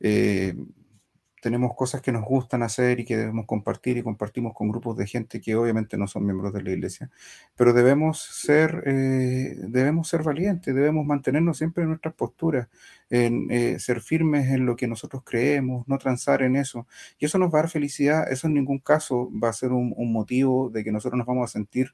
eh, 0.00 0.54
tenemos 1.40 1.74
cosas 1.74 2.00
que 2.02 2.12
nos 2.12 2.24
gustan 2.24 2.62
hacer 2.62 3.00
y 3.00 3.04
que 3.04 3.16
debemos 3.16 3.46
compartir 3.46 3.96
y 3.96 4.02
compartimos 4.02 4.54
con 4.54 4.68
grupos 4.68 4.96
de 4.96 5.06
gente 5.06 5.40
que 5.40 5.56
obviamente 5.56 5.96
no 5.96 6.06
son 6.06 6.24
miembros 6.24 6.52
de 6.52 6.62
la 6.62 6.70
iglesia, 6.70 7.10
pero 7.56 7.72
debemos 7.72 8.20
ser, 8.20 8.82
debemos 8.82 10.08
ser 10.08 10.22
valientes, 10.22 10.74
debemos 10.74 11.06
mantenernos 11.06 11.58
siempre 11.58 11.82
en 11.82 11.90
nuestras 11.90 12.14
posturas, 12.14 12.68
en 13.10 13.78
ser 13.80 14.00
firmes 14.00 14.48
en 14.50 14.66
lo 14.66 14.76
que 14.76 14.86
nosotros 14.86 15.22
creemos, 15.24 15.86
no 15.88 15.98
transar 15.98 16.42
en 16.42 16.56
eso. 16.56 16.86
Y 17.18 17.26
eso 17.26 17.38
nos 17.38 17.52
va 17.52 17.60
a 17.60 17.62
dar 17.62 17.70
felicidad, 17.70 18.30
eso 18.30 18.46
en 18.46 18.54
ningún 18.54 18.78
caso 18.78 19.30
va 19.32 19.48
a 19.50 19.52
ser 19.52 19.72
un, 19.72 19.94
un 19.96 20.12
motivo 20.12 20.70
de 20.70 20.84
que 20.84 20.92
nosotros 20.92 21.18
nos 21.18 21.26
vamos 21.26 21.50
a 21.50 21.52
sentir 21.52 21.92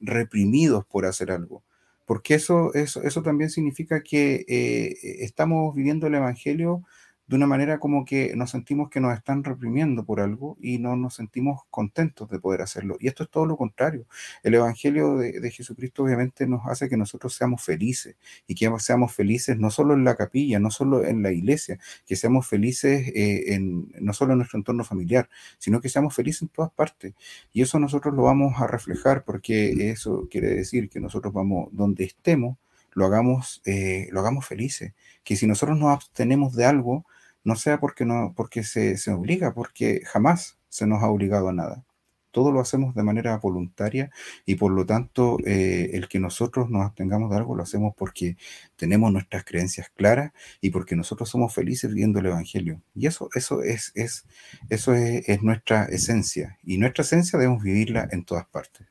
reprimidos 0.00 0.84
por 0.86 1.06
hacer 1.06 1.30
algo 1.30 1.62
porque 2.10 2.34
eso, 2.34 2.74
eso, 2.74 3.04
eso 3.04 3.22
también 3.22 3.50
significa 3.50 4.02
que 4.02 4.44
eh, 4.48 4.96
estamos 5.20 5.72
viviendo 5.76 6.08
el 6.08 6.16
Evangelio 6.16 6.82
de 7.30 7.36
una 7.36 7.46
manera 7.46 7.78
como 7.78 8.04
que 8.04 8.34
nos 8.34 8.50
sentimos 8.50 8.90
que 8.90 8.98
nos 8.98 9.16
están 9.16 9.44
reprimiendo 9.44 10.04
por 10.04 10.18
algo 10.18 10.58
y 10.60 10.80
no 10.80 10.96
nos 10.96 11.14
sentimos 11.14 11.60
contentos 11.70 12.28
de 12.28 12.40
poder 12.40 12.60
hacerlo. 12.60 12.96
Y 12.98 13.06
esto 13.06 13.22
es 13.22 13.30
todo 13.30 13.46
lo 13.46 13.56
contrario. 13.56 14.04
El 14.42 14.54
Evangelio 14.54 15.16
de, 15.16 15.48
Jesucristo 15.52 16.02
obviamente 16.02 16.48
nos 16.48 16.66
hace 16.66 16.88
que 16.88 16.96
nosotros 16.96 17.32
seamos 17.32 17.62
felices 17.62 18.16
y 18.48 18.56
que 18.56 18.68
seamos 18.80 19.14
felices 19.14 19.56
no 19.56 19.70
solo 19.70 19.94
en 19.94 20.02
la 20.02 20.16
capilla, 20.16 20.58
no 20.58 20.72
solo 20.72 21.04
en 21.04 21.22
la 21.22 21.30
iglesia, 21.30 21.78
que 22.04 22.16
seamos 22.16 22.48
felices 22.48 23.06
eh, 23.14 23.54
en, 23.54 23.92
no 24.00 24.12
solo 24.12 24.32
en 24.32 24.38
nuestro 24.38 24.58
entorno 24.58 24.82
familiar, 24.82 25.28
sino 25.58 25.80
que 25.80 25.88
seamos 25.88 26.16
felices 26.16 26.42
en 26.42 26.48
todas 26.48 26.72
partes. 26.72 27.14
Y 27.52 27.62
eso 27.62 27.78
nosotros 27.78 28.12
lo 28.12 28.24
vamos 28.24 28.60
a 28.60 28.66
reflejar 28.66 29.22
porque 29.22 29.88
eso 29.90 30.26
quiere 30.28 30.48
decir 30.48 30.90
que 30.90 30.98
nosotros 30.98 31.32
vamos 31.32 31.68
donde 31.70 32.02
estemos 32.06 32.56
lo 32.92 33.06
hagamos, 33.06 33.62
eh, 33.66 34.08
lo 34.10 34.18
hagamos 34.18 34.46
felices. 34.46 34.94
Que 35.22 35.36
si 35.36 35.46
nosotros 35.46 35.78
nos 35.78 35.90
abstenemos 35.90 36.56
de 36.56 36.64
algo, 36.64 37.06
no 37.44 37.56
sea 37.56 37.80
porque, 37.80 38.04
no, 38.04 38.32
porque 38.36 38.64
se, 38.64 38.96
se 38.96 39.12
obliga, 39.12 39.54
porque 39.54 40.02
jamás 40.04 40.58
se 40.68 40.86
nos 40.86 41.02
ha 41.02 41.08
obligado 41.08 41.48
a 41.48 41.52
nada 41.52 41.84
todo 42.30 42.52
lo 42.52 42.60
hacemos 42.60 42.94
de 42.94 43.02
manera 43.02 43.36
voluntaria 43.38 44.10
y 44.46 44.54
por 44.56 44.72
lo 44.72 44.86
tanto 44.86 45.38
eh, 45.44 45.90
el 45.94 46.08
que 46.08 46.18
nosotros 46.18 46.70
nos 46.70 46.82
abstengamos 46.82 47.30
de 47.30 47.36
algo 47.36 47.54
lo 47.54 47.62
hacemos 47.62 47.94
porque 47.96 48.36
tenemos 48.76 49.12
nuestras 49.12 49.44
creencias 49.44 49.90
claras 49.90 50.32
y 50.60 50.70
porque 50.70 50.96
nosotros 50.96 51.28
somos 51.28 51.54
felices 51.54 51.92
viendo 51.92 52.20
el 52.20 52.26
Evangelio. 52.26 52.82
Y 52.94 53.06
eso, 53.06 53.30
eso, 53.34 53.62
es, 53.62 53.92
es, 53.94 54.24
eso 54.68 54.94
es, 54.94 55.42
nuestra 55.42 55.84
esencia 55.84 56.58
y 56.62 56.78
nuestra 56.78 57.02
esencia 57.02 57.38
debemos 57.38 57.62
vivirla 57.62 58.08
en 58.10 58.24
todas 58.24 58.46
partes. 58.46 58.86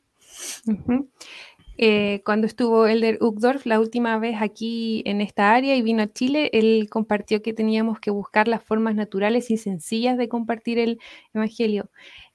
Eh, 1.82 2.20
cuando 2.26 2.46
estuvo 2.46 2.86
Elder 2.86 3.16
Uchtdorf 3.22 3.64
la 3.64 3.80
última 3.80 4.18
vez 4.18 4.36
aquí 4.42 5.02
en 5.06 5.22
esta 5.22 5.54
área 5.54 5.74
y 5.76 5.80
vino 5.80 6.02
a 6.02 6.12
Chile, 6.12 6.50
él 6.52 6.88
compartió 6.90 7.40
que 7.40 7.54
teníamos 7.54 7.98
que 7.98 8.10
buscar 8.10 8.48
las 8.48 8.62
formas 8.62 8.94
naturales 8.94 9.50
y 9.50 9.56
sencillas 9.56 10.18
de 10.18 10.28
compartir 10.28 10.78
el 10.78 11.00
Evangelio. 11.32 11.88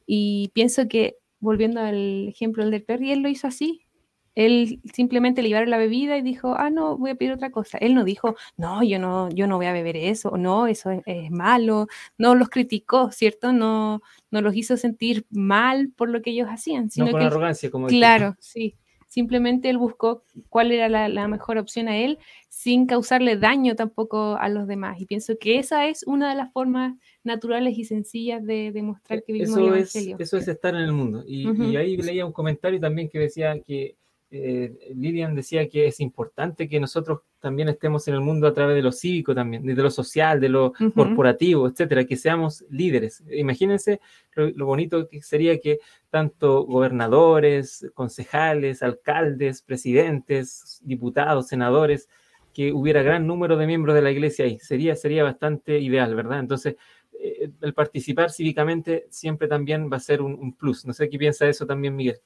Y 0.08 0.50
pienso 0.56 0.88
que, 0.88 1.18
volviendo 1.40 1.80
al 1.80 2.28
ejemplo 2.28 2.68
del 2.68 2.84
Perry, 2.84 3.12
él 3.12 3.20
lo 3.20 3.30
hizo 3.30 3.46
así. 3.46 3.86
Él 4.34 4.82
simplemente 4.92 5.44
le 5.44 5.50
llevaron 5.50 5.70
la 5.70 5.78
bebida 5.78 6.18
y 6.18 6.24
dijo, 6.24 6.56
ah, 6.58 6.72
no, 6.72 6.98
voy 6.98 7.12
a 7.12 7.16
pedir 7.16 7.34
otra 7.34 7.52
cosa. 7.52 7.78
Él 7.78 7.94
no 7.94 8.04
dijo, 8.04 8.36
no, 8.58 8.82
yo 8.82 8.98
no, 8.98 9.30
yo 9.30 9.46
no 9.46 9.58
voy 9.58 9.68
a 9.68 9.74
beber 9.74 9.96
eso, 9.96 10.30
o 10.30 10.38
no, 10.38 10.66
eso 10.66 10.90
es, 11.06 11.30
malo. 11.30 11.86
No 12.18 12.34
los 12.34 12.50
criticó, 12.50 13.12
¿cierto? 13.12 13.54
No, 13.54 14.02
no 14.32 14.42
los 14.42 14.56
hizo 14.56 14.76
sentir 14.76 15.28
mal 15.30 15.92
por 15.96 16.10
lo 16.10 16.24
que 16.24 16.32
ellos 16.32 16.48
hacían. 16.50 16.90
Sino 16.90 17.06
no 17.06 17.12
con 17.12 17.22
arrogancia, 17.22 17.70
como 17.70 17.86
Claro, 17.86 18.36
sí. 18.40 18.76
Simplemente 19.16 19.70
él 19.70 19.78
buscó 19.78 20.24
cuál 20.50 20.74
era 20.74 20.90
la, 20.90 21.28
mejor 21.30 21.58
opción 21.58 21.88
a 21.88 21.96
él 21.96 22.20
sin 22.50 22.86
causarle 22.86 23.38
daño 23.38 23.74
tampoco 23.74 24.36
a 24.36 24.50
los 24.50 24.68
demás. 24.68 25.00
Y 25.00 25.06
pienso 25.06 25.38
que 25.40 25.58
esa 25.58 25.88
es 25.88 26.04
una 26.06 26.30
de 26.30 26.36
las 26.36 26.52
formas 26.52 26.98
naturales 27.24 27.78
y 27.78 27.86
sencillas 27.86 28.46
de 28.46 28.74
demostrar 28.74 29.24
que 29.24 29.32
vivimos 29.32 29.58
eso 29.58 29.60
el 29.62 29.68
Evangelio. 29.68 30.16
Es, 30.20 30.22
eso 30.28 30.36
es 30.36 30.50
estar 30.50 30.76
en 30.76 30.82
el 30.82 30.92
mundo. 30.92 31.24
Y, 31.26 31.50
y 31.64 31.78
ahí 31.78 31.96
leía 31.96 32.26
un 32.26 32.34
comentario 32.34 32.78
también 32.78 33.08
que 33.08 33.20
decía 33.20 33.58
que 33.62 33.96
eh, 34.38 34.94
Lilian 34.96 35.34
decía 35.36 35.70
que 35.70 35.88
es 35.88 36.00
importante 36.00 36.68
que 36.68 36.80
nosotros 36.80 37.22
también 37.40 37.70
estemos 37.70 38.08
en 38.08 38.16
el 38.16 38.22
mundo 38.22 38.48
a 38.48 38.54
través 38.54 38.76
de 38.76 38.82
lo 38.82 38.92
cívico 38.92 39.34
también, 39.34 39.64
de 39.64 39.76
lo 39.76 39.90
social, 39.92 40.40
de 40.42 40.50
lo 40.50 40.74
corporativo, 40.96 41.68
etcétera, 41.68 42.06
que 42.06 42.18
seamos 42.18 42.66
líderes. 42.70 43.24
Imagínense 43.32 44.02
lo, 44.36 44.66
bonito 44.66 45.08
que 45.08 45.22
sería 45.22 45.60
que 45.60 45.80
tanto 46.10 46.66
gobernadores, 46.66 47.90
concejales, 47.94 48.84
alcaldes, 48.84 49.62
presidentes, 49.62 50.82
diputados, 50.84 51.48
senadores, 51.48 52.10
que 52.54 52.74
hubiera 52.74 53.04
gran 53.04 53.28
número 53.28 53.58
de 53.58 53.68
miembros 53.68 53.96
de 53.96 54.02
la 54.02 54.12
iglesia 54.12 54.46
ahí. 54.46 54.60
Sería, 54.60 54.96
sería 54.96 55.24
bastante 55.24 55.80
ideal, 55.80 56.16
¿verdad? 56.16 56.40
Entonces, 56.40 56.76
eh, 57.20 57.52
el 57.62 57.74
participar 57.74 58.32
cívicamente 58.32 59.08
siempre 59.10 59.48
también 59.48 59.90
va 59.92 59.98
a 59.98 60.00
ser 60.00 60.22
un, 60.22 60.34
un 60.34 60.54
plus. 60.54 60.86
No 60.86 60.94
sé 60.94 61.10
qué 61.10 61.18
piensa 61.18 61.48
eso 61.48 61.66
también, 61.66 61.96
Miguel. 61.96 62.20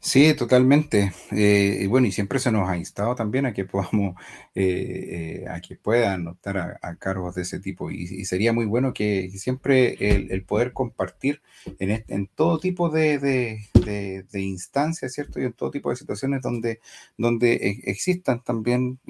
Sí, 0.00 0.32
totalmente. 0.34 1.12
Eh, 1.32 1.80
y 1.82 1.86
bueno, 1.86 2.06
y 2.06 2.12
siempre 2.12 2.38
se 2.38 2.52
nos 2.52 2.68
ha 2.68 2.76
instado 2.76 3.16
también 3.16 3.46
a 3.46 3.52
que 3.52 3.64
podamos, 3.64 4.14
eh, 4.54 5.42
eh, 5.44 5.48
a 5.48 5.60
que 5.60 5.76
puedan 5.76 6.28
optar 6.28 6.78
a, 6.80 6.96
cargos 6.96 7.34
de 7.34 7.42
ese 7.42 7.58
tipo. 7.58 7.90
Y, 7.90 8.24
sería 8.24 8.52
muy 8.52 8.64
bueno 8.66 8.92
que, 8.94 9.28
siempre 9.30 9.96
el, 10.32 10.44
poder 10.44 10.72
compartir 10.72 11.42
en, 11.80 12.04
en 12.06 12.26
todo 12.28 12.58
tipo 12.58 12.90
de, 12.90 13.18
de, 13.18 14.40
instancias, 14.40 15.12
¿cierto? 15.12 15.40
Y 15.40 15.44
en 15.44 15.52
todo 15.52 15.70
tipo 15.70 15.90
de 15.90 15.96
situaciones 15.96 16.42
donde, 16.42 16.80
donde 17.16 17.54
e, 17.54 17.90
existan 17.90 18.42
también, 18.44 19.00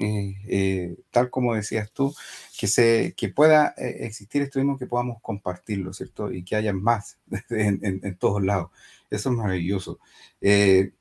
tal 1.11 1.29
como 1.29 1.53
decías 1.55 1.91
tú, 1.91 2.13
que, 2.59 2.67
se, 2.67 3.13
que 3.15 3.29
pueda 3.29 3.69
existir 3.77 4.41
esto 4.41 4.59
mismo, 4.59 4.77
que 4.77 4.87
podamos 4.87 5.21
compartirlo, 5.21 5.93
¿cierto? 5.93 6.31
Y 6.31 6.43
que 6.43 6.55
haya 6.55 6.73
más 6.73 7.18
en, 7.49 8.01
en 8.03 8.15
todos 8.17 8.43
lados. 8.43 8.71
Eso 9.09 9.29
es 9.29 9.35
maravilloso. 9.35 9.99
Eh, 10.41 10.91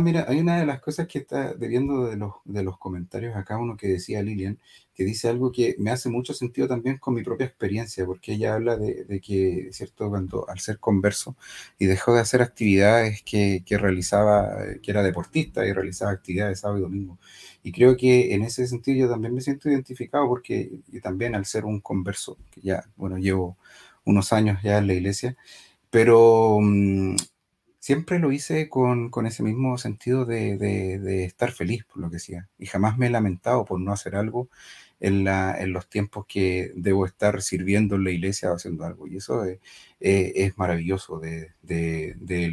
mira, 0.00 0.26
hay 0.28 0.38
una 0.38 0.60
de 0.60 0.66
las 0.66 0.80
cosas 0.80 1.08
que 1.08 1.18
está 1.18 1.54
debiendo 1.54 2.06
de 2.06 2.16
los, 2.16 2.34
de 2.44 2.62
los 2.62 2.78
comentarios 2.78 3.34
acá, 3.36 3.58
uno 3.58 3.76
que 3.76 3.88
decía 3.88 4.22
Lilian, 4.22 4.58
que 4.94 5.04
dice 5.04 5.28
algo 5.28 5.50
que 5.50 5.74
me 5.78 5.90
hace 5.90 6.08
mucho 6.08 6.34
sentido 6.34 6.68
también 6.68 6.98
con 6.98 7.14
mi 7.14 7.24
propia 7.24 7.46
experiencia, 7.46 8.06
porque 8.06 8.34
ella 8.34 8.54
habla 8.54 8.76
de, 8.76 9.20
que, 9.20 9.70
¿cierto?, 9.72 10.08
cuando 10.08 10.48
al 10.48 10.60
ser 10.60 10.78
converso 10.78 11.36
y 11.78 11.86
dejó 11.86 12.14
de 12.14 12.20
hacer 12.20 12.42
actividades 12.42 13.22
que, 13.24 13.64
que, 13.66 13.76
realizaba, 13.76 14.56
que 14.80 14.90
era 14.90 15.02
deportista 15.02 15.66
y 15.66 15.72
realizaba 15.72 16.12
actividades 16.12 16.60
sábado 16.60 16.78
y 16.78 16.82
domingo. 16.82 17.18
Y 17.64 17.72
creo 17.72 17.96
que 17.96 18.34
en 18.34 18.42
ese 18.42 18.66
sentido 18.68 19.06
yo 19.06 19.12
también 19.12 19.34
me 19.34 19.40
siento 19.40 19.68
identificado 19.68 20.28
porque 20.28 20.70
y 20.92 21.00
también 21.00 21.34
al 21.34 21.44
ser 21.46 21.64
un 21.64 21.80
converso, 21.80 22.38
que 22.52 22.60
ya, 22.60 22.84
bueno, 22.96 23.18
llevo 23.18 23.56
unos 24.04 24.32
años 24.32 24.62
ya 24.62 24.78
en 24.78 24.86
la 24.86 24.94
iglesia, 24.94 25.36
pero 25.90 26.58
mm, 26.60 27.16
siempre 27.78 28.18
lo 28.18 28.32
hice 28.32 28.68
con, 28.68 29.10
ese 29.26 29.42
mismo 29.42 29.76
sentido 29.78 30.24
de, 30.24 31.24
estar 31.24 31.52
feliz 31.52 31.84
por 31.84 31.98
lo 31.98 32.10
que 32.10 32.16
hacía. 32.16 32.48
Y 32.58 32.66
jamás 32.66 32.96
me 32.96 33.08
he 33.08 33.10
lamentado 33.10 33.64
por 33.64 33.78
no 33.78 33.92
hacer 33.92 34.16
algo 34.16 34.48
en, 35.00 35.22
la, 35.24 35.54
en 35.60 35.72
los 35.72 35.88
tiempos 35.88 36.24
que 36.26 36.72
debo 36.76 37.04
estar 37.04 37.42
sirviendo 37.42 37.96
en 37.96 38.04
la 38.04 38.10
iglesia 38.10 38.50
o 38.50 38.54
haciendo 38.56 38.84
algo. 38.84 39.06
Y 39.06 39.18
eso 39.18 39.44
es, 39.44 39.58
es 40.00 40.56
maravilloso 40.56 41.20
de, 41.20 41.52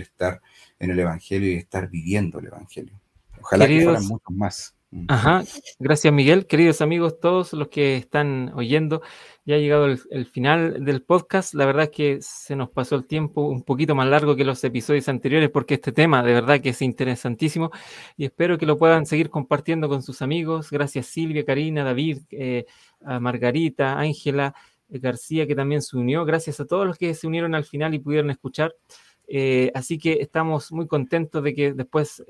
estar 0.02 0.42
en 0.80 0.92
el 0.92 1.00
Evangelio 1.00 1.50
y 1.50 1.56
estar 1.56 1.90
viviendo 1.90 2.40
el 2.40 2.48
Evangelio. 2.48 3.00
Ojalá 3.40 3.68
que 3.68 3.84
fueran 3.84 4.08
muchos 4.08 4.36
más. 4.36 4.76
Ajá, 5.08 5.44
gracias 5.80 6.14
Miguel. 6.14 6.48
Queridos 6.48 6.82
amigos, 6.82 7.18
todos 7.22 7.54
los 7.54 7.70
que 7.70 7.96
están 7.96 8.52
oyendo, 8.56 9.02
ya 9.46 9.56
ha 9.56 9.58
llegado 9.58 9.86
el, 9.86 10.26
final 10.26 10.84
del 10.84 11.02
podcast. 11.02 11.54
La 11.54 11.66
verdad 11.66 11.84
es 11.84 11.90
que 11.92 12.18
se 12.20 12.58
nos 12.58 12.70
pasó 12.72 12.96
el 12.96 13.06
tiempo 13.06 13.48
un 13.48 13.64
poquito 13.64 13.96
más 13.96 14.10
largo 14.10 14.36
que 14.36 14.44
los 14.44 14.62
episodios 14.66 15.08
anteriores 15.08 15.50
porque 15.50 15.76
este 15.76 15.94
tema 15.94 16.24
de 16.24 16.34
verdad 16.34 16.60
que 16.60 16.70
es 16.70 16.82
interesantísimo 16.82 17.72
y 18.18 18.26
espero 18.26 18.58
que 18.58 18.66
lo 18.66 18.78
puedan 18.78 19.06
seguir 19.06 19.30
compartiendo 19.30 19.88
con 19.88 20.04
sus 20.04 20.22
amigos. 20.22 20.70
Gracias 20.70 21.06
Silvia, 21.06 21.46
Karina, 21.46 21.86
David, 21.86 22.24
eh, 22.32 22.66
a 23.06 23.22
Margarita, 23.22 23.98
Ángela, 23.98 24.54
eh, 24.90 25.00
García 25.00 25.48
que 25.48 25.56
también 25.56 25.82
se 25.82 25.96
unió. 25.96 26.26
Gracias 26.26 26.60
a 26.60 26.66
todos 26.66 26.86
los 26.86 26.98
que 26.98 27.14
se 27.14 27.28
unieron 27.28 27.56
al 27.56 27.64
final 27.64 27.94
y 27.94 28.00
pudieron 28.00 28.30
escuchar. 28.30 28.76
Eh, 29.34 29.72
así 29.74 29.98
que 29.98 30.18
estamos 30.20 30.74
muy 30.74 30.88
contentos 30.88 31.42
de 31.42 31.54
que 31.54 31.72
después 31.72 32.22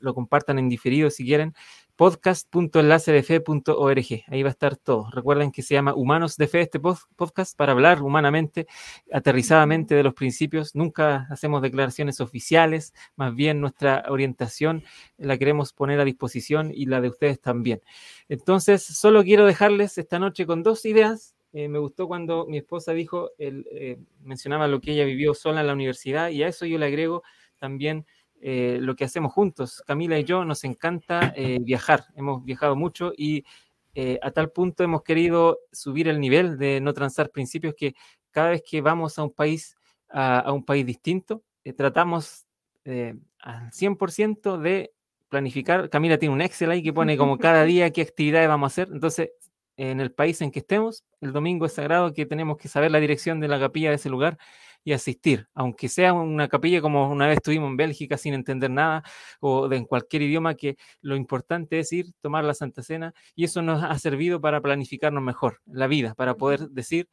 lo 0.00 0.14
compartan 0.14 0.58
en 0.58 0.70
diferido 0.70 1.10
si 1.10 1.22
quieren 1.22 1.52
podcast.enlacedefe.org. 1.96 4.24
Ahí 4.28 4.42
va 4.42 4.48
a 4.48 4.52
estar 4.52 4.76
todo. 4.76 5.08
Recuerden 5.10 5.50
que 5.50 5.62
se 5.62 5.74
llama 5.74 5.94
Humanos 5.94 6.36
de 6.36 6.46
Fe 6.46 6.60
este 6.60 6.78
podcast 6.78 7.56
para 7.56 7.72
hablar 7.72 8.02
humanamente, 8.02 8.66
aterrizadamente 9.10 9.94
de 9.94 10.02
los 10.02 10.12
principios. 10.14 10.74
Nunca 10.74 11.26
hacemos 11.30 11.62
declaraciones 11.62 12.20
oficiales, 12.20 12.92
más 13.16 13.34
bien 13.34 13.60
nuestra 13.60 14.04
orientación 14.08 14.84
la 15.16 15.38
queremos 15.38 15.72
poner 15.72 16.00
a 16.00 16.04
disposición 16.04 16.70
y 16.74 16.86
la 16.86 17.00
de 17.00 17.08
ustedes 17.08 17.40
también. 17.40 17.80
Entonces, 18.28 18.82
solo 18.82 19.24
quiero 19.24 19.46
dejarles 19.46 19.98
esta 19.98 20.18
noche 20.18 20.46
con 20.46 20.62
dos 20.62 20.84
ideas. 20.84 21.34
Eh, 21.52 21.68
me 21.68 21.78
gustó 21.78 22.06
cuando 22.06 22.46
mi 22.46 22.58
esposa 22.58 22.92
dijo, 22.92 23.30
eh, 23.38 23.98
mencionaba 24.22 24.68
lo 24.68 24.80
que 24.80 24.92
ella 24.92 25.04
vivió 25.04 25.34
sola 25.34 25.62
en 25.62 25.68
la 25.68 25.72
universidad 25.72 26.28
y 26.28 26.42
a 26.42 26.48
eso 26.48 26.66
yo 26.66 26.78
le 26.78 26.86
agrego 26.86 27.22
también 27.58 28.04
eh, 28.48 28.78
lo 28.80 28.94
que 28.94 29.02
hacemos 29.02 29.32
juntos. 29.32 29.82
Camila 29.84 30.16
y 30.20 30.22
yo 30.22 30.44
nos 30.44 30.62
encanta 30.62 31.32
eh, 31.34 31.58
viajar, 31.60 32.04
hemos 32.14 32.44
viajado 32.44 32.76
mucho 32.76 33.12
y 33.16 33.44
eh, 33.92 34.20
a 34.22 34.30
tal 34.30 34.52
punto 34.52 34.84
hemos 34.84 35.02
querido 35.02 35.58
subir 35.72 36.06
el 36.06 36.20
nivel 36.20 36.56
de 36.56 36.80
no 36.80 36.94
transar 36.94 37.30
principios 37.30 37.74
que 37.76 37.96
cada 38.30 38.50
vez 38.50 38.62
que 38.64 38.80
vamos 38.82 39.18
a 39.18 39.24
un 39.24 39.32
país, 39.32 39.76
a, 40.08 40.52
un 40.52 40.64
país 40.64 40.86
distinto, 40.86 41.42
tratamos 41.76 42.46
al 42.84 43.72
100% 43.72 44.58
de 44.58 44.92
planificar. 45.28 45.90
Camila 45.90 46.16
tiene 46.16 46.32
un 46.32 46.40
Excel 46.40 46.70
ahí 46.70 46.84
que 46.84 46.92
pone 46.92 47.16
como 47.16 47.38
cada 47.38 47.64
día 47.64 47.90
qué 47.90 48.02
actividades 48.02 48.46
vamos 48.46 48.70
a 48.70 48.72
hacer. 48.72 48.94
Entonces, 48.94 49.30
en 49.76 50.00
el 50.00 50.12
país 50.12 50.40
en 50.40 50.52
que 50.52 50.60
estemos, 50.60 51.04
el 51.20 51.32
domingo 51.32 51.66
es 51.66 51.72
sagrado 51.72 52.12
que 52.12 52.26
tenemos 52.26 52.58
que 52.58 52.68
saber 52.68 52.92
la 52.92 53.00
dirección 53.00 53.40
de 53.40 53.48
la 53.48 53.58
capilla 53.58 53.88
de 53.88 53.96
ese 53.96 54.08
lugar 54.08 54.38
y 54.86 54.92
asistir, 54.92 55.48
aunque 55.52 55.88
sea 55.88 56.12
una 56.12 56.46
capilla 56.46 56.80
como 56.80 57.10
una 57.10 57.26
vez 57.26 57.38
estuvimos 57.38 57.70
en 57.70 57.76
Bélgica 57.76 58.16
sin 58.16 58.34
entender 58.34 58.70
nada 58.70 59.02
o 59.40 59.66
de 59.66 59.78
en 59.78 59.84
cualquier 59.84 60.22
idioma, 60.22 60.54
que 60.54 60.76
lo 61.00 61.16
importante 61.16 61.80
es 61.80 61.92
ir, 61.92 62.06
tomar 62.20 62.44
la 62.44 62.54
Santa 62.54 62.84
Cena 62.84 63.12
y 63.34 63.42
eso 63.42 63.62
nos 63.62 63.82
ha 63.82 63.98
servido 63.98 64.40
para 64.40 64.60
planificarnos 64.60 65.24
mejor 65.24 65.60
la 65.66 65.88
vida, 65.88 66.14
para 66.14 66.36
poder 66.36 66.70
decir, 66.70 67.08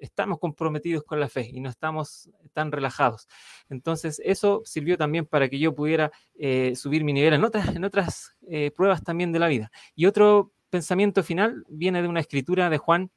estamos 0.00 0.38
comprometidos 0.38 1.04
con 1.04 1.20
la 1.20 1.28
fe 1.28 1.50
y 1.52 1.60
no 1.60 1.68
estamos 1.68 2.30
tan 2.54 2.72
relajados. 2.72 3.28
Entonces, 3.68 4.22
eso 4.24 4.62
sirvió 4.64 4.96
también 4.96 5.26
para 5.26 5.50
que 5.50 5.58
yo 5.58 5.74
pudiera 5.74 6.10
eh, 6.34 6.72
subir 6.76 7.04
mi 7.04 7.12
nivel 7.12 7.34
en 7.34 7.44
otras, 7.44 7.76
en 7.76 7.84
otras 7.84 8.36
eh, 8.48 8.70
pruebas 8.70 9.04
también 9.04 9.32
de 9.32 9.38
la 9.38 9.48
vida. 9.48 9.70
Y 9.94 10.06
otro 10.06 10.50
pensamiento 10.70 11.22
final 11.22 11.62
viene 11.68 12.00
de 12.00 12.08
una 12.08 12.20
escritura 12.20 12.70
de 12.70 12.78
Juan 12.78 13.10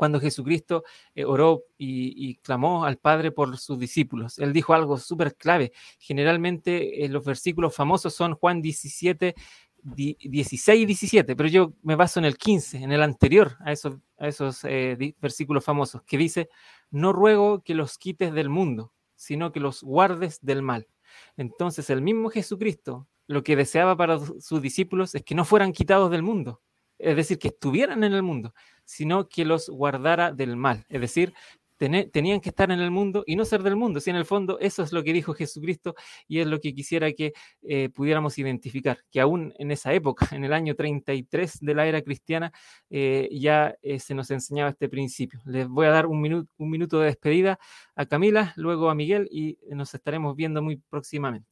cuando 0.00 0.18
Jesucristo 0.18 0.82
eh, 1.14 1.26
oró 1.26 1.64
y, 1.76 2.36
clamó 2.36 2.86
al 2.86 2.96
Padre 2.96 3.32
por 3.32 3.58
sus 3.58 3.78
discípulos. 3.78 4.38
Él 4.38 4.54
dijo 4.54 4.72
algo 4.72 4.96
súper 4.96 5.36
clave. 5.36 5.72
Generalmente 5.98 7.04
eh, 7.04 7.08
los 7.10 7.22
versículos 7.22 7.76
famosos 7.76 8.14
son 8.14 8.32
Juan 8.32 8.62
17, 8.62 9.34
16 9.82 10.80
y 10.80 10.86
17, 10.86 11.36
pero 11.36 11.50
yo 11.50 11.74
me 11.82 11.96
baso 11.96 12.18
en 12.18 12.24
el 12.24 12.38
15, 12.38 12.78
en 12.78 12.92
el 12.92 13.02
anterior 13.02 13.58
a 13.60 13.72
esos, 13.72 14.64
eh, 14.64 15.14
versículos 15.20 15.62
famosos, 15.62 16.00
que 16.04 16.16
dice, 16.16 16.48
no 16.90 17.12
ruego 17.12 17.62
que 17.62 17.74
los 17.74 17.98
quites 17.98 18.32
del 18.32 18.48
mundo, 18.48 18.94
sino 19.16 19.52
que 19.52 19.60
los 19.60 19.82
guardes 19.82 20.38
del 20.40 20.62
mal. 20.62 20.88
Entonces 21.36 21.90
el 21.90 22.00
mismo 22.00 22.30
Jesucristo 22.30 23.06
lo 23.26 23.42
que 23.42 23.54
deseaba 23.54 23.98
para 23.98 24.18
sus 24.18 24.62
discípulos 24.62 25.14
es 25.14 25.22
que 25.24 25.34
no 25.34 25.44
fueran 25.44 25.74
quitados 25.74 26.10
del 26.10 26.22
mundo, 26.22 26.62
es 27.00 27.16
decir, 27.16 27.38
que 27.38 27.48
estuvieran 27.48 28.02
en 28.04 28.12
el 28.12 28.22
mundo, 28.22 28.54
sino 28.90 29.28
que 29.28 29.44
los 29.44 29.70
guardara 29.70 30.32
del 30.32 30.56
mal, 30.56 30.84
es 30.88 31.00
decir, 31.00 31.32
tenían 31.78 32.40
que 32.40 32.50
estar 32.50 32.70
en 32.70 32.80
el 32.80 32.90
mundo 32.90 33.22
y 33.26 33.36
no 33.36 33.44
ser 33.44 33.62
del 33.62 33.76
mundo. 33.76 34.00
Si 34.00 34.10
en 34.10 34.16
el 34.16 34.26
fondo 34.26 34.58
eso 34.58 34.82
es 34.82 34.92
lo 34.92 35.02
que 35.02 35.14
dijo 35.14 35.32
Jesucristo 35.32 35.94
y 36.28 36.40
es 36.40 36.46
lo 36.46 36.60
que 36.60 36.74
quisiera 36.74 37.10
que 37.12 37.32
eh, 37.62 37.88
pudiéramos 37.88 38.36
identificar, 38.36 38.98
que 39.10 39.20
aún 39.20 39.54
en 39.58 39.70
esa 39.70 39.94
época, 39.94 40.28
en 40.32 40.44
el 40.44 40.52
año 40.52 40.74
33 40.74 41.60
de 41.60 41.74
la 41.74 41.86
era 41.86 42.02
cristiana, 42.02 42.52
eh, 42.90 43.28
ya 43.32 43.76
eh, 43.80 43.98
se 44.00 44.14
nos 44.14 44.30
enseñaba 44.30 44.70
este 44.70 44.88
principio. 44.88 45.40
Les 45.46 45.68
voy 45.68 45.86
a 45.86 45.90
dar 45.90 46.06
un, 46.06 46.48
un 46.58 46.70
minuto 46.70 46.98
de 46.98 47.06
despedida 47.06 47.58
a 47.94 48.04
Camila, 48.06 48.52
luego 48.56 48.90
a 48.90 48.94
Miguel 48.94 49.28
y 49.30 49.56
nos 49.70 49.94
estaremos 49.94 50.36
viendo 50.36 50.60
muy 50.62 50.76
próximamente. 50.76 51.48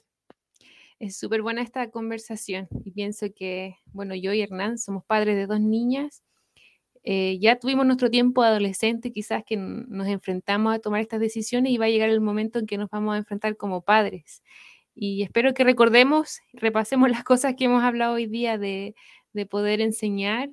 Es 0.98 1.16
súper 1.16 1.42
buena 1.42 1.62
esta 1.62 1.90
conversación 1.90 2.68
y 2.84 2.90
pienso 2.90 3.28
que, 3.34 3.76
bueno, 3.92 4.16
yo 4.16 4.32
y 4.32 4.42
Hernán 4.42 4.78
somos 4.78 5.04
padres 5.04 5.36
de 5.36 5.46
dos 5.46 5.60
niñas 5.60 6.24
eh, 7.04 7.38
ya 7.40 7.58
tuvimos 7.58 7.86
nuestro 7.86 8.10
tiempo 8.10 8.42
adolescente, 8.42 9.12
quizás 9.12 9.44
que 9.44 9.56
nos 9.56 10.06
enfrentamos 10.08 10.74
a 10.74 10.78
tomar 10.78 11.00
estas 11.00 11.20
decisiones 11.20 11.72
y 11.72 11.78
va 11.78 11.86
a 11.86 11.90
llegar 11.90 12.10
el 12.10 12.20
momento 12.20 12.58
en 12.58 12.66
que 12.66 12.78
nos 12.78 12.90
vamos 12.90 13.14
a 13.14 13.18
enfrentar 13.18 13.56
como 13.56 13.82
padres. 13.82 14.42
Y 14.94 15.22
espero 15.22 15.54
que 15.54 15.64
recordemos, 15.64 16.40
repasemos 16.52 17.08
las 17.10 17.24
cosas 17.24 17.54
que 17.56 17.64
hemos 17.66 17.82
hablado 17.82 18.14
hoy 18.14 18.26
día 18.26 18.58
de, 18.58 18.94
poder 19.50 19.80
enseñar 19.80 20.50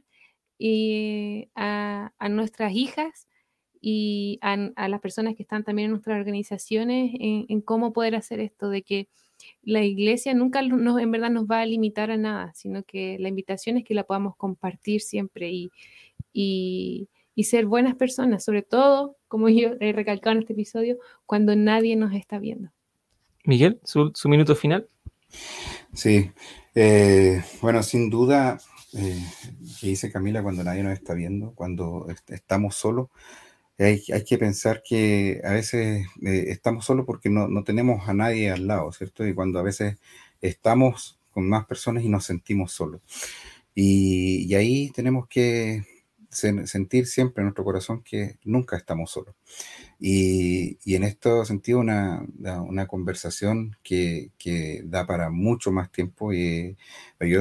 y 0.59 1.49
a, 1.55 2.11
nuestras 2.29 2.71
hijas 2.73 3.27
y 3.81 4.37
a, 4.41 4.87
las 4.87 5.01
personas 5.01 5.35
que 5.35 5.41
están 5.41 5.63
también 5.63 5.87
en 5.87 5.91
nuestras 5.91 6.19
organizaciones 6.19 7.11
en, 7.19 7.61
cómo 7.61 7.93
poder 7.93 8.15
hacer 8.15 8.39
esto, 8.39 8.69
de 8.69 8.83
que 8.83 9.09
la 9.63 9.83
iglesia 9.83 10.35
nunca 10.35 10.61
nos, 10.61 11.01
en 11.01 11.09
verdad 11.09 11.31
nos 11.31 11.45
va 11.45 11.61
a 11.61 11.65
limitar 11.65 12.11
a 12.11 12.17
nada, 12.17 12.53
sino 12.53 12.83
que 12.83 13.17
la 13.19 13.29
invitación 13.29 13.77
es 13.77 13.83
que 13.83 13.95
la 13.95 14.03
podamos 14.03 14.35
compartir 14.35 15.01
siempre 15.01 15.51
y, 15.51 15.71
y, 16.35 17.09
ser 17.43 17.65
buenas 17.65 17.95
personas, 17.95 18.43
sobre 18.43 18.61
todo, 18.61 19.17
como 19.27 19.49
yo 19.49 19.71
he 19.79 19.93
recalcado 19.93 20.35
en 20.35 20.41
este 20.41 20.53
episodio, 20.53 20.97
cuando 21.25 21.55
nadie 21.55 21.95
nos 21.95 22.13
está 22.13 22.39
viendo. 22.39 22.71
Miguel, 23.45 23.79
su, 23.83 24.11
minuto 24.25 24.55
final. 24.55 24.87
Sí, 25.93 26.31
eh, 26.73 27.43
bueno, 27.61 27.83
sin 27.83 28.09
duda, 28.09 28.59
eh, 28.93 29.21
que 29.79 29.87
dice 29.87 30.11
Camila, 30.11 30.43
cuando 30.43 30.63
nadie 30.63 30.83
nos 30.83 30.93
está 30.93 31.13
viendo, 31.13 31.51
cuando 31.53 32.07
estamos 32.27 32.75
solos, 32.75 33.09
hay, 33.77 34.01
que 34.01 34.37
pensar 34.37 34.81
que 34.87 35.41
a 35.43 35.51
veces 35.51 36.07
eh, 36.25 36.45
estamos 36.47 36.85
solos 36.85 37.05
porque 37.05 37.29
no, 37.29 37.63
tenemos 37.63 38.07
a 38.07 38.13
nadie 38.13 38.49
al 38.49 38.67
lado, 38.67 38.91
¿cierto? 38.93 39.27
Y 39.27 39.33
cuando 39.33 39.59
a 39.59 39.63
veces 39.63 39.97
estamos 40.41 41.19
con 41.31 41.49
más 41.49 41.65
personas 41.65 42.03
y 42.03 42.09
nos 42.09 42.25
sentimos 42.25 42.71
solos. 42.71 43.01
y 43.75 44.53
ahí 44.55 44.89
tenemos 44.91 45.27
que 45.27 45.83
sentir 46.35 47.07
siempre 47.07 47.41
en 47.41 47.45
nuestro 47.45 47.63
corazón 47.63 48.03
que 48.03 48.37
nunca 48.43 48.77
estamos 48.77 49.11
solos. 49.11 49.35
Y, 49.99 50.77
en 50.95 51.03
este 51.03 51.45
sentido, 51.45 51.79
una, 51.79 52.25
una 52.67 52.87
conversación 52.87 53.75
que, 53.83 54.31
que, 54.37 54.81
da 54.85 55.07
para 55.07 55.29
mucho 55.29 55.71
más 55.71 55.91
tiempo 55.91 56.33
y 56.33 56.77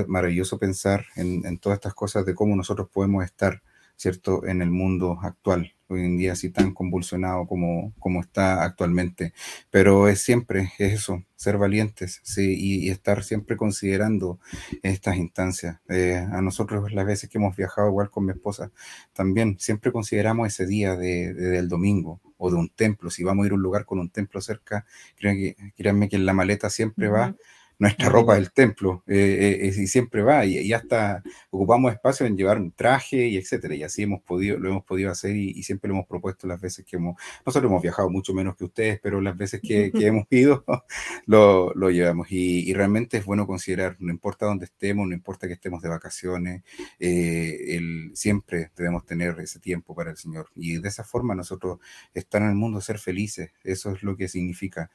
maravilloso 0.06 0.58
pensar 0.58 1.06
en, 1.16 1.44
en 1.46 1.58
todas 1.58 1.76
estas 1.76 1.94
cosas 1.94 2.24
de 2.26 2.34
cómo 2.34 2.56
nosotros 2.56 2.88
podemos 2.92 3.24
estar, 3.24 3.62
¿cierto?, 3.96 4.46
en 4.46 4.62
el 4.62 4.70
mundo 4.70 5.18
actual 5.22 5.73
hoy 5.88 6.00
en 6.00 6.16
día 6.16 6.32
así 6.32 6.50
tan 6.50 6.72
convulsionado 6.72 7.46
como, 7.46 7.92
como 7.98 8.20
está 8.20 8.64
actualmente. 8.64 9.32
Pero 9.70 10.08
es 10.08 10.22
siempre 10.22 10.72
es 10.78 10.92
eso, 10.94 11.24
ser 11.36 11.58
valientes 11.58 12.20
sí, 12.22 12.54
y, 12.58 12.90
estar 12.90 13.22
siempre 13.22 13.56
considerando 13.56 14.38
estas 14.82 15.16
instancias. 15.16 15.78
Eh, 15.88 16.16
a 16.16 16.40
nosotros 16.40 16.92
las 16.92 17.06
veces 17.06 17.28
que 17.28 17.38
hemos 17.38 17.56
viajado 17.56 17.88
igual 17.88 18.10
con 18.10 18.26
mi 18.26 18.32
esposa, 18.32 18.70
también 19.12 19.56
siempre 19.58 19.92
consideramos 19.92 20.48
ese 20.48 20.66
día 20.66 20.96
de, 20.96 21.34
del 21.34 21.68
domingo 21.68 22.20
o 22.36 22.50
de 22.50 22.56
un 22.56 22.68
templo. 22.68 23.10
Si 23.10 23.24
vamos 23.24 23.44
a 23.44 23.46
ir 23.46 23.52
a 23.52 23.56
un 23.56 23.62
lugar 23.62 23.84
con 23.84 23.98
un 23.98 24.10
templo 24.10 24.40
cerca, 24.40 24.86
créanme 25.16 25.54
que, 25.54 25.72
créanme 25.76 26.08
que 26.08 26.16
en 26.16 26.26
la 26.26 26.32
maleta 26.32 26.70
siempre 26.70 27.08
va 27.08 27.34
nuestra 27.78 28.08
ropa 28.08 28.34
del 28.34 28.52
templo 28.52 29.02
eh, 29.06 29.60
eh, 29.62 29.66
y 29.66 29.86
siempre 29.86 30.22
va 30.22 30.44
y, 30.46 30.72
hasta 30.72 31.22
ocupamos 31.50 31.92
espacio 31.92 32.26
en 32.26 32.36
llevar 32.36 32.58
un 32.58 32.72
traje 32.72 33.26
y 33.26 33.36
etcétera 33.36 33.74
y 33.74 33.82
así 33.82 34.02
hemos 34.02 34.22
podido 34.22 34.58
lo 34.58 34.70
hemos 34.70 34.84
podido 34.84 35.10
hacer 35.10 35.36
y, 35.36 35.62
siempre 35.64 35.88
lo 35.88 35.94
hemos 35.94 36.06
propuesto 36.06 36.46
las 36.46 36.60
veces 36.60 36.84
que 36.84 36.96
hemos 36.96 37.16
nosotros 37.44 37.70
hemos 37.70 37.82
viajado 37.82 38.10
mucho 38.10 38.34
menos 38.34 38.56
que 38.56 38.64
ustedes 38.64 39.00
pero 39.02 39.20
las 39.20 39.36
veces 39.36 39.60
que, 39.62 39.90
hemos 39.94 40.26
ido 40.30 40.64
lo, 41.26 41.72
lo 41.74 41.90
llevamos 41.90 42.30
y, 42.30 42.72
realmente 42.74 43.18
es 43.18 43.24
bueno 43.24 43.46
considerar 43.46 43.96
no 43.98 44.12
importa 44.12 44.46
dónde 44.46 44.66
estemos 44.66 45.06
no 45.06 45.14
importa 45.14 45.46
que 45.46 45.54
estemos 45.54 45.82
de 45.82 45.88
vacaciones 45.88 46.62
eh, 46.98 47.76
el, 47.76 48.10
siempre 48.14 48.70
debemos 48.76 49.04
tener 49.06 49.38
ese 49.40 49.58
tiempo 49.58 49.94
para 49.94 50.10
el 50.10 50.16
Señor 50.16 50.48
y 50.54 50.78
de 50.78 50.88
esa 50.88 51.04
forma 51.04 51.34
nosotros 51.34 51.78
estar 52.12 52.42
en 52.42 52.48
el 52.48 52.54
mundo 52.54 52.80
ser 52.80 52.98
felices 52.98 53.50
eso 53.62 53.92
es 53.92 54.02
lo 54.02 54.16
que 54.16 54.28
significa 54.28 54.90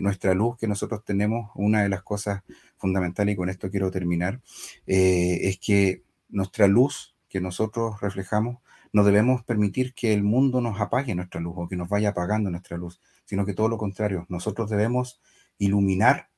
nuestra 0.00 0.34
luz 0.34 0.56
que 0.56 0.66
nosotros 0.66 1.04
tenemos 1.04 1.50
una 1.54 1.82
de 1.82 1.88
las 1.88 1.99
cosas 2.02 2.42
fundamentales, 2.76 3.34
y 3.34 3.36
con 3.36 3.48
esto 3.48 3.70
quiero 3.70 3.90
terminar, 3.90 4.40
eh, 4.86 5.38
es 5.42 5.58
que 5.58 6.02
nuestra 6.28 6.66
luz 6.66 7.14
que 7.28 7.40
nosotros 7.40 8.00
reflejamos, 8.00 8.58
no 8.92 9.04
debemos 9.04 9.44
permitir 9.44 9.94
que 9.94 10.12
el 10.12 10.24
mundo 10.24 10.60
nos 10.60 10.80
apague 10.80 11.14
nuestra 11.14 11.40
luz 11.40 11.54
o 11.56 11.68
que 11.68 11.76
nos 11.76 11.88
vaya 11.88 12.10
apagando 12.10 12.50
nuestra 12.50 12.76
luz, 12.76 13.00
sino 13.24 13.46
que 13.46 13.54
todo 13.54 13.68
lo 13.68 13.78
contrario, 13.78 14.26
nosotros 14.28 14.68
debemos 14.68 15.20
iluminar 15.58 16.30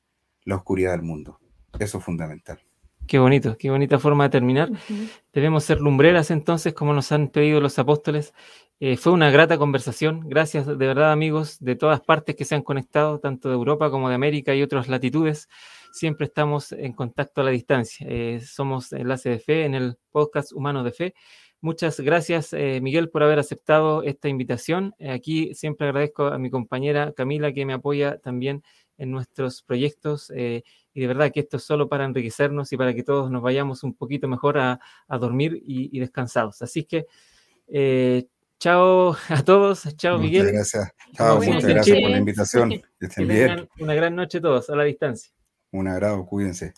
la 0.43 0.55
oscuridad 0.55 0.91
del 0.91 1.01
mundo. 1.01 1.39
Eso 1.79 1.97
es 1.97 2.03
fundamental. 2.03 2.59
Qué 3.07 3.19
bonito, 3.19 3.57
qué 3.57 3.69
bonita 3.69 3.99
forma 3.99 4.23
de 4.23 4.29
terminar. 4.29 4.71
Debemos 5.33 5.63
ser 5.65 5.81
lumbreras 5.81 6.31
entonces, 6.31 6.73
como 6.73 6.93
nos 6.93 7.11
han 7.11 7.27
pedido 7.27 7.59
los 7.59 7.77
apóstoles. 7.77 8.33
Eh, 8.79 8.97
fue 8.97 9.11
una 9.11 9.29
grata 9.29 9.57
conversación. 9.57 10.27
Gracias 10.27 10.65
de 10.65 10.75
verdad 10.75 11.11
amigos 11.11 11.57
de 11.59 11.75
todas 11.75 12.01
partes 12.01 12.35
que 12.35 12.45
se 12.45 12.55
han 12.55 12.63
conectado, 12.63 13.19
tanto 13.19 13.49
de 13.49 13.55
Europa 13.55 13.89
como 13.89 14.09
de 14.09 14.15
América 14.15 14.55
y 14.55 14.61
otras 14.61 14.87
latitudes. 14.87 15.47
Siempre 15.91 16.25
estamos 16.25 16.71
en 16.71 16.93
contacto 16.93 17.41
a 17.41 17.43
la 17.43 17.51
distancia. 17.51 18.07
Eh, 18.09 18.41
somos 18.41 18.91
Enlace 18.93 19.29
de 19.29 19.39
Fe 19.39 19.65
en 19.65 19.75
el 19.75 19.97
podcast 20.11 20.51
Humano 20.53 20.83
de 20.83 20.91
Fe. 20.91 21.13
Muchas 21.61 21.99
gracias, 21.99 22.51
eh, 22.53 22.79
Miguel, 22.81 23.09
por 23.09 23.23
haber 23.23 23.39
aceptado 23.39 24.03
esta 24.03 24.27
invitación. 24.27 24.95
aquí 25.09 25.53
siempre 25.55 25.87
agradezco 25.87 26.25
a 26.25 26.37
mi 26.37 26.49
compañera 26.49 27.13
Camila 27.13 27.53
que 27.53 27.65
me 27.65 27.73
apoya 27.73 28.17
también 28.17 28.63
en 28.97 29.11
nuestros 29.11 29.63
proyectos 29.63 30.31
y 30.93 31.01
de 31.01 31.07
verdad 31.07 31.31
que 31.31 31.39
esto 31.39 31.57
es 31.57 31.63
solo 31.63 31.89
para 31.89 32.05
enriquecernos 32.05 32.71
y 32.71 32.77
para 32.77 32.93
que 32.93 33.03
todos 33.03 33.31
nos 33.31 33.41
vayamos 33.41 33.83
un 33.83 33.95
poquito 33.95 34.27
mejor 34.27 34.57
a, 34.59 34.79
dormir 35.19 35.61
y, 35.65 35.99
descansados. 35.99 36.61
Así 36.61 36.83
que 36.83 37.07
eh, 37.67 38.27
chao 38.59 39.15
a 39.29 39.43
todos, 39.43 39.87
chao 39.95 40.19
Miguel. 40.19 40.43
Muchas 40.43 40.53
gracias, 40.53 40.91
chao, 41.13 41.37
muchas 41.37 41.65
gracias 41.65 41.99
por 41.99 42.11
la 42.11 42.17
invitación. 42.17 42.69
Que 43.15 43.25
bien. 43.25 43.67
Una 43.79 43.93
gran 43.95 44.15
noche 44.15 44.39
todos 44.39 44.69
a 44.69 44.75
la 44.75 44.83
distancia. 44.83 45.33
Un 45.71 45.87
agrado, 45.87 46.25
cuídense. 46.25 46.73